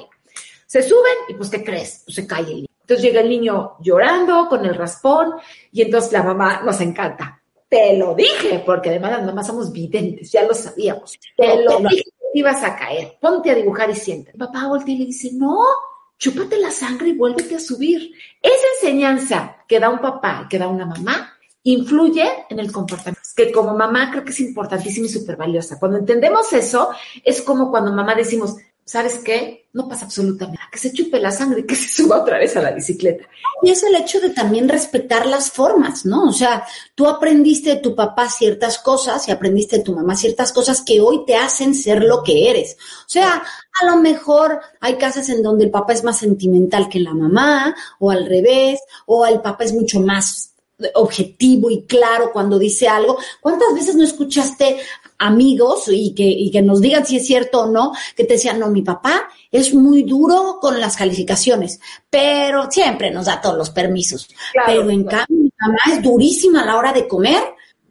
Se 0.66 0.82
suben 0.84 1.14
y 1.28 1.34
pues, 1.34 1.50
¿qué 1.50 1.64
crees? 1.64 2.02
Pues 2.04 2.14
se 2.14 2.26
cae 2.28 2.42
el 2.42 2.54
niño. 2.54 2.66
Entonces 2.80 3.04
llega 3.04 3.20
el 3.20 3.28
niño 3.28 3.72
llorando 3.80 4.48
con 4.48 4.64
el 4.64 4.74
raspón 4.74 5.34
y 5.72 5.82
entonces 5.82 6.12
la 6.12 6.22
mamá 6.22 6.62
nos 6.62 6.80
encanta 6.80 7.42
te 7.76 7.96
lo 7.98 8.14
dije, 8.14 8.62
porque 8.64 8.88
además 8.88 9.12
las 9.12 9.26
mamás 9.26 9.46
somos 9.46 9.70
videntes, 9.70 10.32
ya 10.32 10.44
lo 10.44 10.54
sabíamos. 10.54 11.18
Te 11.36 11.62
lo 11.62 11.78
dije 11.80 12.04
que 12.04 12.38
ibas 12.38 12.62
a 12.64 12.74
caer. 12.74 13.18
Ponte 13.20 13.50
a 13.50 13.54
dibujar 13.54 13.90
y 13.90 13.94
siente. 13.94 14.32
papá 14.32 14.66
voltea 14.66 14.94
y 14.94 14.98
le 14.98 15.06
dice, 15.06 15.30
no, 15.34 15.58
chúpate 16.18 16.58
la 16.58 16.70
sangre 16.70 17.08
y 17.08 17.12
vuélvete 17.12 17.56
a 17.56 17.60
subir. 17.60 18.12
Esa 18.40 18.66
enseñanza 18.80 19.56
que 19.68 19.78
da 19.78 19.90
un 19.90 20.00
papá, 20.00 20.46
que 20.48 20.58
da 20.58 20.68
una 20.68 20.86
mamá, 20.86 21.34
influye 21.64 22.24
en 22.48 22.58
el 22.60 22.72
comportamiento. 22.72 23.20
Que 23.36 23.52
como 23.52 23.74
mamá 23.74 24.10
creo 24.10 24.24
que 24.24 24.30
es 24.30 24.40
importantísima 24.40 25.06
y 25.06 25.10
súper 25.10 25.36
valiosa. 25.36 25.78
Cuando 25.78 25.98
entendemos 25.98 26.52
eso, 26.52 26.90
es 27.22 27.42
como 27.42 27.70
cuando 27.70 27.92
mamá 27.92 28.14
decimos, 28.14 28.56
¿sabes 28.84 29.18
qué? 29.18 29.65
No 29.76 29.86
pasa 29.86 30.06
absolutamente 30.06 30.56
nada. 30.56 30.70
Que 30.72 30.78
se 30.78 30.90
chupe 30.90 31.20
la 31.20 31.30
sangre 31.30 31.60
y 31.60 31.66
que 31.66 31.76
se 31.76 31.88
suba 31.88 32.22
otra 32.22 32.38
vez 32.38 32.56
a 32.56 32.62
la 32.62 32.70
bicicleta. 32.70 33.28
Y 33.62 33.68
es 33.68 33.82
el 33.82 33.94
hecho 33.94 34.20
de 34.20 34.30
también 34.30 34.70
respetar 34.70 35.26
las 35.26 35.50
formas, 35.50 36.06
¿no? 36.06 36.30
O 36.30 36.32
sea, 36.32 36.64
tú 36.94 37.06
aprendiste 37.06 37.74
de 37.74 37.80
tu 37.82 37.94
papá 37.94 38.30
ciertas 38.30 38.78
cosas 38.78 39.28
y 39.28 39.32
aprendiste 39.32 39.76
de 39.76 39.82
tu 39.82 39.94
mamá 39.94 40.16
ciertas 40.16 40.50
cosas 40.50 40.80
que 40.80 41.02
hoy 41.02 41.26
te 41.26 41.36
hacen 41.36 41.74
ser 41.74 42.02
lo 42.02 42.22
que 42.22 42.48
eres. 42.48 42.78
O 43.00 43.08
sea, 43.10 43.42
a 43.82 43.84
lo 43.84 43.96
mejor 43.96 44.62
hay 44.80 44.96
casos 44.96 45.28
en 45.28 45.42
donde 45.42 45.64
el 45.64 45.70
papá 45.70 45.92
es 45.92 46.02
más 46.02 46.20
sentimental 46.20 46.88
que 46.88 47.00
la 47.00 47.12
mamá, 47.12 47.76
o 47.98 48.10
al 48.10 48.24
revés, 48.24 48.80
o 49.04 49.26
el 49.26 49.42
papá 49.42 49.64
es 49.64 49.74
mucho 49.74 50.00
más 50.00 50.54
objetivo 50.94 51.70
y 51.70 51.82
claro 51.82 52.30
cuando 52.32 52.58
dice 52.58 52.88
algo. 52.88 53.18
¿Cuántas 53.42 53.74
veces 53.74 53.94
no 53.94 54.04
escuchaste 54.04 54.78
amigos 55.18 55.84
y 55.88 56.14
que, 56.14 56.24
y 56.24 56.50
que 56.50 56.62
nos 56.62 56.80
digan 56.80 57.06
si 57.06 57.16
es 57.16 57.26
cierto 57.26 57.62
o 57.62 57.70
no, 57.70 57.92
que 58.14 58.24
te 58.24 58.34
decían, 58.34 58.58
no, 58.58 58.68
mi 58.70 58.82
papá 58.82 59.28
es 59.50 59.74
muy 59.74 60.02
duro 60.02 60.58
con 60.60 60.80
las 60.80 60.96
calificaciones, 60.96 61.80
pero 62.10 62.70
siempre 62.70 63.10
nos 63.10 63.26
da 63.26 63.40
todos 63.40 63.56
los 63.56 63.70
permisos. 63.70 64.28
pero 64.66 64.88
en 64.90 65.04
cambio, 65.04 65.38
mi 65.44 65.52
mamá 65.58 65.78
es 65.92 66.02
durísima 66.02 66.62
a 66.62 66.66
la 66.66 66.76
hora 66.76 66.92
de 66.92 67.08
comer, 67.08 67.42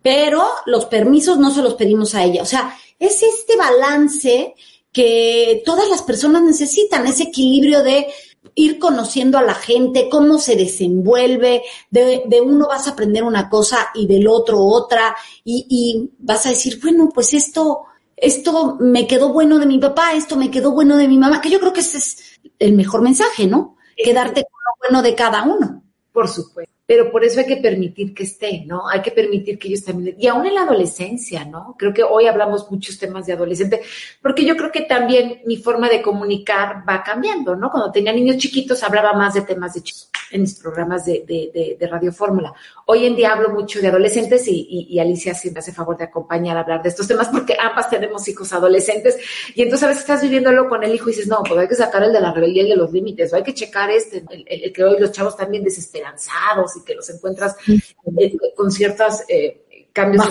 pero 0.02 0.46
los 0.66 0.86
permisos 0.86 1.38
no 1.38 1.52
se 1.52 1.62
los 1.62 1.76
pedimos 1.76 2.14
a 2.14 2.24
ella. 2.24 2.44
O 2.44 2.46
sea, 2.46 2.78
es 3.00 3.24
este 3.24 3.58
balance 3.58 4.54
que 4.92 5.62
todas 5.66 5.90
las 5.90 6.04
personas 6.04 6.44
necesitan, 6.44 7.06
ese 7.06 7.24
equilibrio 7.24 7.84
de 7.84 8.08
ir 8.56 8.80
conociendo 8.80 9.38
a 9.38 9.44
la 9.44 9.54
gente, 9.54 10.08
cómo 10.10 10.40
se 10.40 10.56
desenvuelve, 10.56 11.64
de, 11.90 12.24
de, 12.26 12.42
uno 12.42 12.68
vas 12.68 12.88
a 12.88 12.92
aprender 12.92 13.24
una 13.24 13.50
cosa 13.50 13.90
y 13.94 14.08
del 14.08 14.28
otro 14.28 14.60
otra, 14.60 15.16
y, 15.44 15.68
y, 15.70 16.12
vas 16.20 16.46
a 16.46 16.50
decir, 16.50 16.80
bueno, 16.82 17.10
pues 17.14 17.34
esto, 17.34 17.84
esto 18.16 18.78
me 18.80 19.08
quedó 19.08 19.34
bueno 19.34 19.60
de 19.60 19.66
mi 19.66 19.78
papá, 19.78 20.14
esto 20.14 20.38
me 20.38 20.50
quedó 20.50 20.72
bueno 20.72 20.96
de 20.98 21.08
mi 21.08 21.18
mamá, 21.18 21.42
que 21.42 21.50
yo 21.50 21.60
creo 21.60 21.74
que 21.74 21.82
ese 21.82 21.98
es 21.98 22.40
el 22.58 22.74
mejor 22.74 23.02
mensaje, 23.02 23.46
¿no? 23.46 23.76
Quedarte 23.98 24.44
con 24.44 24.60
lo 24.66 24.88
bueno 24.88 25.04
de 25.04 25.16
cada 25.16 25.44
uno. 25.44 25.84
Por 26.14 26.30
supuesto 26.30 26.75
pero 26.86 27.12
por 27.12 27.24
eso 27.24 27.40
hay 27.40 27.48
que 27.48 27.58
permitir 27.58 28.14
que 28.14 28.24
esté, 28.24 28.64
¿no? 28.66 28.88
Hay 28.88 29.02
que 29.02 29.12
permitir 29.12 29.58
que 29.58 29.70
ellos 29.70 29.84
también, 29.84 30.16
y 30.20 30.28
aún 30.28 30.46
en 30.46 30.54
la 30.54 30.62
adolescencia, 30.62 31.44
¿no? 31.44 31.76
Creo 31.78 31.94
que 31.94 32.04
hoy 32.04 32.28
hablamos 32.28 32.70
muchos 32.70 33.00
temas 33.00 33.26
de 33.26 33.34
adolescente, 33.34 33.82
porque 34.22 34.46
yo 34.46 34.56
creo 34.56 34.72
que 34.72 34.82
también 34.82 35.42
mi 35.46 35.58
forma 35.58 35.90
de 35.90 36.02
comunicar 36.02 36.84
va 36.88 37.02
cambiando, 37.02 37.56
¿no? 37.56 37.72
Cuando 37.72 37.92
tenía 37.92 38.14
niños 38.14 38.38
chiquitos 38.38 38.84
hablaba 38.84 39.14
más 39.14 39.34
de 39.34 39.42
temas 39.42 39.74
de 39.74 39.82
chicos 39.82 40.12
en 40.32 40.42
mis 40.42 40.56
programas 40.56 41.06
de, 41.06 41.24
de, 41.26 41.78
de, 41.80 41.88
Radio 41.88 42.12
Fórmula. 42.12 42.54
Hoy 42.88 43.06
en 43.06 43.16
día 43.16 43.32
hablo 43.32 43.50
mucho 43.50 43.80
de 43.80 43.88
adolescentes 43.88 44.48
y, 44.48 44.88
y, 44.90 45.00
Alicia 45.00 45.34
siempre 45.34 45.60
hace 45.60 45.72
favor 45.72 45.98
de 45.98 46.06
acompañar 46.06 46.58
a 46.58 46.62
hablar 46.62 46.82
de 46.82 46.90
estos 46.90 47.08
temas 47.08 47.30
porque 47.30 47.56
ambas 47.60 47.90
tenemos 47.90 48.28
hijos 48.28 48.52
adolescentes 48.52 49.18
y 49.54 49.62
entonces 49.62 49.86
a 49.86 49.88
veces 49.88 50.02
estás 50.02 50.22
viviéndolo 50.24 50.68
con 50.68 50.84
el 50.84 50.94
hijo 50.94 51.10
y 51.10 51.14
dices, 51.14 51.28
no, 51.28 51.42
pues 51.44 51.60
hay 51.60 51.68
que 51.68 51.76
sacar 51.76 52.04
el 52.04 52.12
de 52.12 52.20
la 52.20 52.34
rebeldía 52.34 52.64
y 52.64 52.70
de 52.70 52.76
los 52.76 52.92
límites, 52.92 53.32
o 53.32 53.36
hay 53.36 53.44
que 53.44 53.54
checar 53.54 53.90
este, 53.92 54.24
el, 54.30 54.46
el 54.48 54.74
que 54.74 54.84
hoy 54.84 55.00
los 55.00 55.12
chavos 55.12 55.38
también 55.38 55.64
desesperanzados 55.64 56.75
y 56.78 56.84
que 56.84 56.96
los 56.96 57.10
encuentras 57.10 57.56
eh, 57.68 58.38
con 58.56 58.72
ciertos 58.72 59.24
eh, 59.28 59.88
cambios. 59.94 60.26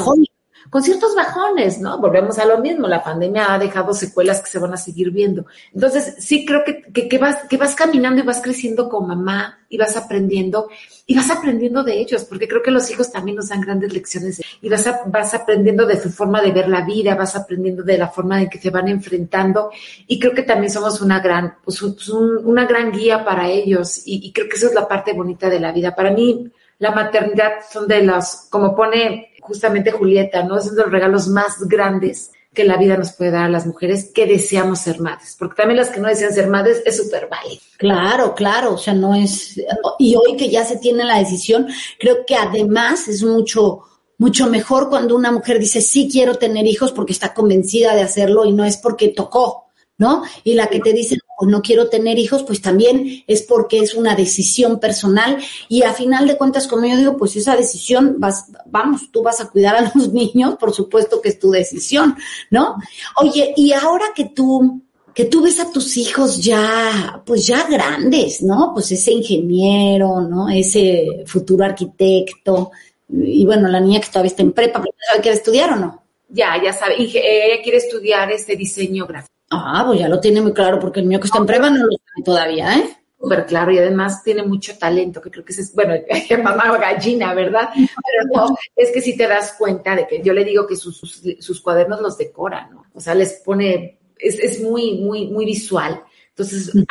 Con 0.71 0.83
ciertos 0.83 1.15
bajones, 1.15 1.81
¿no? 1.81 1.99
Volvemos 1.99 2.39
a 2.39 2.45
lo 2.45 2.59
mismo, 2.59 2.89
la 2.89 3.03
pandemia 3.03 3.53
ha 3.53 3.59
dejado 3.59 3.93
secuelas 3.95 4.41
que 4.41 4.51
se 4.51 4.59
van 4.59 4.73
a 4.73 4.77
seguir 4.77 5.11
viendo. 5.11 5.47
Entonces, 5.73 6.17
sí 6.19 6.45
creo 6.45 6.63
que, 6.65 6.83
que, 7.09 7.19
vas, 7.19 7.45
que 7.49 7.57
vas 7.57 7.75
caminando 7.75 8.23
y 8.23 8.27
vas 8.27 8.41
creciendo 8.41 8.89
como 8.89 9.09
mamá 9.09 9.59
y 9.69 9.77
vas 9.77 9.97
aprendiendo 9.97 10.69
y 11.07 11.15
vas 11.15 11.31
aprendiendo 11.31 11.83
de 11.83 12.01
ellos, 12.01 12.25
porque 12.25 12.49
creo 12.49 12.63
que 12.63 12.71
los 12.71 12.91
hijos 12.91 13.13
también 13.13 13.37
nos 13.37 13.49
dan 13.49 13.61
grandes 13.61 13.93
lecciones 13.93 14.41
y 14.63 14.69
vas, 14.69 14.89
vas 15.07 15.35
aprendiendo 15.35 15.85
de 15.85 16.01
su 16.01 16.11
forma 16.11 16.41
de 16.41 16.53
ver 16.53 16.69
la 16.69 16.83
vida, 16.83 17.15
vas 17.15 17.37
aprendiendo 17.37 17.83
de 17.83 17.99
la 17.99 18.09
forma 18.09 18.41
en 18.41 18.49
que 18.49 18.59
se 18.59 18.71
van 18.71 18.89
enfrentando 18.89 19.71
y 20.07 20.19
creo 20.19 20.33
que 20.33 20.43
también 20.43 20.71
somos 20.71 21.01
una 21.01 21.21
gran, 21.21 21.57
pues, 21.63 21.83
una 21.83 22.65
gran 22.65 22.91
guía 22.91 23.25
para 23.25 23.51
ellos 23.51 24.03
y, 24.07 24.27
y 24.27 24.33
creo 24.33 24.49
que 24.49 24.57
eso 24.57 24.69
es 24.69 24.75
la 24.75 24.89
parte 24.89 25.13
bonita 25.13 25.51
de 25.51 25.61
la 25.61 25.73
vida. 25.73 25.95
Para 25.95 26.11
mí, 26.11 26.51
la 26.79 26.91
maternidad 26.91 27.53
son 27.71 27.87
de 27.87 28.03
los, 28.03 28.47
como 28.51 28.75
pone 28.75 29.33
justamente 29.41 29.93
Julieta, 29.93 30.43
¿no? 30.43 30.59
Es 30.59 30.75
de 30.75 30.83
los 30.83 30.91
regalos 30.91 31.29
más 31.29 31.61
grandes 31.69 32.33
que 32.55 32.65
la 32.65 32.77
vida 32.77 32.97
nos 32.97 33.13
puede 33.13 33.33
dar 33.33 33.45
a 33.45 33.49
las 33.49 33.67
mujeres 33.67 34.11
que 34.15 34.27
deseamos 34.27 34.79
ser 34.79 35.01
madres, 35.01 35.37
porque 35.39 35.57
también 35.57 35.77
las 35.77 35.91
que 35.91 36.01
no 36.01 36.09
desean 36.09 36.33
ser 36.33 36.49
madres 36.49 36.83
es 36.87 36.97
súper 36.97 37.29
válido. 37.29 37.61
Claro, 37.77 38.35
claro, 38.35 38.75
o 38.75 38.79
sea, 38.79 38.95
no 38.95 39.15
es, 39.15 39.61
y 39.99 40.15
hoy 40.15 40.37
que 40.37 40.49
ya 40.49 40.65
se 40.65 40.77
tiene 40.77 41.05
la 41.05 41.19
decisión, 41.19 41.67
creo 41.99 42.25
que 42.25 42.37
además 42.37 43.09
es 43.09 43.25
mucho, 43.25 43.81
mucho 44.19 44.47
mejor 44.47 44.89
cuando 44.89 45.17
una 45.17 45.33
mujer 45.33 45.59
dice, 45.59 45.81
sí 45.81 46.09
quiero 46.11 46.37
tener 46.37 46.67
hijos 46.67 46.93
porque 46.93 47.13
está 47.13 47.35
convencida 47.35 47.95
de 47.95 48.03
hacerlo 48.03 48.45
y 48.45 48.53
no 48.53 48.65
es 48.65 48.77
porque 48.77 49.09
tocó, 49.09 49.64
¿no? 49.99 50.23
Y 50.43 50.55
la 50.55 50.69
que 50.69 50.81
te 50.81 50.93
dice, 50.93 51.17
no, 51.17 51.49
no 51.49 51.63
quiero 51.63 51.89
tener 51.89 52.19
hijos, 52.19 52.43
pues 52.43 52.61
también 52.61 53.25
es 53.27 53.43
porque 53.43 53.79
es 53.79 53.95
una 53.95 54.15
decisión 54.15 54.81
personal 54.81 55.39
y 55.69 55.83
a 55.83 55.93
final 55.93 56.27
de 56.27 56.37
cuentas, 56.37 56.67
como 56.67 56.87
yo 56.87 56.97
digo, 56.97 57.17
pues 57.17 57.37
esa 57.37 57.57
decisión, 57.57 58.17
vas, 58.19 58.47
vamos, 58.67 59.11
tú 59.13 59.23
vas 59.23 59.41
a 59.41 59.49
cuidar 59.49 59.77
a 59.77 59.83
los 59.95 60.13
niños, 60.13 60.57
por 60.59 60.73
supuesto 60.73 61.21
que 61.21 61.29
es 61.29 61.39
tu 61.39 61.51
decisión, 61.51 62.17
¿no? 62.51 62.77
Oye, 63.21 63.55
y 63.57 63.73
ahora 63.73 64.07
que 64.15 64.27
tú, 64.27 64.83
que 65.15 65.27
tú 65.27 65.43
ves 65.43 65.61
a 65.61 65.71
tus 65.71 65.97
hijos 65.97 66.43
ya, 66.43 67.23
pues 67.25 67.47
ya 67.47 67.67
grandes, 67.69 68.43
¿no? 68.43 68.73
Pues 68.75 68.91
ese 68.91 69.13
ingeniero, 69.13 70.21
¿no? 70.23 70.49
Ese 70.49 71.25
futuro 71.27 71.65
arquitecto, 71.65 72.73
y 73.09 73.45
bueno, 73.45 73.69
la 73.69 73.81
niña 73.81 74.01
que 74.01 74.09
todavía 74.09 74.31
está 74.31 74.43
en 74.43 74.53
prepa, 74.53 74.83
¿sabe 75.09 75.23
quiere 75.23 75.37
estudiar 75.37 75.73
o 75.73 75.77
no? 75.77 76.03
Ya, 76.31 76.61
ya 76.61 76.73
sabe, 76.73 76.97
ella 76.99 77.63
quiere 77.63 77.79
estudiar 77.79 78.33
este 78.33 78.57
diseño 78.57 79.07
gráfico. 79.07 79.34
Ah, 79.55 79.85
pues 79.87 80.01
ya 80.01 80.09
lo 80.09 80.21
tiene 80.21 80.41
muy 80.41 80.53
claro, 80.53 80.79
porque 80.79 81.01
el 81.01 81.07
mío 81.07 81.21
que 81.21 81.27
está 81.27 81.39
en 81.39 81.47
prueba 81.47 81.71
no 81.71 81.87
lo 81.87 81.93
sabe 81.93 82.25
todavía, 82.25 82.79
¿eh? 82.79 82.97
Súper 83.21 83.47
claro, 83.47 83.73
y 83.73 83.79
además 83.79 84.23
tiene 84.23 84.43
mucho 84.43 84.77
talento, 84.77 85.21
que 85.21 85.31
creo 85.31 85.45
que 85.45 85.53
es, 85.53 85.75
bueno, 85.75 85.95
mamá 86.43 86.77
gallina, 86.77 87.33
¿verdad? 87.33 87.71
Pero 87.75 88.29
no, 88.35 88.57
es 88.77 88.91
que 88.93 89.01
si 89.01 89.17
te 89.17 89.27
das 89.27 89.55
cuenta 89.59 89.97
de 89.97 90.07
que 90.07 90.23
yo 90.23 90.33
le 90.33 90.45
digo 90.45 90.67
que 90.67 90.77
sus, 90.77 91.01
sus, 91.39 91.61
cuadernos 91.63 92.01
los 92.01 92.19
decora, 92.19 92.69
¿no? 92.71 92.85
O 92.93 93.01
sea, 93.01 93.15
les 93.15 93.35
pone, 93.45 93.99
es, 94.19 94.39
es 94.39 94.61
muy, 94.61 95.01
muy, 95.01 95.29
muy 95.29 95.47
visual. 95.47 96.03
Entonces, 96.31 96.75
mm. 96.75 96.83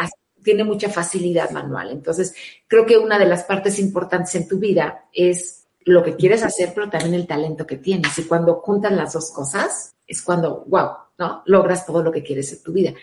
tiene 0.41 0.63
mucha 0.63 0.89
facilidad 0.89 1.51
manual. 1.51 1.91
Entonces, 1.91 2.33
creo 2.67 2.85
que 2.85 2.97
una 2.97 3.19
de 3.19 3.25
las 3.25 3.43
partes 3.43 3.77
importantes 3.77 4.33
en 4.35 4.47
tu 4.47 4.57
vida 4.57 5.05
es 5.13 5.67
lo 5.85 6.03
que 6.03 6.15
quieres 6.15 6.43
hacer, 6.43 6.71
pero 6.73 6.89
también 6.89 7.13
el 7.13 7.27
talento 7.27 7.67
que 7.67 7.77
tienes. 7.77 8.17
Y 8.17 8.23
cuando 8.23 8.55
juntan 8.55 8.95
las 8.95 9.13
dos 9.13 9.31
cosas, 9.31 9.93
es 10.07 10.21
cuando, 10.21 10.63
wow, 10.67 10.89
¿no? 11.17 11.43
Logras 11.45 11.85
todo 11.85 12.03
lo 12.03 12.11
que 12.11 12.23
quieres 12.23 12.51
en 12.53 12.63
tu 12.63 12.71
vida. 12.71 12.93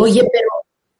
Oye, 0.00 0.20
pero, 0.20 0.48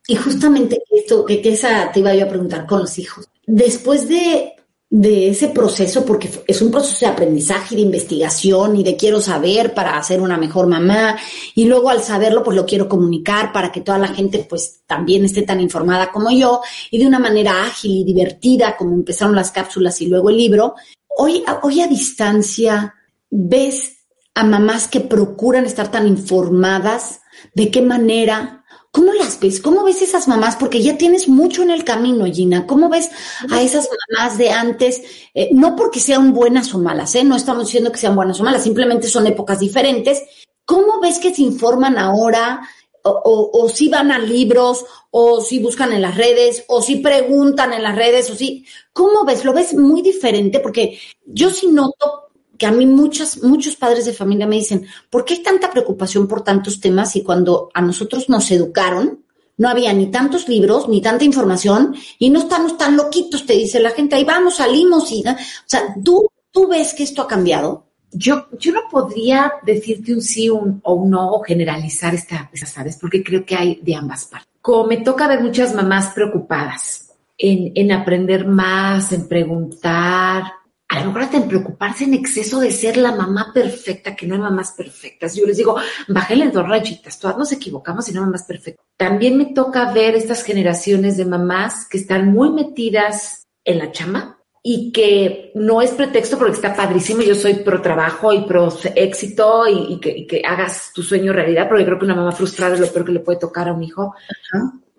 y 0.06 0.16
justamente 0.16 0.82
esto, 0.90 1.24
que, 1.24 1.40
que, 1.40 1.52
esa 1.52 1.90
te 1.92 2.00
iba 2.00 2.10
a 2.12 2.28
preguntar 2.28 2.66
con 2.66 2.80
los 2.80 2.98
hijos. 2.98 3.28
Después 3.46 4.08
de, 4.08 4.54
de 4.90 5.28
ese 5.28 5.48
proceso, 5.48 6.04
porque 6.04 6.30
es 6.46 6.62
un 6.62 6.70
proceso 6.70 7.04
de 7.04 7.12
aprendizaje, 7.12 7.74
de 7.74 7.82
investigación 7.82 8.76
y 8.76 8.82
de 8.82 8.96
quiero 8.96 9.20
saber 9.20 9.74
para 9.74 10.02
ser 10.02 10.20
una 10.20 10.38
mejor 10.38 10.66
mamá, 10.66 11.18
y 11.54 11.66
luego 11.66 11.90
al 11.90 12.02
saberlo, 12.02 12.42
pues 12.42 12.56
lo 12.56 12.64
quiero 12.64 12.88
comunicar 12.88 13.52
para 13.52 13.70
que 13.70 13.82
toda 13.82 13.98
la 13.98 14.08
gente 14.08 14.46
pues 14.48 14.80
también 14.86 15.24
esté 15.24 15.42
tan 15.42 15.60
informada 15.60 16.10
como 16.10 16.30
yo, 16.30 16.62
y 16.90 16.98
de 16.98 17.06
una 17.06 17.18
manera 17.18 17.64
ágil 17.64 17.98
y 17.98 18.04
divertida, 18.04 18.76
como 18.76 18.94
empezaron 18.94 19.36
las 19.36 19.50
cápsulas 19.50 20.00
y 20.00 20.06
luego 20.06 20.30
el 20.30 20.38
libro. 20.38 20.74
Hoy, 21.06 21.44
hoy 21.62 21.80
a 21.82 21.86
distancia, 21.86 22.94
¿ves 23.28 23.97
a 24.38 24.44
mamás 24.44 24.86
que 24.86 25.00
procuran 25.00 25.64
estar 25.64 25.90
tan 25.90 26.06
informadas, 26.06 27.22
de 27.54 27.72
qué 27.72 27.82
manera, 27.82 28.64
¿cómo 28.92 29.12
las 29.12 29.40
ves? 29.40 29.60
¿Cómo 29.60 29.82
ves 29.82 30.00
esas 30.00 30.28
mamás? 30.28 30.54
Porque 30.54 30.80
ya 30.80 30.96
tienes 30.96 31.26
mucho 31.26 31.64
en 31.64 31.70
el 31.70 31.82
camino, 31.82 32.24
Gina. 32.26 32.64
¿Cómo 32.64 32.88
ves 32.88 33.10
a 33.50 33.60
esas 33.62 33.88
mamás 33.90 34.38
de 34.38 34.50
antes? 34.50 35.02
Eh, 35.34 35.48
no 35.52 35.74
porque 35.74 35.98
sean 35.98 36.32
buenas 36.32 36.72
o 36.72 36.78
malas, 36.78 37.16
¿eh? 37.16 37.24
No 37.24 37.34
estamos 37.34 37.64
diciendo 37.64 37.90
que 37.90 37.98
sean 37.98 38.14
buenas 38.14 38.38
o 38.38 38.44
malas, 38.44 38.62
simplemente 38.62 39.08
son 39.08 39.26
épocas 39.26 39.58
diferentes. 39.58 40.22
¿Cómo 40.64 41.00
ves 41.00 41.18
que 41.18 41.34
se 41.34 41.42
informan 41.42 41.98
ahora? 41.98 42.60
O, 43.02 43.50
o, 43.52 43.68
si 43.68 43.88
van 43.88 44.12
a 44.12 44.20
libros, 44.20 44.84
o 45.10 45.40
si 45.40 45.58
buscan 45.58 45.92
en 45.92 46.02
las 46.02 46.16
redes, 46.16 46.64
o 46.68 46.80
si 46.80 46.96
preguntan 46.96 47.72
en 47.72 47.82
las 47.82 47.96
redes, 47.96 48.30
o 48.30 48.36
si, 48.36 48.66
¿cómo 48.92 49.24
ves? 49.24 49.44
¿Lo 49.44 49.52
ves 49.52 49.74
muy 49.74 50.00
diferente? 50.00 50.60
Porque 50.60 50.96
yo 51.24 51.50
sí 51.50 51.68
noto 51.68 52.27
que 52.58 52.66
a 52.66 52.72
mí 52.72 52.84
muchas, 52.84 53.42
muchos 53.42 53.76
padres 53.76 54.04
de 54.04 54.12
familia 54.12 54.46
me 54.46 54.56
dicen, 54.56 54.86
¿por 55.08 55.24
qué 55.24 55.34
hay 55.34 55.42
tanta 55.42 55.70
preocupación 55.70 56.26
por 56.26 56.42
tantos 56.42 56.80
temas 56.80 57.14
y 57.16 57.22
cuando 57.22 57.70
a 57.72 57.80
nosotros 57.80 58.28
nos 58.28 58.50
educaron, 58.50 59.24
no 59.56 59.68
había 59.68 59.92
ni 59.92 60.06
tantos 60.06 60.48
libros, 60.48 60.88
ni 60.88 61.00
tanta 61.00 61.24
información, 61.24 61.94
y 62.18 62.30
no 62.30 62.40
estamos 62.40 62.76
tan 62.76 62.96
loquitos, 62.96 63.46
te 63.46 63.54
dice 63.54 63.80
la 63.80 63.90
gente, 63.90 64.16
ahí 64.16 64.24
vamos, 64.24 64.56
salimos, 64.56 65.10
y, 65.12 65.22
o 65.26 65.34
sea, 65.66 65.94
¿tú, 66.04 66.28
tú 66.50 66.68
ves 66.68 66.94
que 66.94 67.02
esto 67.02 67.22
ha 67.22 67.28
cambiado? 67.28 67.86
Yo, 68.10 68.46
yo 68.58 68.72
no 68.72 68.82
podría 68.90 69.52
decirte 69.64 70.14
un 70.14 70.22
sí 70.22 70.48
o 70.48 70.54
un 70.54 71.10
no 71.10 71.32
o 71.32 71.42
generalizar 71.42 72.14
esta, 72.14 72.50
¿sabes? 72.66 72.96
Porque 72.96 73.22
creo 73.22 73.44
que 73.44 73.54
hay 73.54 73.80
de 73.82 73.94
ambas 73.94 74.24
partes. 74.24 74.48
como 74.60 74.86
me 74.86 74.98
toca 74.98 75.28
ver 75.28 75.42
muchas 75.42 75.74
mamás 75.74 76.14
preocupadas 76.14 77.10
en, 77.36 77.72
en 77.74 77.92
aprender 77.92 78.46
más, 78.46 79.12
en 79.12 79.28
preguntar, 79.28 80.44
a 80.88 81.00
lo 81.00 81.06
mejor 81.06 81.22
hasta 81.22 81.36
en 81.36 81.48
preocuparse 81.48 82.04
en 82.04 82.14
exceso 82.14 82.60
de 82.60 82.72
ser 82.72 82.96
la 82.96 83.12
mamá 83.12 83.52
perfecta, 83.52 84.16
que 84.16 84.26
no 84.26 84.34
hay 84.34 84.40
mamás 84.40 84.72
perfectas. 84.72 85.36
Yo 85.36 85.44
les 85.46 85.58
digo, 85.58 85.76
bájenle 86.08 86.50
dos 86.50 86.66
rayitas, 86.66 87.18
todas 87.18 87.36
nos 87.36 87.52
equivocamos 87.52 88.08
y 88.08 88.12
no 88.12 88.20
hay 88.20 88.26
mamás 88.26 88.44
perfectas. 88.44 88.84
También 88.96 89.36
me 89.36 89.46
toca 89.46 89.92
ver 89.92 90.14
estas 90.14 90.42
generaciones 90.42 91.18
de 91.18 91.26
mamás 91.26 91.86
que 91.86 91.98
están 91.98 92.32
muy 92.32 92.50
metidas 92.50 93.46
en 93.64 93.78
la 93.78 93.92
chama 93.92 94.38
y 94.62 94.90
que 94.90 95.52
no 95.54 95.82
es 95.82 95.90
pretexto 95.92 96.38
porque 96.38 96.54
está 96.54 96.74
padrísimo, 96.74 97.22
yo 97.22 97.34
soy 97.34 97.54
pro 97.54 97.80
trabajo 97.80 98.32
y 98.32 98.44
pro 98.44 98.74
éxito 98.94 99.64
y, 99.68 100.00
que, 100.00 100.26
que, 100.26 100.42
hagas 100.44 100.90
tu 100.94 101.02
sueño 101.02 101.32
realidad, 101.32 101.68
porque 101.68 101.84
creo 101.84 101.98
que 101.98 102.04
una 102.06 102.16
mamá 102.16 102.32
frustrada 102.32 102.74
es 102.74 102.80
lo 102.80 102.88
peor 102.88 103.04
que 103.04 103.12
le 103.12 103.20
puede 103.20 103.38
tocar 103.38 103.68
a 103.68 103.72
un 103.72 103.82
hijo 103.82 104.14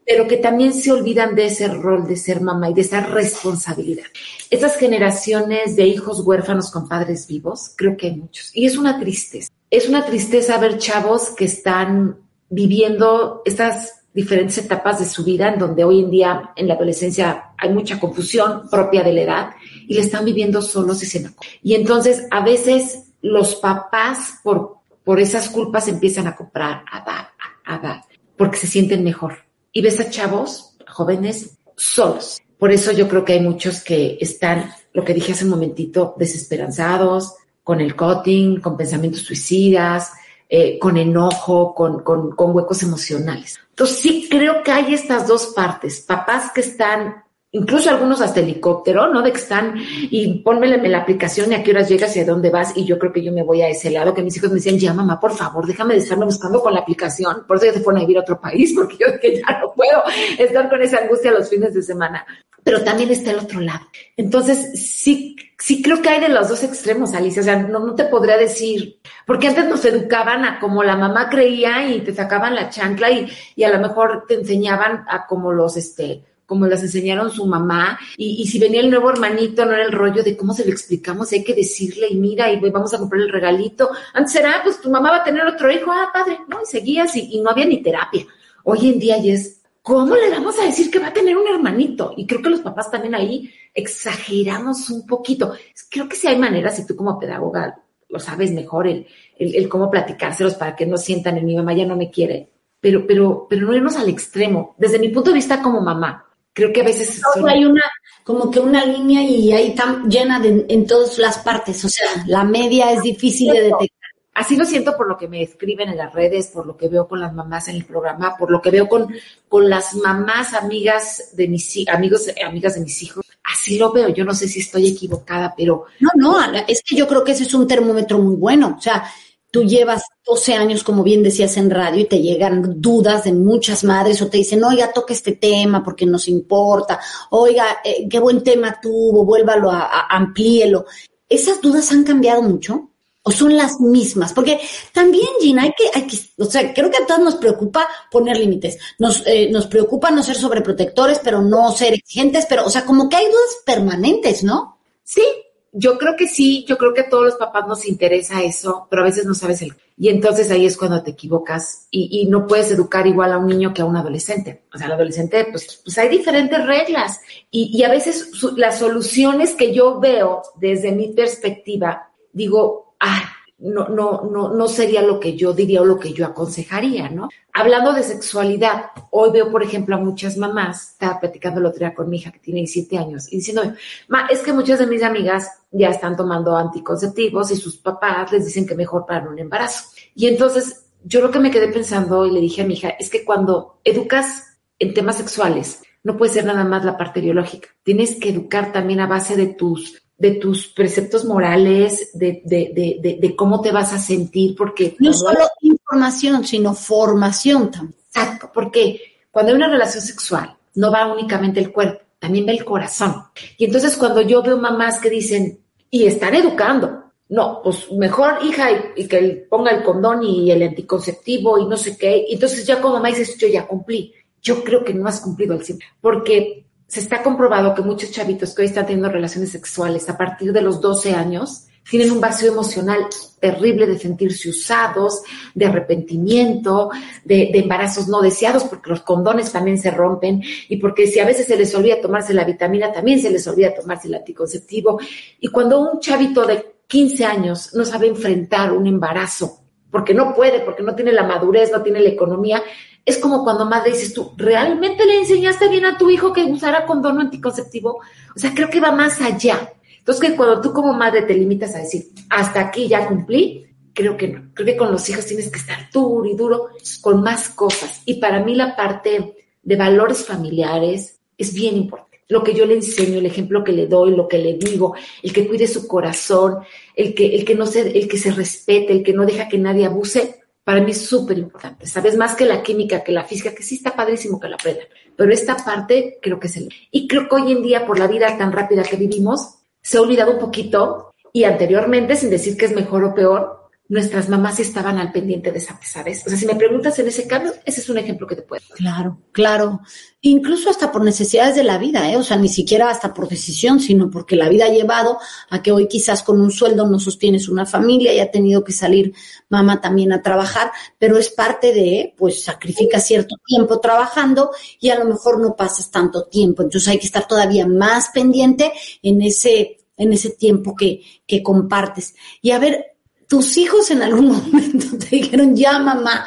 pero 0.09 0.27
que 0.27 0.37
también 0.37 0.73
se 0.73 0.91
olvidan 0.91 1.35
de 1.35 1.45
ese 1.45 1.67
rol 1.67 2.07
de 2.07 2.15
ser 2.15 2.41
mamá 2.41 2.71
y 2.71 2.73
de 2.73 2.81
esa 2.81 3.01
responsabilidad. 3.01 4.07
Estas 4.49 4.75
generaciones 4.75 5.75
de 5.75 5.85
hijos 5.85 6.21
huérfanos 6.21 6.71
con 6.71 6.89
padres 6.89 7.27
vivos, 7.27 7.73
creo 7.75 7.95
que 7.95 8.07
hay 8.07 8.15
muchos. 8.15 8.49
Y 8.55 8.65
es 8.65 8.75
una 8.75 8.99
tristeza. 8.99 9.51
Es 9.69 9.87
una 9.87 10.03
tristeza 10.07 10.57
ver 10.57 10.79
chavos 10.79 11.29
que 11.37 11.45
están 11.45 12.17
viviendo 12.49 13.43
estas 13.45 14.01
diferentes 14.11 14.57
etapas 14.57 14.97
de 14.97 15.05
su 15.05 15.23
vida, 15.23 15.49
en 15.49 15.59
donde 15.59 15.83
hoy 15.83 15.99
en 15.99 16.09
día 16.09 16.53
en 16.55 16.67
la 16.67 16.73
adolescencia 16.73 17.51
hay 17.55 17.69
mucha 17.71 17.99
confusión 17.99 18.67
propia 18.67 19.03
de 19.03 19.13
la 19.13 19.21
edad 19.21 19.49
y 19.87 19.93
le 19.93 20.01
están 20.01 20.25
viviendo 20.25 20.63
solos 20.63 21.03
y 21.03 21.05
sin 21.05 21.35
Y 21.61 21.75
entonces 21.75 22.25
a 22.31 22.43
veces 22.43 23.11
los 23.21 23.57
papás 23.57 24.39
por, 24.43 24.77
por 25.03 25.19
esas 25.19 25.49
culpas 25.49 25.87
empiezan 25.87 26.25
a 26.25 26.35
comprar, 26.35 26.83
a 26.91 27.05
dar, 27.05 27.29
a 27.63 27.77
dar, 27.77 28.01
porque 28.35 28.57
se 28.57 28.65
sienten 28.65 29.03
mejor 29.03 29.48
y 29.71 29.81
ves 29.81 29.99
a 29.99 30.09
chavos 30.09 30.75
jóvenes 30.87 31.57
solos. 31.75 32.41
Por 32.57 32.71
eso 32.71 32.91
yo 32.91 33.07
creo 33.07 33.23
que 33.23 33.33
hay 33.33 33.41
muchos 33.41 33.81
que 33.81 34.17
están, 34.19 34.71
lo 34.93 35.03
que 35.05 35.13
dije 35.13 35.31
hace 35.31 35.45
un 35.45 35.51
momentito, 35.51 36.15
desesperanzados, 36.17 37.35
con 37.63 37.79
el 37.79 37.95
cutting, 37.95 38.59
con 38.59 38.75
pensamientos 38.75 39.21
suicidas, 39.21 40.11
eh, 40.49 40.79
con 40.79 40.97
enojo, 40.97 41.73
con, 41.75 42.03
con, 42.03 42.31
con 42.35 42.55
huecos 42.55 42.83
emocionales. 42.83 43.59
Entonces 43.69 43.99
sí 43.99 44.27
creo 44.29 44.63
que 44.63 44.71
hay 44.71 44.93
estas 44.93 45.27
dos 45.27 45.53
partes, 45.55 46.01
papás 46.01 46.51
que 46.51 46.61
están 46.61 47.23
incluso 47.51 47.89
algunos 47.89 48.21
hasta 48.21 48.41
helicóptero, 48.41 49.11
¿no? 49.11 49.21
De 49.21 49.31
que 49.31 49.39
están 49.39 49.75
y 49.77 50.39
pónmele 50.39 50.87
la 50.87 50.99
aplicación 50.99 51.51
y 51.51 51.55
a 51.55 51.63
qué 51.63 51.71
horas 51.71 51.89
llegas 51.89 52.15
y 52.15 52.19
a 52.19 52.25
dónde 52.25 52.49
vas 52.49 52.77
y 52.77 52.85
yo 52.85 52.99
creo 52.99 53.11
que 53.11 53.23
yo 53.23 53.31
me 53.31 53.43
voy 53.43 53.61
a 53.61 53.69
ese 53.69 53.89
lado, 53.89 54.13
que 54.13 54.21
mis 54.21 54.37
hijos 54.37 54.49
me 54.49 54.55
decían, 54.55 54.77
ya 54.77 54.93
mamá, 54.93 55.19
por 55.19 55.33
favor, 55.33 55.65
déjame 55.65 55.95
de 55.95 56.01
estarme 56.01 56.25
buscando 56.25 56.61
con 56.61 56.73
la 56.73 56.81
aplicación, 56.81 57.45
por 57.47 57.57
eso 57.57 57.67
ya 57.67 57.73
te 57.73 57.79
ponen 57.79 57.99
a 57.99 58.05
vivir 58.05 58.17
a 58.17 58.21
otro 58.21 58.39
país, 58.39 58.73
porque 58.75 58.97
yo 58.99 59.19
que 59.19 59.37
ya 59.37 59.59
no 59.59 59.73
puedo 59.73 60.03
estar 60.37 60.69
con 60.69 60.81
esa 60.81 60.99
angustia 60.99 61.31
los 61.31 61.49
fines 61.49 61.73
de 61.73 61.81
semana. 61.81 62.25
Pero 62.61 62.83
también 62.83 63.09
está 63.09 63.31
el 63.31 63.39
otro 63.39 63.61
lado. 63.61 63.85
Entonces, 64.17 64.73
sí, 64.73 65.35
sí 65.57 65.81
creo 65.81 66.01
que 66.01 66.09
hay 66.09 66.19
de 66.19 66.27
los 66.27 66.49
dos 66.49 66.61
extremos, 66.61 67.13
Alicia. 67.13 67.41
O 67.41 67.45
sea, 67.45 67.55
no, 67.55 67.79
no 67.79 67.95
te 67.95 68.03
podría 68.03 68.37
decir, 68.37 68.99
porque 69.25 69.47
antes 69.47 69.65
nos 69.65 69.83
educaban 69.85 70.43
a 70.43 70.59
como 70.59 70.83
la 70.83 70.97
mamá 70.97 71.29
creía 71.29 71.87
y 71.87 72.01
te 72.01 72.13
sacaban 72.13 72.55
la 72.55 72.69
chancla 72.69 73.09
y, 73.11 73.31
y 73.55 73.63
a 73.63 73.69
lo 73.69 73.79
mejor 73.79 74.25
te 74.27 74.33
enseñaban 74.35 75.05
a 75.07 75.25
como 75.25 75.53
los, 75.53 75.77
este, 75.77 76.25
como 76.49 76.65
las 76.65 76.81
enseñaron 76.81 77.29
su 77.29 77.45
mamá, 77.45 77.99
y, 78.17 78.45
si 78.47 78.57
venía 78.57 78.81
el 78.81 78.89
nuevo 78.89 79.11
hermanito, 79.11 79.63
no 79.65 79.71
era 79.71 79.85
el 79.85 79.91
rollo 79.91 80.23
de 80.23 80.35
cómo 80.35 80.55
se 80.55 80.65
lo 80.65 80.71
explicamos, 80.71 81.31
hay 81.31 81.43
que 81.43 81.53
decirle, 81.53 82.07
y 82.09 82.15
mira, 82.15 82.51
y 82.51 82.59
vamos 82.71 82.91
a 82.95 82.97
comprar 82.97 83.21
el 83.21 83.31
regalito. 83.31 83.91
Antes 84.15 84.35
era, 84.35 84.61
pues 84.63 84.81
tu 84.81 84.89
mamá 84.89 85.11
va 85.11 85.17
a 85.17 85.23
tener 85.23 85.45
otro 85.45 85.71
hijo, 85.71 85.91
ah, 85.91 86.09
padre, 86.11 86.39
¿no? 86.47 86.63
Y 86.63 86.65
seguías 86.65 87.15
y, 87.15 87.35
y 87.35 87.39
no 87.39 87.51
había 87.51 87.65
ni 87.65 87.83
terapia. 87.83 88.25
Hoy 88.63 88.89
en 88.89 88.99
día 88.99 89.19
ya 89.19 89.33
es, 89.33 89.61
¿cómo 89.83 90.15
le 90.15 90.31
vamos 90.31 90.57
a 90.59 90.65
decir 90.65 90.89
que 90.89 90.97
va 90.97 91.07
a 91.09 91.13
tener 91.13 91.37
un 91.37 91.47
hermanito? 91.47 92.13
Y 92.17 92.25
creo 92.25 92.41
que 92.41 92.49
los 92.49 92.61
papás 92.61 92.89
también 92.89 93.13
ahí 93.13 93.53
exageramos 93.75 94.89
un 94.89 95.05
poquito. 95.05 95.53
Creo 95.91 96.09
que 96.09 96.15
sí 96.15 96.27
hay 96.27 96.39
maneras, 96.39 96.79
y 96.79 96.87
tú 96.87 96.95
como 96.95 97.19
pedagoga 97.19 97.79
lo 98.09 98.19
sabes 98.19 98.51
mejor, 98.51 98.87
el, 98.87 99.05
el, 99.37 99.55
el 99.55 99.69
cómo 99.69 99.91
platicárselos 99.91 100.55
para 100.55 100.75
que 100.75 100.87
no 100.87 100.97
sientan 100.97 101.37
en 101.37 101.45
mi 101.45 101.55
mamá 101.55 101.73
ya 101.73 101.85
no 101.85 101.95
me 101.95 102.09
quiere. 102.09 102.49
Pero, 102.81 103.05
pero, 103.05 103.45
pero 103.47 103.67
no 103.67 103.75
irnos 103.75 103.97
al 103.97 104.09
extremo. 104.09 104.73
Desde 104.77 104.99
mi 104.99 105.09
punto 105.09 105.29
de 105.29 105.35
vista 105.35 105.61
como 105.61 105.81
mamá, 105.81 106.28
Creo 106.59 106.73
que 106.73 106.81
a 106.81 106.83
veces... 106.83 107.21
Hay 107.47 107.63
una, 107.63 107.83
como 108.21 108.51
que 108.51 108.59
una 108.59 108.83
línea 108.83 109.23
y 109.23 109.53
ahí 109.53 109.67
está 109.67 110.03
llena 110.09 110.41
de, 110.41 110.65
en 110.67 110.85
todas 110.85 111.17
las 111.17 111.37
partes, 111.37 111.85
o 111.85 111.89
sea, 111.89 112.05
la 112.27 112.43
media 112.43 112.91
es 112.91 113.01
difícil 113.01 113.53
de 113.53 113.61
detectar. 113.61 114.09
Así 114.33 114.57
lo 114.57 114.65
siento 114.65 114.97
por 114.97 115.07
lo 115.07 115.17
que 115.17 115.29
me 115.29 115.41
escriben 115.41 115.87
en 115.87 115.97
las 115.97 116.13
redes, 116.13 116.47
por 116.47 116.65
lo 116.65 116.75
que 116.75 116.89
veo 116.89 117.07
con 117.07 117.21
las 117.21 117.33
mamás 117.33 117.69
en 117.69 117.77
el 117.77 117.85
programa, 117.85 118.35
por 118.37 118.51
lo 118.51 118.61
que 118.61 118.71
veo 118.71 118.89
con, 118.89 119.07
con 119.47 119.69
las 119.69 119.95
mamás 119.95 120.53
amigas 120.53 121.29
de 121.31 121.47
mis 121.47 121.87
amigos, 121.87 122.27
amigas 122.45 122.75
de 122.75 122.81
mis 122.81 123.03
hijos. 123.03 123.25
Así 123.41 123.79
lo 123.79 123.93
veo. 123.93 124.09
Yo 124.09 124.25
no 124.25 124.33
sé 124.33 124.49
si 124.49 124.59
estoy 124.59 124.89
equivocada, 124.89 125.53
pero. 125.55 125.85
No, 126.01 126.09
no, 126.15 126.37
es 126.67 126.83
que 126.83 126.97
yo 126.97 127.07
creo 127.07 127.23
que 127.23 127.31
ese 127.31 127.43
es 127.43 127.53
un 127.53 127.67
termómetro 127.67 128.19
muy 128.19 128.35
bueno. 128.35 128.75
O 128.77 128.81
sea, 128.81 129.09
tú 129.51 129.63
llevas 129.63 130.03
12 130.25 130.53
años, 130.53 130.83
como 130.83 131.03
bien 131.03 131.23
decías 131.23 131.57
en 131.57 131.69
radio, 131.69 132.01
y 132.01 132.05
te 132.05 132.21
llegan 132.21 132.81
dudas 132.81 133.23
de 133.23 133.33
muchas 133.33 133.83
madres 133.83 134.21
o 134.21 134.27
te 134.27 134.37
dicen, 134.37 134.63
oiga, 134.63 134.93
toque 134.93 135.13
este 135.13 135.33
tema 135.33 135.83
porque 135.83 136.05
nos 136.05 136.27
importa, 136.27 136.99
oiga, 137.31 137.79
eh, 137.83 138.07
qué 138.09 138.19
buen 138.19 138.43
tema 138.43 138.79
tuvo, 138.81 139.25
vuélvalo 139.25 139.71
a, 139.71 140.07
amplíelo. 140.09 140.85
¿Esas 141.27 141.61
dudas 141.61 141.91
han 141.91 142.03
cambiado 142.03 142.41
mucho? 142.41 142.89
¿O 143.21 143.31
son 143.31 143.55
las 143.55 143.79
mismas? 143.79 144.33
Porque 144.33 144.59
también, 144.93 145.27
Gina, 145.41 145.63
hay 145.63 145.73
que, 145.77 145.89
hay 145.93 146.07
que, 146.07 146.17
o 146.37 146.45
sea, 146.45 146.73
creo 146.73 146.89
que 146.89 146.97
a 146.97 147.05
todos 147.05 147.19
nos 147.19 147.35
preocupa 147.35 147.87
poner 148.09 148.37
límites. 148.37 148.77
Nos, 148.97 149.25
eh, 149.27 149.49
nos 149.51 149.67
preocupa 149.67 150.09
no 150.09 150.23
ser 150.23 150.37
sobreprotectores, 150.37 151.19
pero 151.23 151.41
no 151.41 151.71
ser 151.71 151.93
exigentes, 151.93 152.45
pero, 152.47 152.65
o 152.65 152.69
sea, 152.69 152.85
como 152.85 153.09
que 153.09 153.17
hay 153.17 153.25
dudas 153.25 153.57
permanentes, 153.65 154.43
¿no? 154.43 154.79
Sí, 155.03 155.23
yo 155.71 155.97
creo 155.97 156.15
que 156.15 156.27
sí, 156.27 156.65
yo 156.67 156.77
creo 156.77 156.93
que 156.93 157.01
a 157.01 157.09
todos 157.09 157.25
los 157.25 157.35
papás 157.35 157.67
nos 157.67 157.85
interesa 157.87 158.41
eso, 158.41 158.87
pero 158.89 159.01
a 159.01 159.05
veces 159.05 159.25
no 159.25 159.33
sabes 159.33 159.61
el... 159.61 159.73
Y 159.97 160.09
entonces 160.09 160.49
ahí 160.49 160.65
es 160.65 160.77
cuando 160.77 161.03
te 161.03 161.11
equivocas 161.11 161.87
y, 161.91 162.25
no 162.27 162.47
puedes 162.47 162.71
educar 162.71 163.05
igual 163.05 163.33
a 163.33 163.37
un 163.37 163.47
niño 163.47 163.73
que 163.73 163.81
a 163.81 163.85
un 163.85 163.97
adolescente. 163.97 164.63
O 164.73 164.77
sea, 164.77 164.87
el 164.87 164.93
adolescente, 164.93 165.47
pues, 165.51 165.81
pues 165.83 165.97
hay 165.97 166.07
diferentes 166.07 166.65
reglas 166.65 167.19
y, 167.51 167.77
y 167.77 167.83
a 167.83 167.89
veces 167.89 168.31
las 168.55 168.79
soluciones 168.79 169.55
que 169.55 169.73
yo 169.73 169.99
veo 169.99 170.41
desde 170.55 170.93
mi 170.93 171.09
perspectiva, 171.09 172.11
digo, 172.31 172.95
ah, 173.01 173.38
no, 173.59 173.89
no, 173.89 174.29
no, 174.31 174.53
no 174.53 174.67
sería 174.67 175.01
lo 175.01 175.19
que 175.19 175.35
yo 175.35 175.53
diría 175.53 175.81
o 175.81 175.85
lo 175.85 175.99
que 175.99 176.13
yo 176.13 176.25
aconsejaría, 176.25 177.09
¿no? 177.09 177.29
Hablando 177.53 177.91
de 177.91 178.03
sexualidad, 178.03 178.85
hoy 179.11 179.31
veo, 179.31 179.51
por 179.51 179.63
ejemplo, 179.63 179.95
a 179.95 179.99
muchas 179.99 180.37
mamás, 180.37 180.91
estaba 180.91 181.19
platicando 181.19 181.59
el 181.59 181.65
otro 181.65 181.79
día 181.79 181.93
con 181.93 182.09
mi 182.09 182.17
hija 182.17 182.31
que 182.31 182.39
tiene 182.39 182.61
17 182.61 182.97
años, 182.97 183.31
y 183.31 183.37
diciendo, 183.37 183.63
ma, 184.07 184.27
es 184.27 184.39
que 184.39 184.53
muchas 184.53 184.79
de 184.79 184.87
mis 184.87 185.03
amigas 185.03 185.49
ya 185.71 185.89
están 185.89 186.15
tomando 186.15 186.55
anticonceptivos 186.55 187.51
y 187.51 187.55
sus 187.57 187.77
papás 187.77 188.31
les 188.31 188.45
dicen 188.45 188.65
que 188.65 188.75
mejor 188.75 189.05
para 189.05 189.29
un 189.29 189.37
embarazo. 189.37 189.89
Y 190.15 190.27
entonces, 190.27 190.85
yo 191.03 191.21
lo 191.21 191.31
que 191.31 191.39
me 191.39 191.51
quedé 191.51 191.67
pensando 191.67 192.25
y 192.25 192.31
le 192.31 192.39
dije 192.39 192.61
a 192.61 192.65
mi 192.65 192.75
hija 192.75 192.89
es 192.89 193.09
que 193.09 193.25
cuando 193.25 193.79
educas 193.83 194.57
en 194.79 194.93
temas 194.93 195.17
sexuales, 195.17 195.81
no 196.03 196.15
puede 196.15 196.31
ser 196.31 196.45
nada 196.45 196.63
más 196.63 196.85
la 196.85 196.97
parte 196.97 197.19
biológica. 197.19 197.69
Tienes 197.83 198.15
que 198.15 198.29
educar 198.29 198.71
también 198.71 199.01
a 199.01 199.07
base 199.07 199.35
de 199.35 199.47
tus 199.47 200.01
de 200.19 200.31
tus 200.31 200.67
preceptos 200.67 201.23
morales, 201.23 202.11
de, 202.13 202.41
de, 202.43 202.71
de, 203.01 203.17
de, 203.19 203.35
cómo 203.37 203.61
te 203.61 203.71
vas 203.71 203.93
a 203.93 203.99
sentir, 203.99 204.53
porque... 204.55 204.95
No 204.99 205.13
solo 205.13 205.47
información, 205.61 206.45
sino 206.45 206.75
formación 206.75 207.71
también. 207.71 207.95
Exacto, 208.07 208.51
porque 208.53 209.01
cuando 209.31 209.51
hay 209.51 209.55
una 209.55 209.69
relación 209.69 210.03
sexual, 210.03 210.57
no 210.75 210.91
va 210.91 211.11
únicamente 211.11 211.61
el 211.61 211.71
cuerpo, 211.71 212.03
también 212.19 212.45
va 212.45 212.51
el 212.51 212.65
corazón. 212.65 213.23
Y 213.57 213.65
entonces 213.65 213.95
cuando 213.95 214.21
yo 214.21 214.43
veo 214.43 214.57
mamás 214.57 214.99
que 214.99 215.09
dicen, 215.09 215.59
y 215.89 216.05
están 216.05 216.35
educando, 216.35 217.05
no, 217.29 217.61
pues 217.63 217.91
mejor 217.91 218.39
hija 218.43 218.69
y, 218.95 219.07
que 219.07 219.47
ponga 219.49 219.71
el 219.71 219.83
condón 219.83 220.23
y 220.23 220.51
el 220.51 220.63
anticonceptivo 220.63 221.57
y 221.59 221.65
no 221.65 221.77
sé 221.77 221.97
qué, 221.97 222.25
y 222.27 222.33
entonces 222.33 222.65
ya 222.65 222.81
como 222.81 222.95
mamá 222.95 223.07
dices, 223.07 223.37
yo 223.37 223.47
ya 223.47 223.65
cumplí. 223.65 224.13
Yo 224.41 224.63
creo 224.63 224.83
que 224.83 224.93
no 224.93 225.07
has 225.07 225.21
cumplido 225.21 225.53
al 225.53 225.63
100, 225.63 225.79
porque 226.01 226.65
se 226.89 226.99
está 227.01 227.21
comprobado 227.21 227.75
que 227.75 227.83
muchos 227.83 228.09
chavitos 228.09 228.53
que 228.53 228.63
hoy 228.63 228.67
están 228.67 228.87
teniendo 228.87 229.09
relaciones 229.09 229.51
sexuales 229.51 230.09
a 230.09 230.17
partir 230.17 230.51
de 230.51 230.61
los 230.61 230.81
12 230.81 231.13
años 231.13 231.67
tienen 231.87 232.11
un 232.11 232.19
vacío 232.19 232.51
emocional 232.51 233.05
terrible 233.39 233.85
de 233.85 233.97
sentirse 233.97 234.49
usados, 234.49 235.21
de 235.53 235.67
arrepentimiento, 235.67 236.89
de, 237.23 237.51
embarazos 237.53 238.07
no 238.07 238.21
deseados, 238.21 238.63
porque 238.63 238.89
los 238.89 239.01
condones 239.01 239.51
también 239.51 239.77
se 239.77 239.91
rompen 239.91 240.41
y 240.67 240.77
porque 240.77 241.05
si 241.05 241.19
a 241.19 241.25
veces 241.25 241.45
se 241.45 241.57
les 241.57 241.73
olvida 241.75 242.01
tomarse 242.01 242.33
la 242.33 242.43
vitamina, 242.43 242.91
también 242.91 243.19
se 243.19 243.29
les 243.29 243.47
olvida 243.47 243.73
tomarse 243.73 244.07
el 244.07 244.15
anticonceptivo. 244.15 244.99
Y 245.39 245.47
cuando 245.49 245.79
un 245.79 245.99
chavito 245.99 246.45
de 246.45 246.75
15 246.87 247.25
años 247.25 247.69
no 247.75 247.85
sabe 247.85 248.07
enfrentar 248.07 248.73
un 248.73 248.87
embarazo, 248.87 249.58
porque 249.91 250.13
no 250.13 250.33
puede, 250.33 250.59
porque 250.59 250.83
no 250.83 250.95
tiene 250.95 251.11
la 251.11 251.23
madurez, 251.23 251.71
no 251.71 251.81
tiene 251.81 251.99
la 251.99 252.09
economía, 252.09 252.61
es 253.05 253.17
como 253.17 253.43
cuando 253.43 253.65
madre 253.65 253.91
dices 253.91 254.13
tú, 254.13 254.33
¿realmente 254.37 255.05
le 255.05 255.19
enseñaste 255.19 255.67
bien 255.67 255.85
a 255.85 255.97
tu 255.97 256.09
hijo 256.09 256.31
que 256.31 256.43
usara 256.43 256.85
condón 256.85 257.19
anticonceptivo? 257.19 257.99
O 258.35 258.39
sea, 258.39 258.53
creo 258.53 258.69
que 258.69 258.79
va 258.79 258.91
más 258.91 259.21
allá. 259.21 259.73
Entonces, 259.97 260.33
cuando 260.35 260.61
tú 260.61 260.73
como 260.73 260.93
madre 260.93 261.23
te 261.23 261.33
limitas 261.33 261.75
a 261.75 261.79
decir, 261.79 262.09
hasta 262.29 262.59
aquí 262.59 262.87
ya 262.87 263.07
cumplí, 263.07 263.67
creo 263.93 264.15
que 264.15 264.27
no. 264.27 264.51
Creo 264.53 264.65
que 264.65 264.77
con 264.77 264.91
los 264.91 265.07
hijos 265.09 265.25
tienes 265.25 265.49
que 265.49 265.59
estar 265.59 265.89
duro 265.91 266.25
y 266.29 266.35
duro 266.35 266.69
con 267.01 267.21
más 267.21 267.49
cosas. 267.49 268.01
Y 268.05 268.15
para 268.15 268.43
mí 268.43 268.55
la 268.55 268.75
parte 268.75 269.35
de 269.61 269.75
valores 269.75 270.25
familiares, 270.25 271.19
es 271.37 271.53
bien 271.53 271.77
importante. 271.77 272.08
Lo 272.29 272.43
que 272.43 272.53
yo 272.53 272.65
le 272.65 272.75
enseño, 272.75 273.19
el 273.19 273.25
ejemplo 273.25 273.63
que 273.63 273.71
le 273.71 273.87
doy, 273.87 274.15
lo 274.15 274.27
que 274.27 274.37
le 274.37 274.53
digo, 274.53 274.93
el 275.21 275.33
que 275.33 275.47
cuide 275.47 275.67
su 275.67 275.87
corazón, 275.87 276.59
el 276.95 277.13
que, 277.13 277.35
el 277.35 277.43
que 277.43 277.55
no 277.55 277.65
se, 277.65 277.97
el 277.97 278.07
que 278.07 278.17
se 278.17 278.31
respete, 278.31 278.93
el 278.93 279.03
que 279.03 279.13
no 279.13 279.25
deja 279.25 279.49
que 279.49 279.57
nadie 279.57 279.85
abuse, 279.85 280.39
para 280.63 280.81
mí 280.81 280.91
es 280.91 281.01
súper 281.01 281.39
importante. 281.39 281.87
Sabes 281.87 282.15
más 282.15 282.35
que 282.35 282.45
la 282.45 282.61
química, 282.61 283.03
que 283.03 283.11
la 283.11 283.23
física, 283.23 283.55
que 283.55 283.63
sí 283.63 283.75
está 283.75 283.95
padrísimo 283.95 284.39
que 284.39 284.47
la 284.47 284.55
aprendan. 284.55 284.85
Pero 285.15 285.33
esta 285.33 285.57
parte 285.57 286.19
creo 286.21 286.39
que 286.39 286.45
es 286.45 286.57
el. 286.57 286.69
Y 286.91 287.07
creo 287.07 287.27
que 287.27 287.35
hoy 287.35 287.51
en 287.51 287.63
día, 287.63 287.87
por 287.87 287.97
la 287.97 288.05
vida 288.05 288.37
tan 288.37 288.51
rápida 288.51 288.83
que 288.83 288.95
vivimos, 288.95 289.55
se 289.81 289.97
ha 289.97 290.01
olvidado 290.01 290.33
un 290.33 290.39
poquito 290.39 291.15
y 291.33 291.43
anteriormente, 291.43 292.15
sin 292.15 292.29
decir 292.29 292.55
que 292.55 292.65
es 292.65 292.75
mejor 292.75 293.03
o 293.03 293.15
peor, 293.15 293.58
nuestras 293.89 294.29
mamás 294.29 294.59
estaban 294.59 294.99
al 294.99 295.11
pendiente 295.11 295.51
de 295.51 295.57
esa, 295.57 295.79
¿sabes? 295.83 296.23
O 296.23 296.29
sea, 296.29 296.37
si 296.37 296.45
me 296.45 296.53
preguntas 296.53 296.97
en 296.99 297.07
ese 297.07 297.27
cambio, 297.27 297.53
ese 297.65 297.81
es 297.81 297.89
un 297.89 297.97
ejemplo 297.97 298.27
que 298.27 298.35
te 298.35 298.43
puedo. 298.43 298.61
Claro, 298.75 299.19
claro. 299.31 299.81
Incluso 300.21 300.69
hasta 300.69 300.91
por 300.91 301.03
necesidades 301.03 301.55
de 301.55 301.63
la 301.63 301.79
vida, 301.79 302.11
¿eh? 302.11 302.15
O 302.15 302.21
sea, 302.21 302.37
ni 302.37 302.49
siquiera 302.49 302.91
hasta 302.91 303.15
por 303.15 303.27
decisión, 303.27 303.79
sino 303.79 304.11
porque 304.11 304.35
la 304.35 304.47
vida 304.47 304.65
ha 304.65 304.69
llevado 304.69 305.17
a 305.49 305.63
que 305.63 305.71
hoy 305.71 305.87
quizás 305.87 306.21
con 306.21 306.39
un 306.39 306.51
sueldo 306.51 306.87
no 306.87 306.99
sostienes 306.99 307.49
una 307.49 307.65
familia 307.65 308.13
y 308.13 308.19
ha 308.19 308.29
tenido 308.29 308.63
que 308.63 308.73
salir 308.73 309.11
mamá 309.49 309.81
también 309.81 310.13
a 310.13 310.21
trabajar, 310.21 310.71
pero 310.99 311.17
es 311.17 311.29
parte 311.29 311.73
de, 311.73 312.13
pues, 312.15 312.43
sacrifica 312.43 312.99
cierto 312.99 313.37
tiempo 313.43 313.79
trabajando 313.79 314.51
y 314.79 314.89
a 314.89 314.99
lo 314.99 315.05
mejor 315.05 315.41
no 315.41 315.55
pasas 315.55 315.89
tanto 315.89 316.25
tiempo. 316.25 316.61
Entonces 316.61 316.89
hay 316.89 316.99
que 316.99 317.07
estar 317.07 317.27
todavía 317.27 317.65
más 317.65 318.09
pendiente 318.13 318.71
en 319.01 319.23
ese 319.23 319.77
en 319.99 320.13
ese 320.13 320.29
tiempo 320.29 320.75
que, 320.75 321.01
que 321.27 321.43
compartes. 321.43 322.15
Y 322.41 322.51
a 322.51 322.59
ver, 322.59 322.88
tus 323.29 323.57
hijos 323.57 323.91
en 323.91 324.01
algún 324.01 324.27
momento 324.51 324.97
te 324.97 325.15
dijeron, 325.15 325.55
ya 325.55 325.79
mamá, 325.79 326.25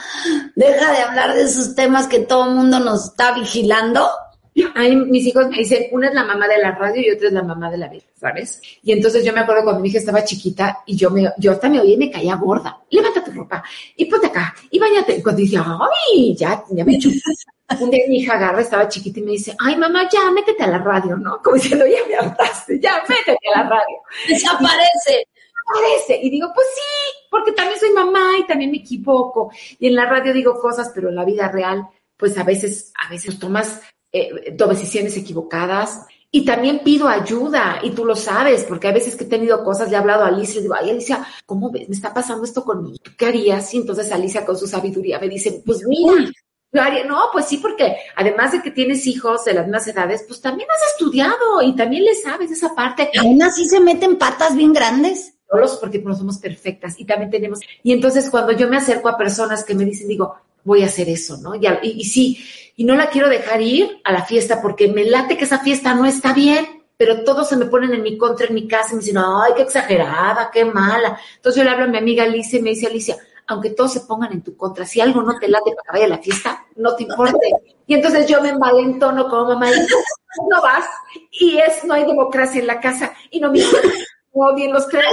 deja 0.54 0.92
de 0.92 0.98
hablar 0.98 1.34
de 1.34 1.42
esos 1.42 1.74
temas 1.74 2.06
que 2.06 2.20
todo 2.20 2.48
el 2.48 2.54
mundo 2.54 2.78
nos 2.78 3.10
está 3.10 3.34
vigilando. 3.34 4.08
Ay, 4.74 4.94
mis 4.94 5.26
hijos 5.26 5.48
me 5.48 5.58
dicen, 5.58 5.86
una 5.92 6.08
es 6.08 6.14
la 6.14 6.24
mamá 6.24 6.46
de 6.46 6.58
la 6.58 6.72
radio 6.72 7.02
y 7.02 7.10
otra 7.10 7.28
es 7.28 7.32
la 7.32 7.42
mamá 7.42 7.70
de 7.70 7.78
la 7.78 7.88
vida, 7.88 8.04
¿sabes? 8.14 8.60
Y 8.82 8.92
entonces 8.92 9.24
yo 9.24 9.32
me 9.32 9.40
acuerdo 9.40 9.64
cuando 9.64 9.80
mi 9.80 9.88
hija 9.88 9.98
estaba 9.98 10.22
chiquita 10.22 10.80
y 10.86 10.94
yo 10.94 11.10
me, 11.10 11.28
yo 11.38 11.52
hasta 11.52 11.70
me 11.70 11.80
oía 11.80 11.94
y 11.94 11.96
me 11.96 12.10
caía 12.10 12.36
gorda. 12.36 12.78
Levanta 12.90 13.24
tu 13.24 13.32
ropa 13.32 13.64
y 13.96 14.04
ponte 14.04 14.26
acá 14.26 14.54
y 14.70 14.78
bañate. 14.78 15.16
Y 15.16 15.22
cuando 15.22 15.40
dice, 15.40 15.56
ay, 15.56 16.36
ya, 16.36 16.62
ya 16.70 16.84
me 16.84 16.96
hecho. 16.96 17.08
Un 17.80 17.90
día 17.90 18.02
mi 18.06 18.18
hija 18.18 18.34
agarra, 18.34 18.60
estaba 18.60 18.86
chiquita 18.86 19.18
y 19.18 19.22
me 19.22 19.30
dice, 19.32 19.56
ay 19.58 19.74
mamá, 19.76 20.06
ya, 20.12 20.30
métete 20.30 20.62
a 20.62 20.66
la 20.66 20.78
radio, 20.78 21.16
¿no? 21.16 21.40
Como 21.42 21.56
diciendo, 21.56 21.86
ya 21.86 22.06
me 22.06 22.14
hartaste, 22.14 22.78
ya, 22.78 23.02
métete 23.08 23.48
a 23.54 23.62
la 23.62 23.68
radio. 23.70 23.96
Desaparece. 24.28 25.31
Y 26.22 26.30
digo, 26.30 26.50
pues 26.54 26.66
sí, 26.74 27.26
porque 27.30 27.52
también 27.52 27.78
soy 27.78 27.90
mamá 27.90 28.38
y 28.38 28.46
también 28.46 28.70
me 28.70 28.78
equivoco. 28.78 29.50
Y 29.78 29.88
en 29.88 29.94
la 29.94 30.06
radio 30.06 30.32
digo 30.32 30.60
cosas, 30.60 30.90
pero 30.94 31.08
en 31.08 31.16
la 31.16 31.24
vida 31.24 31.48
real, 31.48 31.88
pues 32.16 32.36
a 32.38 32.44
veces, 32.44 32.92
a 33.02 33.10
veces 33.10 33.38
tomas, 33.38 33.80
eh, 34.12 34.54
decisiones 34.56 35.16
equivocadas. 35.16 36.06
Y 36.34 36.46
también 36.46 36.80
pido 36.82 37.08
ayuda, 37.08 37.80
y 37.82 37.90
tú 37.90 38.06
lo 38.06 38.16
sabes, 38.16 38.64
porque 38.64 38.88
a 38.88 38.92
veces 38.92 39.16
que 39.16 39.24
he 39.24 39.26
tenido 39.26 39.62
cosas, 39.62 39.90
le 39.90 39.96
he 39.96 39.98
hablado 39.98 40.24
a 40.24 40.28
Alicia 40.28 40.54
y 40.54 40.56
le 40.56 40.62
digo, 40.62 40.74
ay 40.74 40.88
Alicia, 40.88 41.26
¿cómo 41.44 41.70
ves? 41.70 41.90
Me 41.90 41.94
está 41.94 42.14
pasando 42.14 42.44
esto 42.44 42.64
conmigo. 42.64 42.96
¿Tú 43.02 43.10
qué 43.18 43.26
harías? 43.26 43.74
Y 43.74 43.76
entonces 43.76 44.10
Alicia 44.10 44.46
con 44.46 44.56
su 44.56 44.66
sabiduría 44.66 45.18
me 45.18 45.28
dice, 45.28 45.62
pues 45.64 45.84
mira, 45.86 46.32
no, 47.06 47.24
pues 47.32 47.46
sí, 47.46 47.58
porque 47.58 47.96
además 48.16 48.52
de 48.52 48.62
que 48.62 48.70
tienes 48.70 49.06
hijos 49.06 49.44
de 49.44 49.52
las 49.54 49.66
mismas 49.66 49.86
edades, 49.88 50.24
pues 50.26 50.40
también 50.40 50.68
has 50.70 50.92
estudiado 50.92 51.60
y 51.62 51.76
también 51.76 52.04
le 52.04 52.14
sabes 52.14 52.50
esa 52.50 52.74
parte. 52.74 53.10
Aún 53.20 53.42
así 53.42 53.68
se 53.68 53.80
meten 53.80 54.16
patas 54.16 54.56
bien 54.56 54.72
grandes. 54.72 55.34
Solos 55.52 55.76
porque 55.78 55.98
no 55.98 56.14
somos 56.14 56.38
perfectas 56.38 56.98
y 56.98 57.04
también 57.04 57.30
tenemos. 57.30 57.60
Y 57.82 57.92
entonces 57.92 58.30
cuando 58.30 58.52
yo 58.52 58.68
me 58.68 58.78
acerco 58.78 59.08
a 59.08 59.18
personas 59.18 59.64
que 59.64 59.74
me 59.74 59.84
dicen, 59.84 60.08
digo, 60.08 60.34
voy 60.64 60.82
a 60.82 60.86
hacer 60.86 61.08
eso, 61.08 61.36
¿no? 61.36 61.54
Y, 61.54 61.66
y, 61.82 62.04
sí, 62.04 62.42
y 62.76 62.84
no 62.84 62.94
la 62.94 63.10
quiero 63.10 63.28
dejar 63.28 63.60
ir 63.60 64.00
a 64.04 64.12
la 64.12 64.24
fiesta 64.24 64.62
porque 64.62 64.88
me 64.88 65.04
late 65.04 65.36
que 65.36 65.44
esa 65.44 65.58
fiesta 65.58 65.94
no 65.94 66.06
está 66.06 66.32
bien, 66.32 66.66
pero 66.96 67.22
todos 67.22 67.48
se 67.48 67.56
me 67.56 67.66
ponen 67.66 67.92
en 67.92 68.02
mi 68.02 68.16
contra 68.16 68.46
en 68.46 68.54
mi 68.54 68.66
casa 68.66 68.92
y 68.92 68.94
me 68.94 69.00
dicen, 69.00 69.18
ay, 69.18 69.52
qué 69.56 69.62
exagerada, 69.62 70.50
qué 70.50 70.64
mala. 70.64 71.18
Entonces 71.36 71.58
yo 71.58 71.64
le 71.64 71.70
hablo 71.70 71.84
a 71.84 71.88
mi 71.88 71.98
amiga 71.98 72.24
Alicia 72.24 72.58
y 72.58 72.62
me 72.62 72.70
dice, 72.70 72.86
Alicia, 72.86 73.16
aunque 73.46 73.70
todos 73.70 73.92
se 73.92 74.00
pongan 74.00 74.32
en 74.32 74.42
tu 74.42 74.56
contra, 74.56 74.86
si 74.86 75.00
algo 75.00 75.22
no 75.22 75.38
te 75.38 75.48
late 75.48 75.72
para 75.72 75.82
que 75.82 75.92
vaya 75.92 76.06
a 76.06 76.16
la 76.16 76.22
fiesta, 76.22 76.64
no 76.76 76.94
te 76.96 77.04
importe. 77.04 77.38
Y 77.84 77.94
entonces 77.94 78.26
yo 78.28 78.40
me 78.40 78.50
envalentono 78.50 79.28
como 79.28 79.48
mamá 79.48 79.68
y 79.68 79.74
no 80.48 80.62
vas, 80.62 80.86
y 81.32 81.58
es, 81.58 81.84
no 81.84 81.92
hay 81.92 82.06
democracia 82.06 82.60
en 82.60 82.68
la 82.68 82.80
casa, 82.80 83.12
y 83.28 83.40
no 83.40 83.50
me 83.50 83.58
odien 84.32 84.72
los 84.72 84.88
tres. 84.88 85.04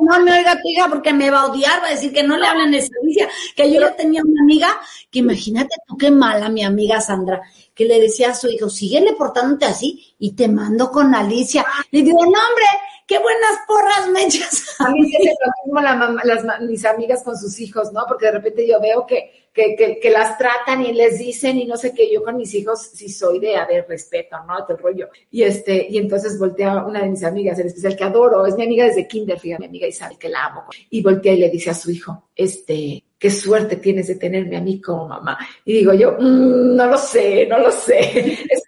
no 0.00 0.20
me 0.20 0.38
oiga 0.38 0.60
tu 0.60 0.68
hija 0.68 0.88
porque 0.88 1.12
me 1.12 1.30
va 1.30 1.40
a 1.40 1.46
odiar, 1.46 1.82
va 1.82 1.88
a 1.88 1.90
decir 1.90 2.12
que 2.12 2.22
no 2.22 2.36
le 2.36 2.46
hablen 2.46 2.70
de 2.70 2.82
servicio, 2.82 3.26
que 3.56 3.72
yo 3.72 3.92
tenía 3.94 4.22
una 4.22 4.42
amiga, 4.42 4.68
que 5.10 5.20
imagínate 5.20 5.76
tú 5.86 5.96
qué 5.96 6.10
mala 6.10 6.48
mi 6.48 6.64
amiga 6.64 7.00
Sandra, 7.00 7.42
que 7.74 7.84
le 7.84 8.00
decía 8.00 8.30
a 8.30 8.34
su 8.34 8.48
hijo, 8.48 8.68
síguele 8.70 9.14
portándote 9.14 9.66
así 9.66 10.14
y 10.18 10.32
te 10.32 10.48
mando 10.48 10.90
con 10.90 11.14
Alicia. 11.14 11.64
Le 11.90 12.02
digo, 12.02 12.18
no 12.22 12.26
hombre, 12.26 12.66
qué 13.06 13.18
buenas 13.18 13.58
porras 13.66 14.08
me 14.10 14.24
echas. 14.24 14.76
A 14.78 14.90
mí 14.90 15.10
se 15.10 15.18
lo 15.18 15.52
mismo 15.64 15.80
las, 16.24 16.60
mis 16.60 16.84
amigas 16.84 17.22
con 17.24 17.36
sus 17.36 17.58
hijos, 17.58 17.92
¿no? 17.92 18.04
Porque 18.06 18.26
de 18.26 18.32
repente 18.32 18.68
yo 18.68 18.80
veo 18.80 19.06
que, 19.06 19.47
que, 20.00 20.10
las 20.10 20.38
tratan 20.38 20.84
y 20.84 20.92
les 20.92 21.18
dicen 21.18 21.58
y 21.58 21.64
no 21.64 21.76
sé 21.76 21.92
qué, 21.92 22.12
yo 22.12 22.22
con 22.22 22.36
mis 22.36 22.54
hijos 22.54 22.90
sí 22.94 23.08
soy 23.08 23.38
de, 23.38 23.56
haber 23.56 23.86
respeto, 23.88 24.36
¿no? 24.46 24.64
Te 24.64 24.76
rollo. 24.76 25.08
Y 25.30 25.42
este, 25.42 25.86
y 25.90 25.98
entonces 25.98 26.38
voltea 26.38 26.84
una 26.84 27.02
de 27.02 27.08
mis 27.08 27.24
amigas, 27.24 27.58
en 27.58 27.66
especial 27.66 27.96
que 27.96 28.04
adoro, 28.04 28.46
es 28.46 28.56
mi 28.56 28.64
amiga 28.64 28.84
desde 28.84 29.06
kinder, 29.06 29.38
fíjate, 29.38 29.62
mi 29.62 29.66
amiga 29.66 29.86
Isabel, 29.86 30.18
que 30.18 30.28
la 30.28 30.46
amo. 30.46 30.64
Y 30.90 31.02
voltea 31.02 31.32
y 31.32 31.38
le 31.38 31.50
dice 31.50 31.70
a 31.70 31.74
su 31.74 31.90
hijo, 31.90 32.30
este, 32.34 33.04
qué 33.18 33.30
suerte 33.30 33.76
tienes 33.76 34.06
de 34.06 34.14
tenerme 34.14 34.56
a 34.56 34.60
mí 34.60 34.80
como 34.80 35.08
mamá. 35.08 35.38
Y 35.64 35.74
digo 35.74 35.92
yo, 35.92 36.12
mm, 36.12 36.76
no 36.76 36.86
lo 36.86 36.96
sé, 36.96 37.46
no 37.46 37.58
lo 37.58 37.70
sé. 37.70 37.98
es. 38.50 38.62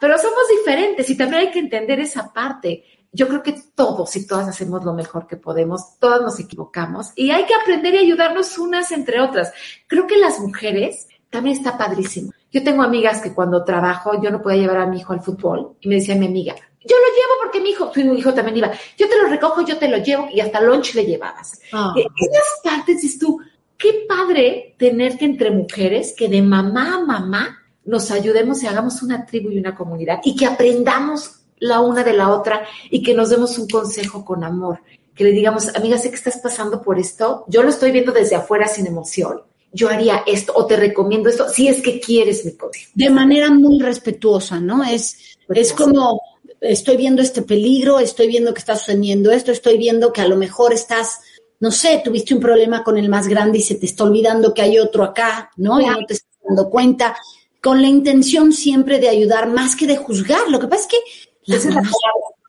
Pero 0.00 0.18
somos 0.18 0.42
diferentes 0.58 1.08
y 1.10 1.16
también 1.16 1.46
hay 1.46 1.50
que 1.50 1.58
entender 1.58 2.00
esa 2.00 2.32
parte 2.32 2.84
yo 3.12 3.28
creo 3.28 3.42
que 3.42 3.54
todos 3.74 4.16
y 4.16 4.26
todas 4.26 4.48
hacemos 4.48 4.84
lo 4.84 4.94
mejor 4.94 5.26
que 5.26 5.36
podemos, 5.36 5.98
todas 5.98 6.22
nos 6.22 6.40
equivocamos 6.40 7.12
y 7.14 7.30
hay 7.30 7.44
que 7.44 7.54
aprender 7.54 7.94
y 7.94 7.98
ayudarnos 7.98 8.56
unas 8.58 8.90
entre 8.90 9.20
otras. 9.20 9.52
Creo 9.86 10.06
que 10.06 10.16
las 10.16 10.40
mujeres 10.40 11.08
también 11.28 11.56
está 11.56 11.76
padrísimo. 11.76 12.32
Yo 12.50 12.64
tengo 12.64 12.82
amigas 12.82 13.20
que 13.20 13.34
cuando 13.34 13.64
trabajo 13.64 14.20
yo 14.22 14.30
no 14.30 14.40
podía 14.40 14.62
llevar 14.62 14.78
a 14.78 14.86
mi 14.86 14.98
hijo 14.98 15.12
al 15.12 15.20
fútbol 15.20 15.76
y 15.80 15.88
me 15.88 15.96
decía 15.96 16.14
mi 16.14 16.26
amiga, 16.26 16.54
yo 16.54 16.96
lo 16.96 17.14
llevo 17.14 17.32
porque 17.42 17.60
mi 17.60 17.70
hijo, 17.70 17.90
tu 17.90 18.00
hijo 18.00 18.34
también 18.34 18.56
iba, 18.56 18.72
yo 18.96 19.08
te 19.08 19.16
lo 19.20 19.28
recojo, 19.28 19.64
yo 19.64 19.78
te 19.78 19.88
lo 19.88 19.98
llevo 19.98 20.28
y 20.32 20.40
hasta 20.40 20.60
lunch 20.60 20.94
le 20.94 21.04
llevabas. 21.04 21.60
Oh. 21.72 21.92
Esas 21.96 22.60
partes 22.64 23.02
dices 23.02 23.18
tú, 23.18 23.38
qué 23.76 24.04
padre 24.08 24.74
tener 24.78 25.18
que 25.18 25.26
entre 25.26 25.50
mujeres 25.50 26.14
que 26.16 26.28
de 26.28 26.42
mamá 26.42 26.96
a 26.96 27.04
mamá 27.04 27.58
nos 27.84 28.10
ayudemos 28.10 28.62
y 28.62 28.66
hagamos 28.66 29.02
una 29.02 29.26
tribu 29.26 29.50
y 29.50 29.58
una 29.58 29.74
comunidad 29.74 30.20
y 30.24 30.36
que 30.36 30.46
aprendamos 30.46 31.41
la 31.62 31.80
una 31.80 32.02
de 32.02 32.12
la 32.12 32.30
otra 32.30 32.66
y 32.90 33.02
que 33.02 33.14
nos 33.14 33.30
demos 33.30 33.56
un 33.56 33.68
consejo 33.68 34.24
con 34.24 34.42
amor, 34.42 34.80
que 35.14 35.22
le 35.22 35.30
digamos, 35.30 35.68
amiga, 35.76 35.96
sé 35.96 36.10
que 36.10 36.16
estás 36.16 36.38
pasando 36.38 36.82
por 36.82 36.98
esto, 36.98 37.44
yo 37.46 37.62
lo 37.62 37.68
estoy 37.68 37.92
viendo 37.92 38.10
desde 38.10 38.34
afuera 38.34 38.66
sin 38.66 38.86
emoción, 38.86 39.42
yo 39.72 39.88
haría 39.88 40.24
esto 40.26 40.52
o 40.56 40.66
te 40.66 40.76
recomiendo 40.76 41.28
esto 41.28 41.48
si 41.48 41.68
es 41.68 41.80
que 41.80 42.00
quieres 42.00 42.44
mi 42.44 42.52
consejo. 42.56 42.90
De 42.94 43.10
manera 43.10 43.48
muy 43.50 43.78
respetuosa, 43.78 44.58
¿no? 44.58 44.82
Es, 44.82 45.36
es 45.48 45.72
como, 45.72 46.20
estoy 46.60 46.96
viendo 46.96 47.22
este 47.22 47.42
peligro, 47.42 48.00
estoy 48.00 48.26
viendo 48.26 48.52
que 48.52 48.58
está 48.58 48.74
sucediendo 48.74 49.30
esto, 49.30 49.52
estoy 49.52 49.78
viendo 49.78 50.12
que 50.12 50.20
a 50.20 50.28
lo 50.28 50.36
mejor 50.36 50.72
estás, 50.72 51.20
no 51.60 51.70
sé, 51.70 52.02
tuviste 52.04 52.34
un 52.34 52.40
problema 52.40 52.82
con 52.82 52.98
el 52.98 53.08
más 53.08 53.28
grande 53.28 53.58
y 53.58 53.62
se 53.62 53.76
te 53.76 53.86
está 53.86 54.02
olvidando 54.02 54.52
que 54.52 54.62
hay 54.62 54.80
otro 54.80 55.04
acá, 55.04 55.52
¿no? 55.56 55.80
Y 55.80 55.86
no 55.86 56.04
te 56.08 56.14
estás 56.14 56.38
dando 56.42 56.68
cuenta, 56.68 57.16
con 57.62 57.80
la 57.80 57.86
intención 57.86 58.52
siempre 58.52 58.98
de 58.98 59.08
ayudar 59.08 59.48
más 59.48 59.76
que 59.76 59.86
de 59.86 59.96
juzgar. 59.96 60.50
Lo 60.50 60.58
que 60.58 60.66
pasa 60.66 60.82
es 60.82 60.88
que 60.88 61.31
las 61.46 61.68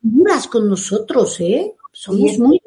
duras 0.02 0.48
con 0.48 0.70
nosotros, 0.70 1.40
¿eh? 1.40 1.74
Somos 1.92 2.40
muy 2.40 2.62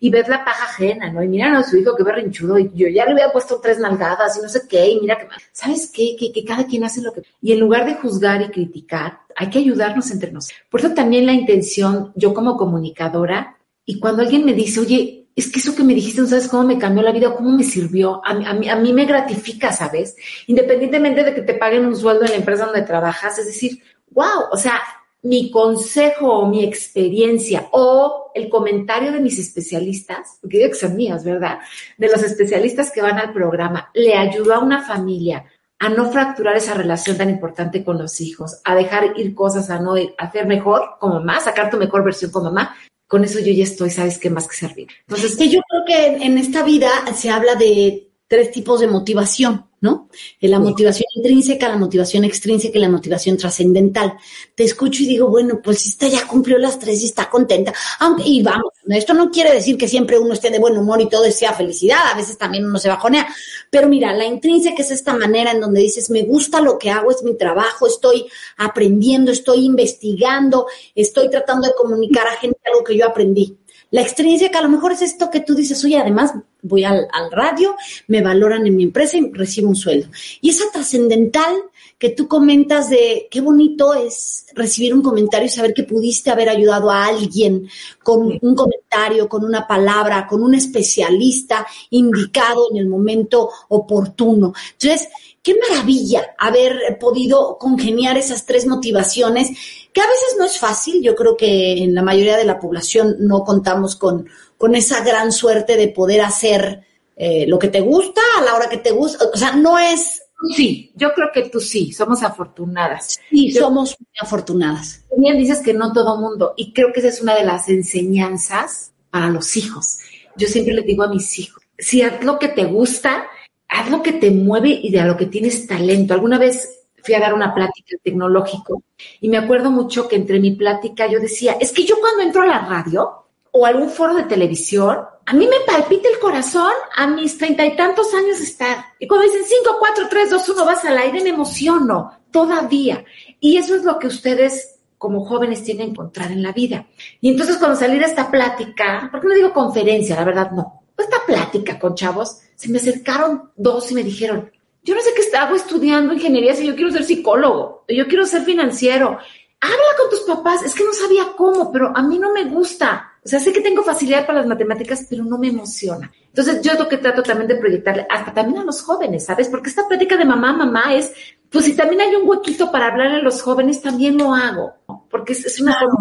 y 0.00 0.10
ves 0.10 0.28
la 0.28 0.44
paja 0.44 0.64
ajena, 0.64 1.12
¿no? 1.12 1.22
Y 1.22 1.28
mira 1.28 1.58
a 1.58 1.62
su 1.62 1.76
hijo 1.76 1.94
que 1.94 2.02
berrinchudo, 2.02 2.58
y 2.58 2.70
yo 2.74 2.88
ya 2.88 3.04
le 3.04 3.12
había 3.12 3.30
puesto 3.30 3.60
tres 3.60 3.78
nalgadas 3.78 4.36
y 4.36 4.40
no 4.42 4.48
sé 4.48 4.62
qué, 4.68 4.88
y 4.88 5.00
mira 5.00 5.18
que, 5.18 5.28
¿sabes 5.52 5.90
qué? 5.94 6.16
Que, 6.18 6.32
que 6.32 6.44
cada 6.44 6.66
quien 6.66 6.84
hace 6.84 7.02
lo 7.02 7.12
que... 7.12 7.22
Y 7.40 7.52
en 7.52 7.60
lugar 7.60 7.84
de 7.86 7.94
juzgar 7.94 8.42
y 8.42 8.48
criticar, 8.48 9.20
hay 9.36 9.50
que 9.50 9.58
ayudarnos 9.58 10.10
entre 10.10 10.32
nosotros. 10.32 10.60
Por 10.70 10.80
eso 10.80 10.94
también 10.94 11.26
la 11.26 11.32
intención, 11.32 12.12
yo 12.16 12.34
como 12.34 12.56
comunicadora, 12.56 13.58
y 13.84 14.00
cuando 14.00 14.22
alguien 14.22 14.44
me 14.44 14.54
dice, 14.54 14.80
oye, 14.80 15.28
es 15.36 15.50
que 15.50 15.60
eso 15.60 15.74
que 15.74 15.84
me 15.84 15.94
dijiste, 15.94 16.20
no 16.22 16.26
sabes 16.26 16.48
cómo 16.48 16.64
me 16.64 16.78
cambió 16.78 17.02
la 17.02 17.12
vida, 17.12 17.34
cómo 17.34 17.50
me 17.50 17.64
sirvió, 17.64 18.22
a, 18.24 18.32
a, 18.32 18.50
a 18.50 18.76
mí 18.76 18.92
me 18.92 19.04
gratifica, 19.04 19.72
¿sabes? 19.72 20.16
Independientemente 20.46 21.22
de 21.22 21.34
que 21.34 21.42
te 21.42 21.54
paguen 21.54 21.86
un 21.86 21.96
sueldo 21.96 22.24
en 22.24 22.30
la 22.30 22.36
empresa 22.36 22.64
donde 22.64 22.82
trabajas, 22.82 23.38
es 23.38 23.46
decir, 23.46 23.82
wow, 24.10 24.48
o 24.50 24.56
sea, 24.56 24.80
mi 25.22 25.50
consejo 25.50 26.26
o 26.26 26.48
mi 26.48 26.64
experiencia 26.64 27.68
o 27.70 28.30
el 28.34 28.48
comentario 28.48 29.12
de 29.12 29.20
mis 29.20 29.38
especialistas, 29.38 30.38
porque 30.40 30.58
digo 30.58 30.70
que 30.70 30.76
son 30.76 30.96
mías, 30.96 31.24
¿verdad? 31.24 31.58
De 31.96 32.08
los 32.08 32.22
especialistas 32.22 32.90
que 32.90 33.02
van 33.02 33.18
al 33.18 33.32
programa, 33.32 33.90
le 33.94 34.14
ayudó 34.14 34.54
a 34.54 34.58
una 34.58 34.84
familia 34.84 35.44
a 35.78 35.88
no 35.88 36.10
fracturar 36.12 36.56
esa 36.56 36.74
relación 36.74 37.16
tan 37.16 37.28
importante 37.28 37.84
con 37.84 37.98
los 37.98 38.20
hijos, 38.20 38.60
a 38.64 38.74
dejar 38.76 39.18
ir 39.18 39.34
cosas, 39.34 39.68
a 39.68 39.80
no 39.80 39.96
ir, 39.96 40.14
hacer 40.16 40.46
mejor 40.46 40.96
como 41.00 41.14
mamá, 41.14 41.40
sacar 41.40 41.70
tu 41.70 41.76
mejor 41.76 42.04
versión 42.04 42.30
como 42.30 42.46
mamá. 42.46 42.76
Con 43.08 43.24
eso 43.24 43.40
yo 43.40 43.52
ya 43.52 43.64
estoy, 43.64 43.90
¿sabes 43.90 44.18
qué 44.18 44.30
más 44.30 44.46
que 44.46 44.54
servir? 44.54 44.88
Entonces, 45.00 45.36
que 45.36 45.48
yo 45.48 45.60
creo 45.68 45.84
que 45.84 46.24
en 46.24 46.38
esta 46.38 46.62
vida 46.62 46.88
se 47.14 47.30
habla 47.30 47.56
de 47.56 48.12
tres 48.28 48.52
tipos 48.52 48.80
de 48.80 48.86
motivación. 48.86 49.66
¿No? 49.82 50.08
La 50.40 50.60
motivación 50.60 51.06
intrínseca, 51.16 51.68
la 51.68 51.76
motivación 51.76 52.22
extrínseca 52.24 52.78
y 52.78 52.80
la 52.80 52.88
motivación 52.88 53.36
trascendental. 53.36 54.14
Te 54.54 54.62
escucho 54.62 55.02
y 55.02 55.06
digo, 55.06 55.26
bueno, 55.26 55.60
pues 55.62 55.84
esta 55.84 56.06
ya 56.06 56.24
cumplió 56.26 56.56
las 56.56 56.78
tres 56.78 57.02
y 57.02 57.06
está 57.06 57.28
contenta. 57.28 57.74
Aunque, 57.98 58.22
y 58.24 58.42
vamos, 58.42 58.72
esto 58.86 59.12
no 59.12 59.30
quiere 59.30 59.52
decir 59.52 59.76
que 59.76 59.88
siempre 59.88 60.20
uno 60.20 60.34
esté 60.34 60.50
de 60.50 60.60
buen 60.60 60.78
humor 60.78 61.00
y 61.00 61.08
todo 61.08 61.28
sea 61.32 61.52
felicidad, 61.52 61.98
a 62.12 62.16
veces 62.16 62.38
también 62.38 62.64
uno 62.64 62.78
se 62.78 62.88
bajonea. 62.88 63.26
Pero 63.70 63.88
mira, 63.88 64.14
la 64.14 64.24
intrínseca 64.24 64.82
es 64.82 64.92
esta 64.92 65.16
manera 65.16 65.50
en 65.50 65.60
donde 65.60 65.80
dices, 65.80 66.10
me 66.10 66.22
gusta 66.22 66.60
lo 66.60 66.78
que 66.78 66.90
hago, 66.90 67.10
es 67.10 67.24
mi 67.24 67.36
trabajo, 67.36 67.88
estoy 67.88 68.24
aprendiendo, 68.58 69.32
estoy 69.32 69.64
investigando, 69.64 70.68
estoy 70.94 71.28
tratando 71.28 71.66
de 71.66 71.74
comunicar 71.74 72.28
a 72.28 72.36
gente 72.36 72.60
algo 72.66 72.84
que 72.84 72.96
yo 72.96 73.04
aprendí. 73.04 73.58
La 73.90 74.00
extrínseca 74.00 74.60
a 74.60 74.62
lo 74.62 74.68
mejor 74.68 74.92
es 74.92 75.02
esto 75.02 75.28
que 75.28 75.40
tú 75.40 75.56
dices, 75.56 75.84
oye, 75.84 75.98
además 75.98 76.34
voy 76.62 76.84
al, 76.84 77.08
radio, 77.30 77.76
me 78.06 78.22
valoran 78.22 78.66
en 78.66 78.76
mi 78.76 78.84
empresa 78.84 79.18
y 79.18 79.30
recibo 79.32 79.68
un 79.68 79.76
sueldo. 79.76 80.08
Y 80.40 80.50
esa 80.50 80.64
trascendental 80.72 81.54
que 81.98 82.10
tú 82.10 82.28
comentas 82.28 82.88
de 82.88 83.28
qué 83.30 83.40
bonito 83.40 83.94
es 83.94 84.46
recibir 84.54 84.94
un 84.94 85.02
comentario 85.02 85.46
y 85.46 85.50
saber 85.50 85.74
que 85.74 85.82
pudiste 85.82 86.30
haber 86.30 86.48
ayudado 86.48 86.90
a 86.90 87.06
alguien 87.06 87.68
con 88.02 88.38
un 88.40 88.54
comentario, 88.54 89.28
con 89.28 89.44
una 89.44 89.66
palabra, 89.66 90.26
con 90.26 90.42
un 90.42 90.54
especialista 90.54 91.66
indicado 91.90 92.68
en 92.70 92.78
el 92.78 92.88
momento 92.88 93.50
oportuno. 93.68 94.52
Entonces, 94.72 95.08
qué 95.42 95.56
maravilla 95.68 96.34
haber 96.38 96.98
podido 97.00 97.58
congeniar 97.58 98.16
esas 98.16 98.46
tres 98.46 98.66
motivaciones, 98.66 99.50
que 99.92 100.00
a 100.00 100.06
veces 100.06 100.36
no 100.38 100.44
es 100.44 100.58
fácil. 100.58 101.02
Yo 101.02 101.14
creo 101.14 101.36
que 101.36 101.82
en 101.82 101.94
la 101.94 102.02
mayoría 102.02 102.36
de 102.36 102.44
la 102.44 102.58
población 102.58 103.16
no 103.20 103.44
contamos 103.44 103.96
con, 103.96 104.26
con 104.62 104.76
esa 104.76 105.02
gran 105.02 105.32
suerte 105.32 105.76
de 105.76 105.88
poder 105.88 106.20
hacer 106.20 106.86
eh, 107.16 107.46
lo 107.48 107.58
que 107.58 107.66
te 107.66 107.80
gusta 107.80 108.20
a 108.38 108.42
la 108.42 108.54
hora 108.54 108.68
que 108.68 108.76
te 108.76 108.92
gusta. 108.92 109.24
O 109.34 109.36
sea, 109.36 109.56
no 109.56 109.76
es... 109.76 110.22
Sí, 110.54 110.92
yo 110.94 111.12
creo 111.14 111.30
que 111.34 111.48
tú 111.48 111.58
sí, 111.58 111.92
somos 111.92 112.22
afortunadas. 112.22 113.18
Sí, 113.28 113.50
somos 113.50 113.96
muy 113.98 114.14
afortunadas. 114.20 115.04
Bien 115.16 115.36
dices 115.36 115.62
que 115.64 115.74
no 115.74 115.92
todo 115.92 116.16
mundo, 116.16 116.54
y 116.56 116.72
creo 116.72 116.92
que 116.92 117.00
esa 117.00 117.08
es 117.08 117.20
una 117.20 117.34
de 117.34 117.42
las 117.42 117.68
enseñanzas 117.68 118.92
para 119.10 119.30
los 119.30 119.56
hijos. 119.56 119.98
Yo 120.36 120.46
siempre 120.46 120.74
le 120.74 120.82
digo 120.82 121.02
a 121.02 121.08
mis 121.08 121.40
hijos, 121.40 121.60
si 121.76 122.02
haz 122.02 122.22
lo 122.22 122.38
que 122.38 122.46
te 122.46 122.64
gusta, 122.64 123.26
haz 123.68 123.90
lo 123.90 124.00
que 124.00 124.12
te 124.12 124.30
mueve 124.30 124.68
y 124.80 124.92
de 124.92 125.00
a 125.00 125.06
lo 125.06 125.16
que 125.16 125.26
tienes 125.26 125.66
talento. 125.66 126.14
Alguna 126.14 126.38
vez 126.38 126.84
fui 127.02 127.14
a 127.14 127.20
dar 127.20 127.34
una 127.34 127.52
plática 127.52 127.96
tecnológico 128.00 128.84
y 129.20 129.28
me 129.28 129.38
acuerdo 129.38 129.72
mucho 129.72 130.06
que 130.06 130.14
entre 130.14 130.38
mi 130.38 130.52
plática 130.52 131.08
yo 131.08 131.18
decía, 131.18 131.56
es 131.60 131.72
que 131.72 131.84
yo 131.84 131.98
cuando 131.98 132.22
entro 132.22 132.42
a 132.42 132.46
la 132.46 132.64
radio 132.64 133.21
o 133.52 133.64
algún 133.66 133.88
foro 133.90 134.14
de 134.14 134.24
televisión, 134.24 134.98
a 135.24 135.32
mí 135.34 135.46
me 135.46 135.60
palpita 135.66 136.08
el 136.08 136.18
corazón 136.18 136.72
a 136.96 137.06
mis 137.06 137.38
treinta 137.38 137.64
y 137.64 137.76
tantos 137.76 138.12
años 138.12 138.40
estar. 138.40 138.86
Y 138.98 139.06
cuando 139.06 139.26
dicen 139.26 139.44
cinco, 139.46 139.76
cuatro, 139.78 140.08
tres, 140.08 140.30
dos, 140.30 140.48
uno, 140.48 140.64
vas 140.64 140.84
al 140.84 140.98
aire, 140.98 141.22
me 141.22 141.30
emociono 141.30 142.18
todavía. 142.30 143.04
Y 143.38 143.56
eso 143.56 143.76
es 143.76 143.84
lo 143.84 143.98
que 143.98 144.08
ustedes 144.08 144.80
como 144.98 145.24
jóvenes 145.24 145.62
tienen 145.64 145.86
que 145.86 145.92
encontrar 145.92 146.32
en 146.32 146.42
la 146.42 146.52
vida. 146.52 146.86
Y 147.20 147.30
entonces 147.30 147.56
cuando 147.58 147.76
salí 147.76 147.98
de 147.98 148.06
esta 148.06 148.30
plática, 148.30 149.08
porque 149.10 149.28
no 149.28 149.34
digo 149.34 149.52
conferencia, 149.52 150.16
la 150.16 150.24
verdad 150.24 150.50
no, 150.52 150.82
esta 150.96 151.24
plática 151.26 151.78
con 151.78 151.94
chavos, 151.94 152.40
se 152.54 152.68
me 152.68 152.78
acercaron 152.78 153.50
dos 153.56 153.90
y 153.90 153.94
me 153.94 154.04
dijeron, 154.04 154.50
yo 154.84 154.94
no 154.94 155.00
sé 155.00 155.10
qué 155.14 155.36
hago 155.36 155.54
estudiando 155.54 156.12
ingeniería 156.12 156.54
si 156.54 156.66
yo 156.66 156.74
quiero 156.74 156.90
ser 156.90 157.04
psicólogo, 157.04 157.84
yo 157.88 158.06
quiero 158.06 158.26
ser 158.26 158.42
financiero. 158.42 159.18
Habla 159.60 159.76
con 159.96 160.10
tus 160.10 160.20
papás, 160.20 160.62
es 160.62 160.74
que 160.74 160.84
no 160.84 160.92
sabía 160.92 161.34
cómo, 161.36 161.70
pero 161.70 161.92
a 161.94 162.02
mí 162.02 162.18
no 162.18 162.32
me 162.32 162.44
gusta. 162.44 163.11
O 163.24 163.28
sea, 163.28 163.38
sé 163.38 163.52
que 163.52 163.60
tengo 163.60 163.82
facilidad 163.84 164.26
para 164.26 164.40
las 164.40 164.48
matemáticas, 164.48 165.06
pero 165.08 165.24
no 165.24 165.38
me 165.38 165.48
emociona. 165.48 166.10
Entonces, 166.26 166.60
yo 166.62 166.72
es 166.72 166.78
lo 166.78 166.88
que 166.88 166.96
trato 166.96 167.22
también 167.22 167.48
de 167.48 167.56
proyectarle, 167.56 168.06
hasta 168.10 168.34
también 168.34 168.60
a 168.60 168.64
los 168.64 168.82
jóvenes, 168.82 169.26
¿sabes? 169.26 169.48
Porque 169.48 169.68
esta 169.68 169.86
plática 169.86 170.16
de 170.16 170.24
mamá, 170.24 170.52
mamá 170.52 170.94
es, 170.94 171.12
pues 171.48 171.66
si 171.66 171.76
también 171.76 172.00
hay 172.00 172.14
un 172.16 172.28
huequito 172.28 172.72
para 172.72 172.88
hablarle 172.88 173.18
a 173.18 173.22
los 173.22 173.40
jóvenes, 173.42 173.80
también 173.80 174.18
lo 174.18 174.34
hago, 174.34 174.74
porque 175.10 175.34
es, 175.34 175.60
una 175.60 175.78
forma 175.78 175.98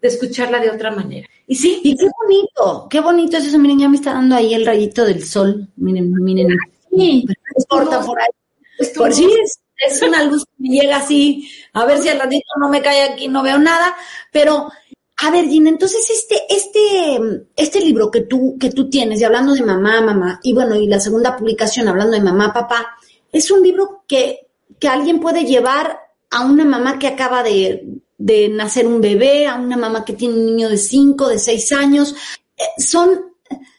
de 0.00 0.08
escucharla 0.08 0.58
de 0.58 0.70
otra 0.70 0.90
manera. 0.90 1.28
Y 1.46 1.54
sí, 1.54 1.80
y 1.84 1.96
qué 1.96 2.08
bonito, 2.22 2.88
qué 2.88 3.00
bonito 3.00 3.36
es 3.36 3.46
eso. 3.46 3.58
Miren, 3.58 3.78
ya 3.78 3.88
me 3.88 3.96
está 3.96 4.14
dando 4.14 4.34
ahí 4.34 4.54
el 4.54 4.66
rayito 4.66 5.04
del 5.04 5.22
sol. 5.24 5.68
Miren, 5.76 6.12
miren. 6.12 6.48
Sí, 6.90 7.26
corta 7.68 8.00
por 8.00 8.18
ahí. 8.20 8.26
Por 8.96 9.12
sí, 9.12 9.28
es, 9.78 10.02
una 10.02 10.24
luz 10.24 10.44
que 10.44 10.68
llega 10.68 10.96
así. 10.96 11.48
A 11.72 11.84
ver 11.84 11.98
si 11.98 12.08
al 12.08 12.18
ratito 12.18 12.46
no 12.58 12.68
me 12.68 12.82
cae 12.82 13.02
aquí, 13.02 13.28
no 13.28 13.42
veo 13.42 13.58
nada. 13.58 13.94
Pero, 14.32 14.70
a 15.16 15.30
ver, 15.30 15.46
Gina, 15.46 15.70
entonces 15.70 16.10
este, 16.10 16.42
este, 16.48 17.48
este 17.56 17.80
libro 17.80 18.10
que 18.10 18.22
tú, 18.22 18.56
que 18.58 18.70
tú 18.70 18.90
tienes, 18.90 19.20
y 19.20 19.24
hablando 19.24 19.54
de 19.54 19.62
mamá, 19.62 20.00
mamá, 20.00 20.40
y 20.42 20.52
bueno, 20.52 20.74
y 20.74 20.86
la 20.86 21.00
segunda 21.00 21.36
publicación 21.36 21.88
hablando 21.88 22.14
de 22.14 22.22
mamá, 22.22 22.52
papá, 22.52 22.96
es 23.30 23.50
un 23.50 23.62
libro 23.62 24.04
que, 24.08 24.48
que 24.78 24.88
alguien 24.88 25.20
puede 25.20 25.44
llevar 25.44 25.98
a 26.30 26.44
una 26.44 26.64
mamá 26.64 26.98
que 26.98 27.06
acaba 27.06 27.42
de, 27.42 28.00
de 28.18 28.48
nacer 28.48 28.86
un 28.86 29.00
bebé, 29.00 29.46
a 29.46 29.56
una 29.56 29.76
mamá 29.76 30.04
que 30.04 30.14
tiene 30.14 30.34
un 30.34 30.46
niño 30.46 30.68
de 30.68 30.78
5, 30.78 31.28
de 31.28 31.38
6 31.38 31.72
años. 31.72 32.14
Eh, 32.56 32.62
son, 32.78 33.34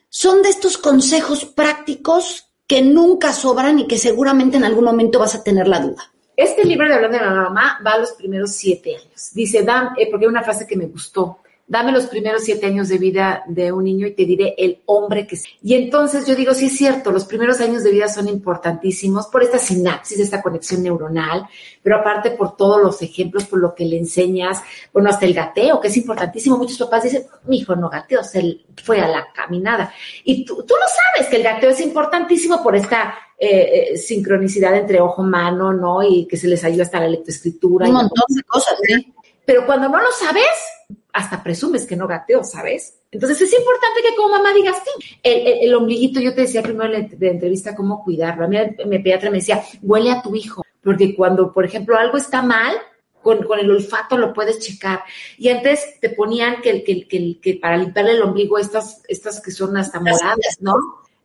son 0.09 0.41
de 0.41 0.49
estos 0.49 0.77
consejos 0.77 1.45
prácticos 1.45 2.45
que 2.67 2.81
nunca 2.81 3.33
sobran 3.33 3.79
y 3.79 3.87
que 3.87 3.97
seguramente 3.97 4.57
en 4.57 4.63
algún 4.63 4.85
momento 4.85 5.19
vas 5.19 5.35
a 5.35 5.43
tener 5.43 5.67
la 5.67 5.79
duda. 5.79 6.14
Este 6.35 6.65
libro 6.65 6.87
de 6.87 6.95
Hablando 6.95 7.17
de 7.17 7.23
la 7.23 7.33
Mamá 7.33 7.79
va 7.85 7.93
a 7.93 7.99
los 7.99 8.11
primeros 8.11 8.51
siete 8.51 8.95
años. 8.95 9.31
Dice, 9.33 9.63
Dan, 9.63 9.89
eh, 9.97 10.09
porque 10.09 10.25
hay 10.25 10.29
una 10.29 10.43
frase 10.43 10.67
que 10.67 10.75
me 10.75 10.85
gustó. 10.85 11.39
Dame 11.67 11.91
los 11.91 12.05
primeros 12.05 12.43
siete 12.43 12.67
años 12.67 12.89
de 12.89 12.99
vida 12.99 13.43
de 13.47 13.71
un 13.71 13.85
niño 13.85 14.05
y 14.05 14.13
te 14.13 14.23
diré 14.23 14.53
el 14.55 14.83
hombre 14.85 15.25
que 15.25 15.33
es. 15.33 15.45
Y 15.63 15.73
entonces 15.73 16.27
yo 16.27 16.35
digo, 16.35 16.53
sí 16.53 16.67
es 16.67 16.77
cierto, 16.77 17.11
los 17.11 17.25
primeros 17.25 17.59
años 17.59 17.83
de 17.83 17.91
vida 17.91 18.07
son 18.07 18.27
importantísimos 18.27 19.27
por 19.27 19.41
esta 19.41 19.57
sinapsis, 19.57 20.19
esta 20.19 20.43
conexión 20.43 20.83
neuronal, 20.83 21.47
pero 21.81 21.97
aparte 21.97 22.31
por 22.31 22.55
todos 22.55 22.79
los 22.79 23.01
ejemplos, 23.01 23.45
por 23.45 23.59
lo 23.59 23.73
que 23.73 23.85
le 23.85 23.97
enseñas, 23.97 24.61
bueno, 24.93 25.09
hasta 25.09 25.25
el 25.25 25.33
gateo, 25.33 25.81
que 25.81 25.87
es 25.87 25.97
importantísimo. 25.97 26.57
Muchos 26.57 26.77
papás 26.77 27.03
dicen, 27.03 27.25
mi 27.45 27.57
hijo 27.57 27.75
no 27.75 27.89
gateó, 27.89 28.23
se 28.23 28.59
fue 28.83 29.01
a 29.01 29.07
la 29.07 29.27
caminada. 29.33 29.91
Y 30.23 30.45
tú, 30.45 30.57
tú 30.57 30.75
lo 30.75 30.85
sabes 31.15 31.29
que 31.29 31.37
el 31.37 31.43
gateo 31.43 31.71
es 31.71 31.81
importantísimo 31.81 32.61
por 32.61 32.75
esta 32.75 33.15
eh, 33.37 33.91
eh, 33.93 33.97
sincronicidad 33.97 34.75
entre 34.75 35.01
ojo-mano, 35.01 35.73
¿no? 35.73 36.03
Y 36.03 36.27
que 36.27 36.37
se 36.37 36.47
les 36.47 36.63
ayuda 36.63 36.83
hasta 36.83 36.99
la 36.99 37.09
lectoescritura. 37.09 37.87
Un 37.87 37.93
montón 37.93 38.25
de 38.29 38.43
cosas, 38.43 38.75
¿sí? 38.83 39.13
Pero 39.45 39.65
cuando 39.65 39.89
no 39.89 40.01
lo 40.01 40.11
sabes, 40.11 40.45
hasta 41.15 41.41
presumes 41.41 41.85
que 41.85 41.95
no 41.95 42.07
gateó, 42.07 42.43
¿sabes? 42.43 42.99
Entonces 43.09 43.41
es 43.41 43.57
importante 43.57 44.01
que 44.01 44.15
como 44.17 44.29
mamá 44.31 44.53
digas 44.53 44.75
sí. 44.83 45.17
El, 45.23 45.73
ombliguito, 45.73 46.19
yo 46.19 46.35
te 46.35 46.41
decía 46.41 46.61
primero 46.61 46.93
en 46.93 47.09
la 47.17 47.29
entrevista 47.29 47.73
cómo 47.73 48.03
cuidarlo. 48.03 48.43
A 48.43 48.47
mí 48.49 48.57
mi 48.85 48.99
pediatra 48.99 49.31
me 49.31 49.37
decía, 49.37 49.63
huele 49.81 50.11
a 50.11 50.21
tu 50.21 50.35
hijo, 50.35 50.61
porque 50.83 51.15
cuando, 51.15 51.53
por 51.53 51.63
ejemplo, 51.63 51.97
algo 51.97 52.17
está 52.17 52.41
mal, 52.41 52.75
con, 53.21 53.47
el 53.57 53.71
olfato 53.71 54.17
lo 54.17 54.33
puedes 54.33 54.59
checar. 54.59 55.03
Y 55.37 55.47
antes 55.47 56.01
te 56.01 56.09
ponían 56.09 56.61
que, 56.61 56.83
que, 56.83 57.07
que, 57.07 57.39
que 57.39 57.53
para 57.55 57.77
limpiarle 57.77 58.11
el 58.11 58.21
ombligo, 58.21 58.57
estas, 58.57 59.01
estas 59.07 59.39
que 59.39 59.51
son 59.51 59.77
hasta 59.77 60.01
moradas, 60.01 60.57
¿no? 60.59 60.75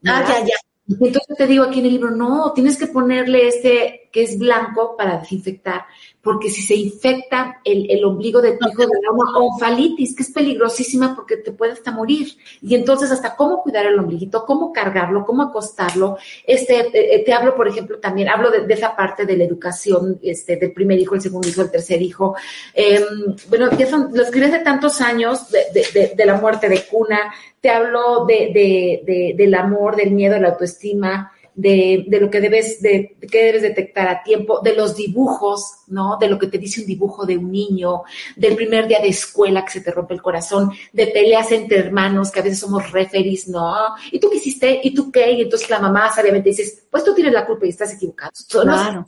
Ah, 0.07 0.25
ya, 0.27 0.45
ya. 0.47 0.55
Entonces 0.89 1.37
te 1.37 1.47
digo 1.49 1.65
aquí 1.65 1.81
en 1.81 1.87
el 1.87 1.93
libro, 1.93 2.11
no, 2.13 2.53
tienes 2.53 2.77
que 2.77 2.87
ponerle 2.87 3.49
este 3.49 4.09
que 4.11 4.23
es 4.23 4.39
blanco 4.39 4.97
para 4.97 5.19
desinfectar, 5.19 5.85
porque 6.23 6.51
si 6.51 6.63
se 6.63 6.75
infecta 6.75 7.61
el, 7.65 8.05
ombligo 8.05 8.43
de 8.43 8.57
tu 8.57 8.69
hijo 8.69 8.83
de 8.83 8.87
una 8.87 9.39
onfalitis, 9.39 10.15
que 10.15 10.23
es 10.23 10.31
peligrosísima 10.31 11.15
porque 11.15 11.37
te 11.37 11.53
puede 11.53 11.73
hasta 11.73 11.93
morir. 11.93 12.29
Y 12.61 12.75
entonces 12.75 13.11
hasta 13.11 13.37
cómo 13.37 13.63
cuidar 13.63 13.87
el 13.87 13.99
ombliguito, 13.99 14.45
cómo 14.45 14.73
cargarlo, 14.73 15.25
cómo 15.25 15.43
acostarlo. 15.43 16.19
Este, 16.47 16.81
eh, 16.81 16.91
eh, 16.93 17.25
te 17.25 17.33
hablo, 17.33 17.55
por 17.55 17.69
ejemplo, 17.69 17.99
también, 17.99 18.29
hablo 18.29 18.51
de, 18.51 18.73
esa 18.73 18.95
parte 18.95 19.25
de 19.25 19.37
la 19.37 19.45
educación, 19.45 20.19
este, 20.23 20.57
del 20.57 20.73
primer 20.73 20.99
hijo, 20.99 21.15
el 21.15 21.23
segundo 21.23 21.49
hijo, 21.49 21.63
el 21.63 21.71
tercer 21.71 22.03
hijo. 22.03 22.35
Em, 22.75 23.35
bueno, 23.49 23.71
ya 23.79 23.87
son, 23.87 24.11
lo 24.13 24.23
escribes 24.23 24.53
de 24.53 24.59
tantos 24.61 25.01
años, 25.01 25.51
de, 25.51 26.15
de, 26.15 26.27
la 26.27 26.35
muerte 26.35 26.69
de 26.69 26.85
cuna, 26.85 27.33
te 27.61 27.71
hablo 27.71 28.27
de, 28.27 29.35
del 29.37 29.55
amor, 29.55 29.97
del 29.97 30.11
miedo, 30.11 30.35
de 30.35 30.41
la 30.41 30.49
autoestima, 30.49 31.33
de, 31.55 32.05
de, 32.09 32.21
lo 32.21 32.31
que 32.31 32.41
debes, 32.41 32.81
de, 32.81 33.17
que 33.31 33.45
debes 33.45 33.63
detectar 33.63 34.09
a 34.09 34.23
tiempo, 34.23 34.61
de 34.61 34.75
los 34.75 34.97
dibujos, 34.97 35.65
¿no? 35.89 36.17
De 36.19 36.29
lo 36.29 36.39
que 36.39 36.47
te 36.47 36.59
dice 36.59 36.81
un 36.81 36.87
dibujo 36.87 37.27
de 37.27 37.37
un 37.37 37.51
niño, 37.51 38.03
del 38.37 38.57
primer 38.57 38.87
día 38.89 39.01
de 39.01 39.09
escuela 39.09 39.65
que 39.65 39.73
se 39.73 39.81
te 39.81 39.91
rompe 39.91 40.15
el 40.15 40.23
corazón, 40.23 40.71
de 40.93 41.07
peleas 41.09 41.53
entre 41.53 41.79
hermanos, 41.79 42.31
que 42.31 42.41
a 42.41 42.43
veces 42.43 42.61
somos 42.61 42.91
referees, 42.93 43.49
¿no? 43.49 43.75
¿Y 44.11 44.19
tú 44.19 44.31
qué 44.31 44.37
hiciste? 44.37 44.81
¿Y 44.83 44.95
tú 44.95 45.11
qué? 45.11 45.33
Y 45.33 45.43
entonces 45.43 45.69
la 45.71 45.81
mamá 45.81 46.13
sabiamente 46.13 46.51
dices, 46.51 46.87
pues 46.91 47.05
tú 47.05 47.15
tienes 47.15 47.33
la 47.33 47.47
culpa 47.47 47.67
y 47.67 47.71
estás 47.71 47.95
equivocado. 47.95 48.31
Claro. 48.49 49.07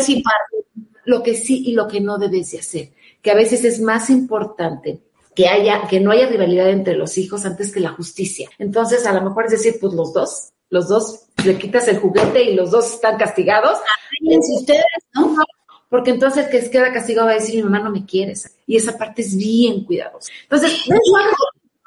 sí, 0.00 0.22
lo 1.04 1.22
que 1.22 1.34
sí 1.34 1.64
y 1.66 1.72
lo 1.72 1.88
que 1.88 2.00
no 2.00 2.18
debes 2.18 2.52
de 2.52 2.58
hacer, 2.58 2.92
que 3.20 3.30
a 3.30 3.34
veces 3.34 3.64
es 3.64 3.80
más 3.80 4.10
importante 4.10 5.00
que 5.34 5.48
haya, 5.48 5.86
que 5.88 6.00
no 6.00 6.10
haya 6.10 6.28
rivalidad 6.28 6.68
entre 6.70 6.94
los 6.94 7.16
hijos 7.18 7.44
antes 7.44 7.72
que 7.72 7.80
la 7.80 7.90
justicia. 7.90 8.50
Entonces, 8.58 9.06
a 9.06 9.12
lo 9.12 9.22
mejor 9.22 9.46
es 9.46 9.52
decir, 9.52 9.76
pues 9.80 9.94
los 9.94 10.12
dos, 10.12 10.51
los 10.72 10.88
dos 10.88 11.26
le 11.44 11.58
quitas 11.58 11.86
el 11.88 11.98
juguete 11.98 12.42
y 12.42 12.54
los 12.54 12.70
dos 12.70 12.94
están 12.94 13.18
castigados. 13.18 13.78
Ustedes, 14.56 14.82
¿no? 15.14 15.36
Porque 15.90 16.10
entonces 16.10 16.46
el 16.46 16.50
que 16.50 16.70
queda 16.70 16.92
castigado 16.92 17.26
va 17.26 17.32
a 17.32 17.36
decir, 17.36 17.56
mi 17.56 17.62
mamá 17.62 17.80
no 17.80 17.90
me 17.90 18.06
quiere. 18.06 18.32
Y 18.66 18.76
esa 18.76 18.96
parte 18.96 19.20
es 19.20 19.36
bien 19.36 19.84
cuidadosa. 19.84 20.32
Entonces, 20.44 20.88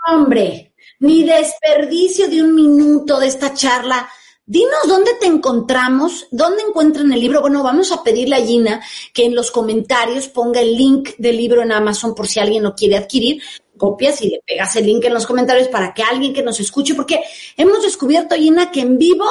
hombre, 0.08 0.74
ni 1.00 1.24
desperdicio 1.24 2.30
de 2.30 2.44
un 2.44 2.54
minuto 2.54 3.20
de 3.20 3.28
esta 3.28 3.56
charla 3.56 4.08
Dinos 4.48 4.88
dónde 4.88 5.16
te 5.20 5.26
encontramos, 5.26 6.28
dónde 6.30 6.62
encuentran 6.62 7.12
el 7.12 7.20
libro. 7.20 7.42
Bueno, 7.42 7.64
vamos 7.64 7.92
a 7.92 8.04
pedirle 8.04 8.36
a 8.36 8.46
Gina 8.46 8.80
que 9.12 9.26
en 9.26 9.34
los 9.34 9.50
comentarios 9.50 10.28
ponga 10.28 10.62
el 10.62 10.78
link 10.78 11.16
del 11.18 11.38
libro 11.38 11.64
en 11.64 11.72
Amazon 11.72 12.14
por 12.14 12.28
si 12.28 12.40
alguien 12.40 12.62
lo 12.62 12.76
quiere 12.76 12.96
adquirir. 12.96 13.42
Copias 13.78 14.22
y 14.22 14.30
le 14.30 14.42
pegas 14.46 14.76
el 14.76 14.86
link 14.86 15.04
en 15.06 15.14
los 15.14 15.26
comentarios 15.26 15.68
para 15.68 15.94
que 15.94 16.04
alguien 16.04 16.34
que 16.34 16.44
nos 16.44 16.60
escuche, 16.60 16.96
porque 16.96 17.22
hemos 17.58 17.84
descubierto, 17.84 18.36
Gina, 18.36 18.72
que 18.72 18.82
en 18.82 18.98
vivo 18.98 19.26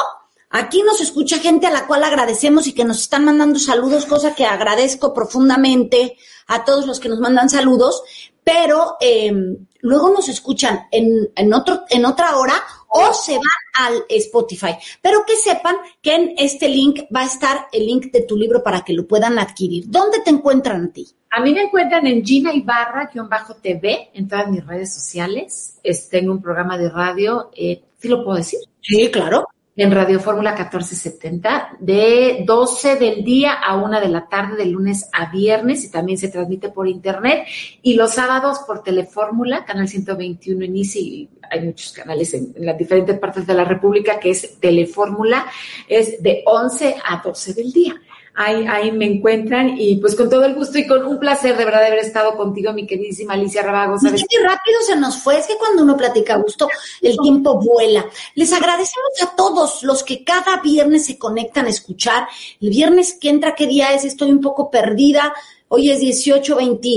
aquí 0.51 0.83
nos 0.83 1.01
escucha 1.01 1.39
gente 1.39 1.67
a 1.67 1.71
la 1.71 1.87
cual 1.87 2.05
agradecemos 2.05 2.67
y 2.67 2.73
que 2.73 2.85
nos 2.85 3.01
están 3.01 3.25
mandando 3.25 3.59
saludos, 3.59 4.07
cosa 4.07 4.35
que 4.35 4.45
agradezco 4.45 5.13
profundamente 5.13 6.17
a 6.47 6.65
todos 6.65 6.87
los 6.87 7.01
que 7.01 7.09
nos 7.09 7.21
mandan 7.21 7.49
saludos, 7.49 8.03
pero 8.45 8.97
eh, 9.01 9.33
luego 9.81 10.11
nos 10.11 10.29
escuchan 10.29 10.87
en, 10.91 11.31
en, 11.35 11.53
otro, 11.55 11.85
en 11.89 12.05
otra 12.05 12.37
hora 12.37 12.55
o 12.95 13.13
se 13.13 13.33
van 13.33 13.87
al 13.87 14.05
Spotify. 14.09 14.77
Pero 15.03 15.25
que 15.27 15.37
sepan 15.37 15.77
que 16.01 16.15
en 16.15 16.35
este 16.39 16.69
link 16.69 17.01
va 17.15 17.23
a 17.23 17.27
estar 17.27 17.67
el 17.73 17.87
link 17.87 18.13
de 18.13 18.23
tu 18.23 18.37
libro 18.37 18.63
para 18.63 18.83
que 18.83 18.93
lo 18.93 19.07
puedan 19.07 19.39
adquirir. 19.39 19.85
¿Dónde 19.89 20.21
te 20.21 20.31
encuentran 20.31 20.85
a 20.85 20.93
ti? 20.93 21.07
A 21.31 21.41
mí 21.41 21.53
me 21.53 21.63
encuentran 21.63 22.07
en 22.07 22.25
Gina 22.25 22.55
Ibarra-TV 22.55 24.11
en 24.15 24.29
todas 24.29 24.49
mis 24.49 24.65
redes 24.65 24.95
sociales. 24.95 25.81
tengo 26.09 26.33
un 26.33 26.41
programa 26.41 26.79
de 26.79 26.89
radio, 26.89 27.51
eh, 27.57 27.83
¿sí 27.99 28.09
lo 28.09 28.25
puedo 28.25 28.37
decir? 28.37 28.61
Sí, 28.81 29.11
claro 29.11 29.49
en 29.77 29.91
Radio 29.91 30.21
Fórmula 30.21 30.53
1470 30.53 31.79
de 31.81 32.45
12 32.47 32.97
del 32.97 33.25
día 33.25 33.55
a 33.55 33.77
1 33.77 34.01
de 34.01 34.09
la 34.09 34.29
tarde 34.29 34.57
de 34.57 34.67
lunes 34.67 35.09
a 35.13 35.31
viernes 35.31 35.85
y 35.85 35.91
también 35.91 36.17
se 36.17 36.29
transmite 36.29 36.69
por 36.69 36.87
internet 36.87 37.47
y 37.83 37.95
los 37.95 38.13
sábados 38.13 38.61
por 38.67 38.83
Telefórmula, 38.83 39.65
canal 39.65 39.89
121 39.89 40.65
en 40.65 40.77
ICI, 40.77 41.29
hay 41.51 41.61
muchos 41.63 41.93
canales 41.93 42.33
en, 42.35 42.53
en, 42.55 42.67
las 42.67 42.79
diferentes 42.79 43.19
partes 43.19 43.47
de 43.47 43.55
la 43.55 43.65
República 43.65 44.21
que 44.21 44.31
es 44.31 44.61
Telefórmula, 44.61 45.47
es 45.89 46.23
de 46.23 46.43
11 46.47 46.97
a 47.05 47.21
12 47.25 47.55
del 47.55 47.73
día 47.73 47.95
ahí, 48.35 48.67
ahí 48.69 48.93
me 48.93 49.07
encuentran 49.07 49.79
y 49.79 49.97
pues 49.97 50.15
con 50.15 50.29
todo 50.29 50.45
el 50.45 50.55
gusto 50.55 50.79
y 50.79 50.87
con 50.87 51.05
un 51.05 51.19
placer 51.19 51.57
de 51.57 51.65
verdad 51.65 51.81
de 51.81 51.87
haber 51.87 52.01
estado 52.01 52.37
contigo, 52.37 52.73
mi 52.73 52.87
queridísima 52.87 53.35
Alicia 53.35 53.63
Rabago. 53.63 53.99
¿sabes? 53.99 54.25
qué 54.29 54.39
rápido 54.41 54.81
se 54.87 54.97
nos 54.97 55.17
fue, 55.17 55.39
es 55.39 55.47
que 55.47 55.57
cuando 55.57 55.83
uno 55.83 55.97
platica 55.97 56.35
a 56.35 56.39
gusto, 56.39 56.69
el 57.01 57.17
tiempo 57.19 57.61
vuela. 57.61 58.05
Les 58.35 58.53
agradecemos 58.53 59.11
a 59.23 59.35
todos 59.37 59.83
los 59.83 60.03
que 60.03 60.25
cada 60.25 60.61
viernes 60.61 61.07
se 61.07 61.19
conectan 61.19 61.67
a 61.67 61.71
escuchar. 61.71 62.27
El 62.61 62.71
viernes 62.71 63.17
que 63.21 63.31
entra, 63.31 63.55
¿qué 63.55 63.67
día 63.67 63.95
es? 63.95 64.05
Estoy 64.05 64.31
un 64.31 64.41
poco 64.41 64.71
perdida. 64.71 65.33
Hoy 65.69 65.91
es 65.91 66.01
18, 66.01 66.57
20. 66.57 66.89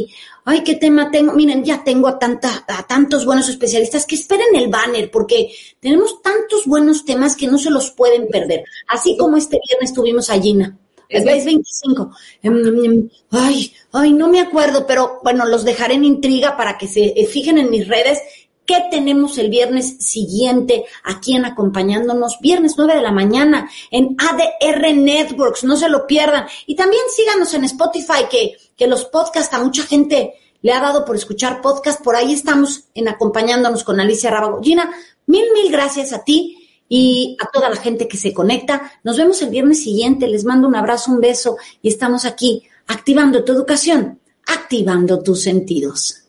Ay, 0.46 0.64
qué 0.64 0.76
tema 0.76 1.12
tengo. 1.12 1.34
Miren, 1.34 1.64
ya 1.64 1.84
tengo 1.84 2.08
a, 2.08 2.18
tanta, 2.18 2.66
a 2.68 2.84
tantos 2.88 3.26
buenos 3.26 3.50
especialistas 3.50 4.06
que 4.06 4.16
esperen 4.16 4.56
el 4.56 4.70
banner 4.70 5.12
porque 5.12 5.52
tenemos 5.80 6.22
tantos 6.22 6.66
buenos 6.66 7.04
temas 7.06 7.36
que 7.36 7.48
no 7.48 7.58
se 7.58 7.70
los 7.70 7.92
pueden 7.92 8.28
perder. 8.28 8.64
Así 8.88 9.18
como 9.18 9.38
este 9.38 9.60
viernes 9.68 9.94
tuvimos 9.94 10.30
a 10.30 10.40
Gina. 10.40 10.78
Es 11.10 11.24
25. 11.24 12.12
Em, 12.42 12.86
em, 12.86 13.10
ay, 13.32 13.74
ay, 13.94 14.14
no 14.14 14.28
me 14.28 14.42
acuerdo, 14.42 14.86
pero 14.86 15.20
bueno, 15.24 15.46
los 15.46 15.64
dejaré 15.64 15.96
en 15.96 16.04
intriga 16.04 16.58
para 16.58 16.78
que 16.78 16.88
se 16.88 17.14
eh, 17.16 17.26
fijen 17.26 17.58
en 17.58 17.70
mis 17.70 17.88
redes 17.88 18.20
qué 18.66 18.84
tenemos 18.92 19.38
el 19.38 19.50
viernes 19.50 19.96
siguiente 20.00 20.84
aquí 21.04 21.36
en 21.36 21.46
acompañándonos, 21.46 22.40
viernes 22.42 22.74
9 22.78 22.96
de 22.96 23.02
la 23.02 23.14
mañana 23.14 23.70
en 23.90 24.16
ADR 24.20 24.94
Networks, 24.94 25.64
no 25.64 25.78
se 25.78 25.90
lo 25.90 26.06
pierdan. 26.06 26.46
Y 26.66 26.76
también 26.76 27.04
síganos 27.16 27.54
en 27.54 27.64
Spotify, 27.64 28.26
que, 28.30 28.58
que 28.76 28.88
los 28.88 29.06
podcasts 29.06 29.54
a 29.54 29.64
mucha 29.64 29.84
gente 29.84 30.34
le 30.62 30.74
ha 30.74 30.82
dado 30.82 31.06
por 31.06 31.16
escuchar 31.16 31.62
podcast, 31.62 32.04
por 32.04 32.16
ahí 32.16 32.34
estamos 32.34 32.90
en 32.94 33.08
acompañándonos 33.08 33.86
con 33.86 34.02
Alicia 34.02 34.30
Rábago. 34.30 34.62
Gina, 34.62 34.92
mil, 35.26 35.46
mil 35.54 35.72
gracias 35.72 36.12
a 36.12 36.24
ti 36.24 36.67
y 36.90 37.38
a 37.40 37.48
toda 37.52 37.70
la 37.70 37.76
gente 37.76 38.08
que 38.08 38.18
se 38.18 38.34
conecta. 38.34 38.92
Nos 39.04 39.18
vemos 39.18 39.42
el 39.42 39.50
viernes 39.50 39.84
siguiente. 39.84 40.28
Les 40.28 40.46
mando 40.46 40.68
un 40.68 40.76
abrazo, 40.76 41.12
un 41.12 41.22
beso 41.22 41.58
y 41.82 41.90
estamos 41.90 42.26
aquí 42.26 42.64
activando 42.88 43.44
tu 43.44 43.52
educación, 43.52 44.20
activando 44.46 45.22
tus 45.22 45.42
sentidos. 45.42 46.24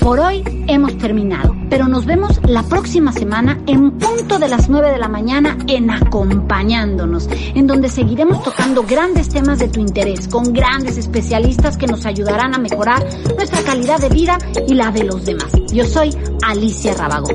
Por 0.00 0.18
hoy 0.18 0.42
hemos 0.66 0.96
terminado, 0.96 1.54
pero 1.68 1.86
nos 1.86 2.06
vemos 2.06 2.40
la 2.48 2.62
próxima 2.62 3.12
semana 3.12 3.60
en 3.66 3.98
punto 3.98 4.38
de 4.38 4.48
las 4.48 4.70
9 4.70 4.92
de 4.92 4.98
la 4.98 5.08
mañana 5.08 5.58
en 5.68 5.90
Acompañándonos, 5.90 7.28
en 7.54 7.66
donde 7.66 7.90
seguiremos 7.90 8.42
tocando 8.42 8.82
grandes 8.82 9.28
temas 9.28 9.58
de 9.58 9.68
tu 9.68 9.78
interés 9.78 10.26
con 10.26 10.54
grandes 10.54 10.96
especialistas 10.96 11.76
que 11.76 11.86
nos 11.86 12.06
ayudarán 12.06 12.54
a 12.54 12.58
mejorar 12.58 13.06
nuestra 13.36 13.62
calidad 13.62 14.00
de 14.00 14.08
vida 14.08 14.38
y 14.66 14.74
la 14.74 14.90
de 14.90 15.04
los 15.04 15.26
demás. 15.26 15.52
Yo 15.70 15.84
soy 15.84 16.16
Alicia 16.42 16.94
Rabago. 16.94 17.28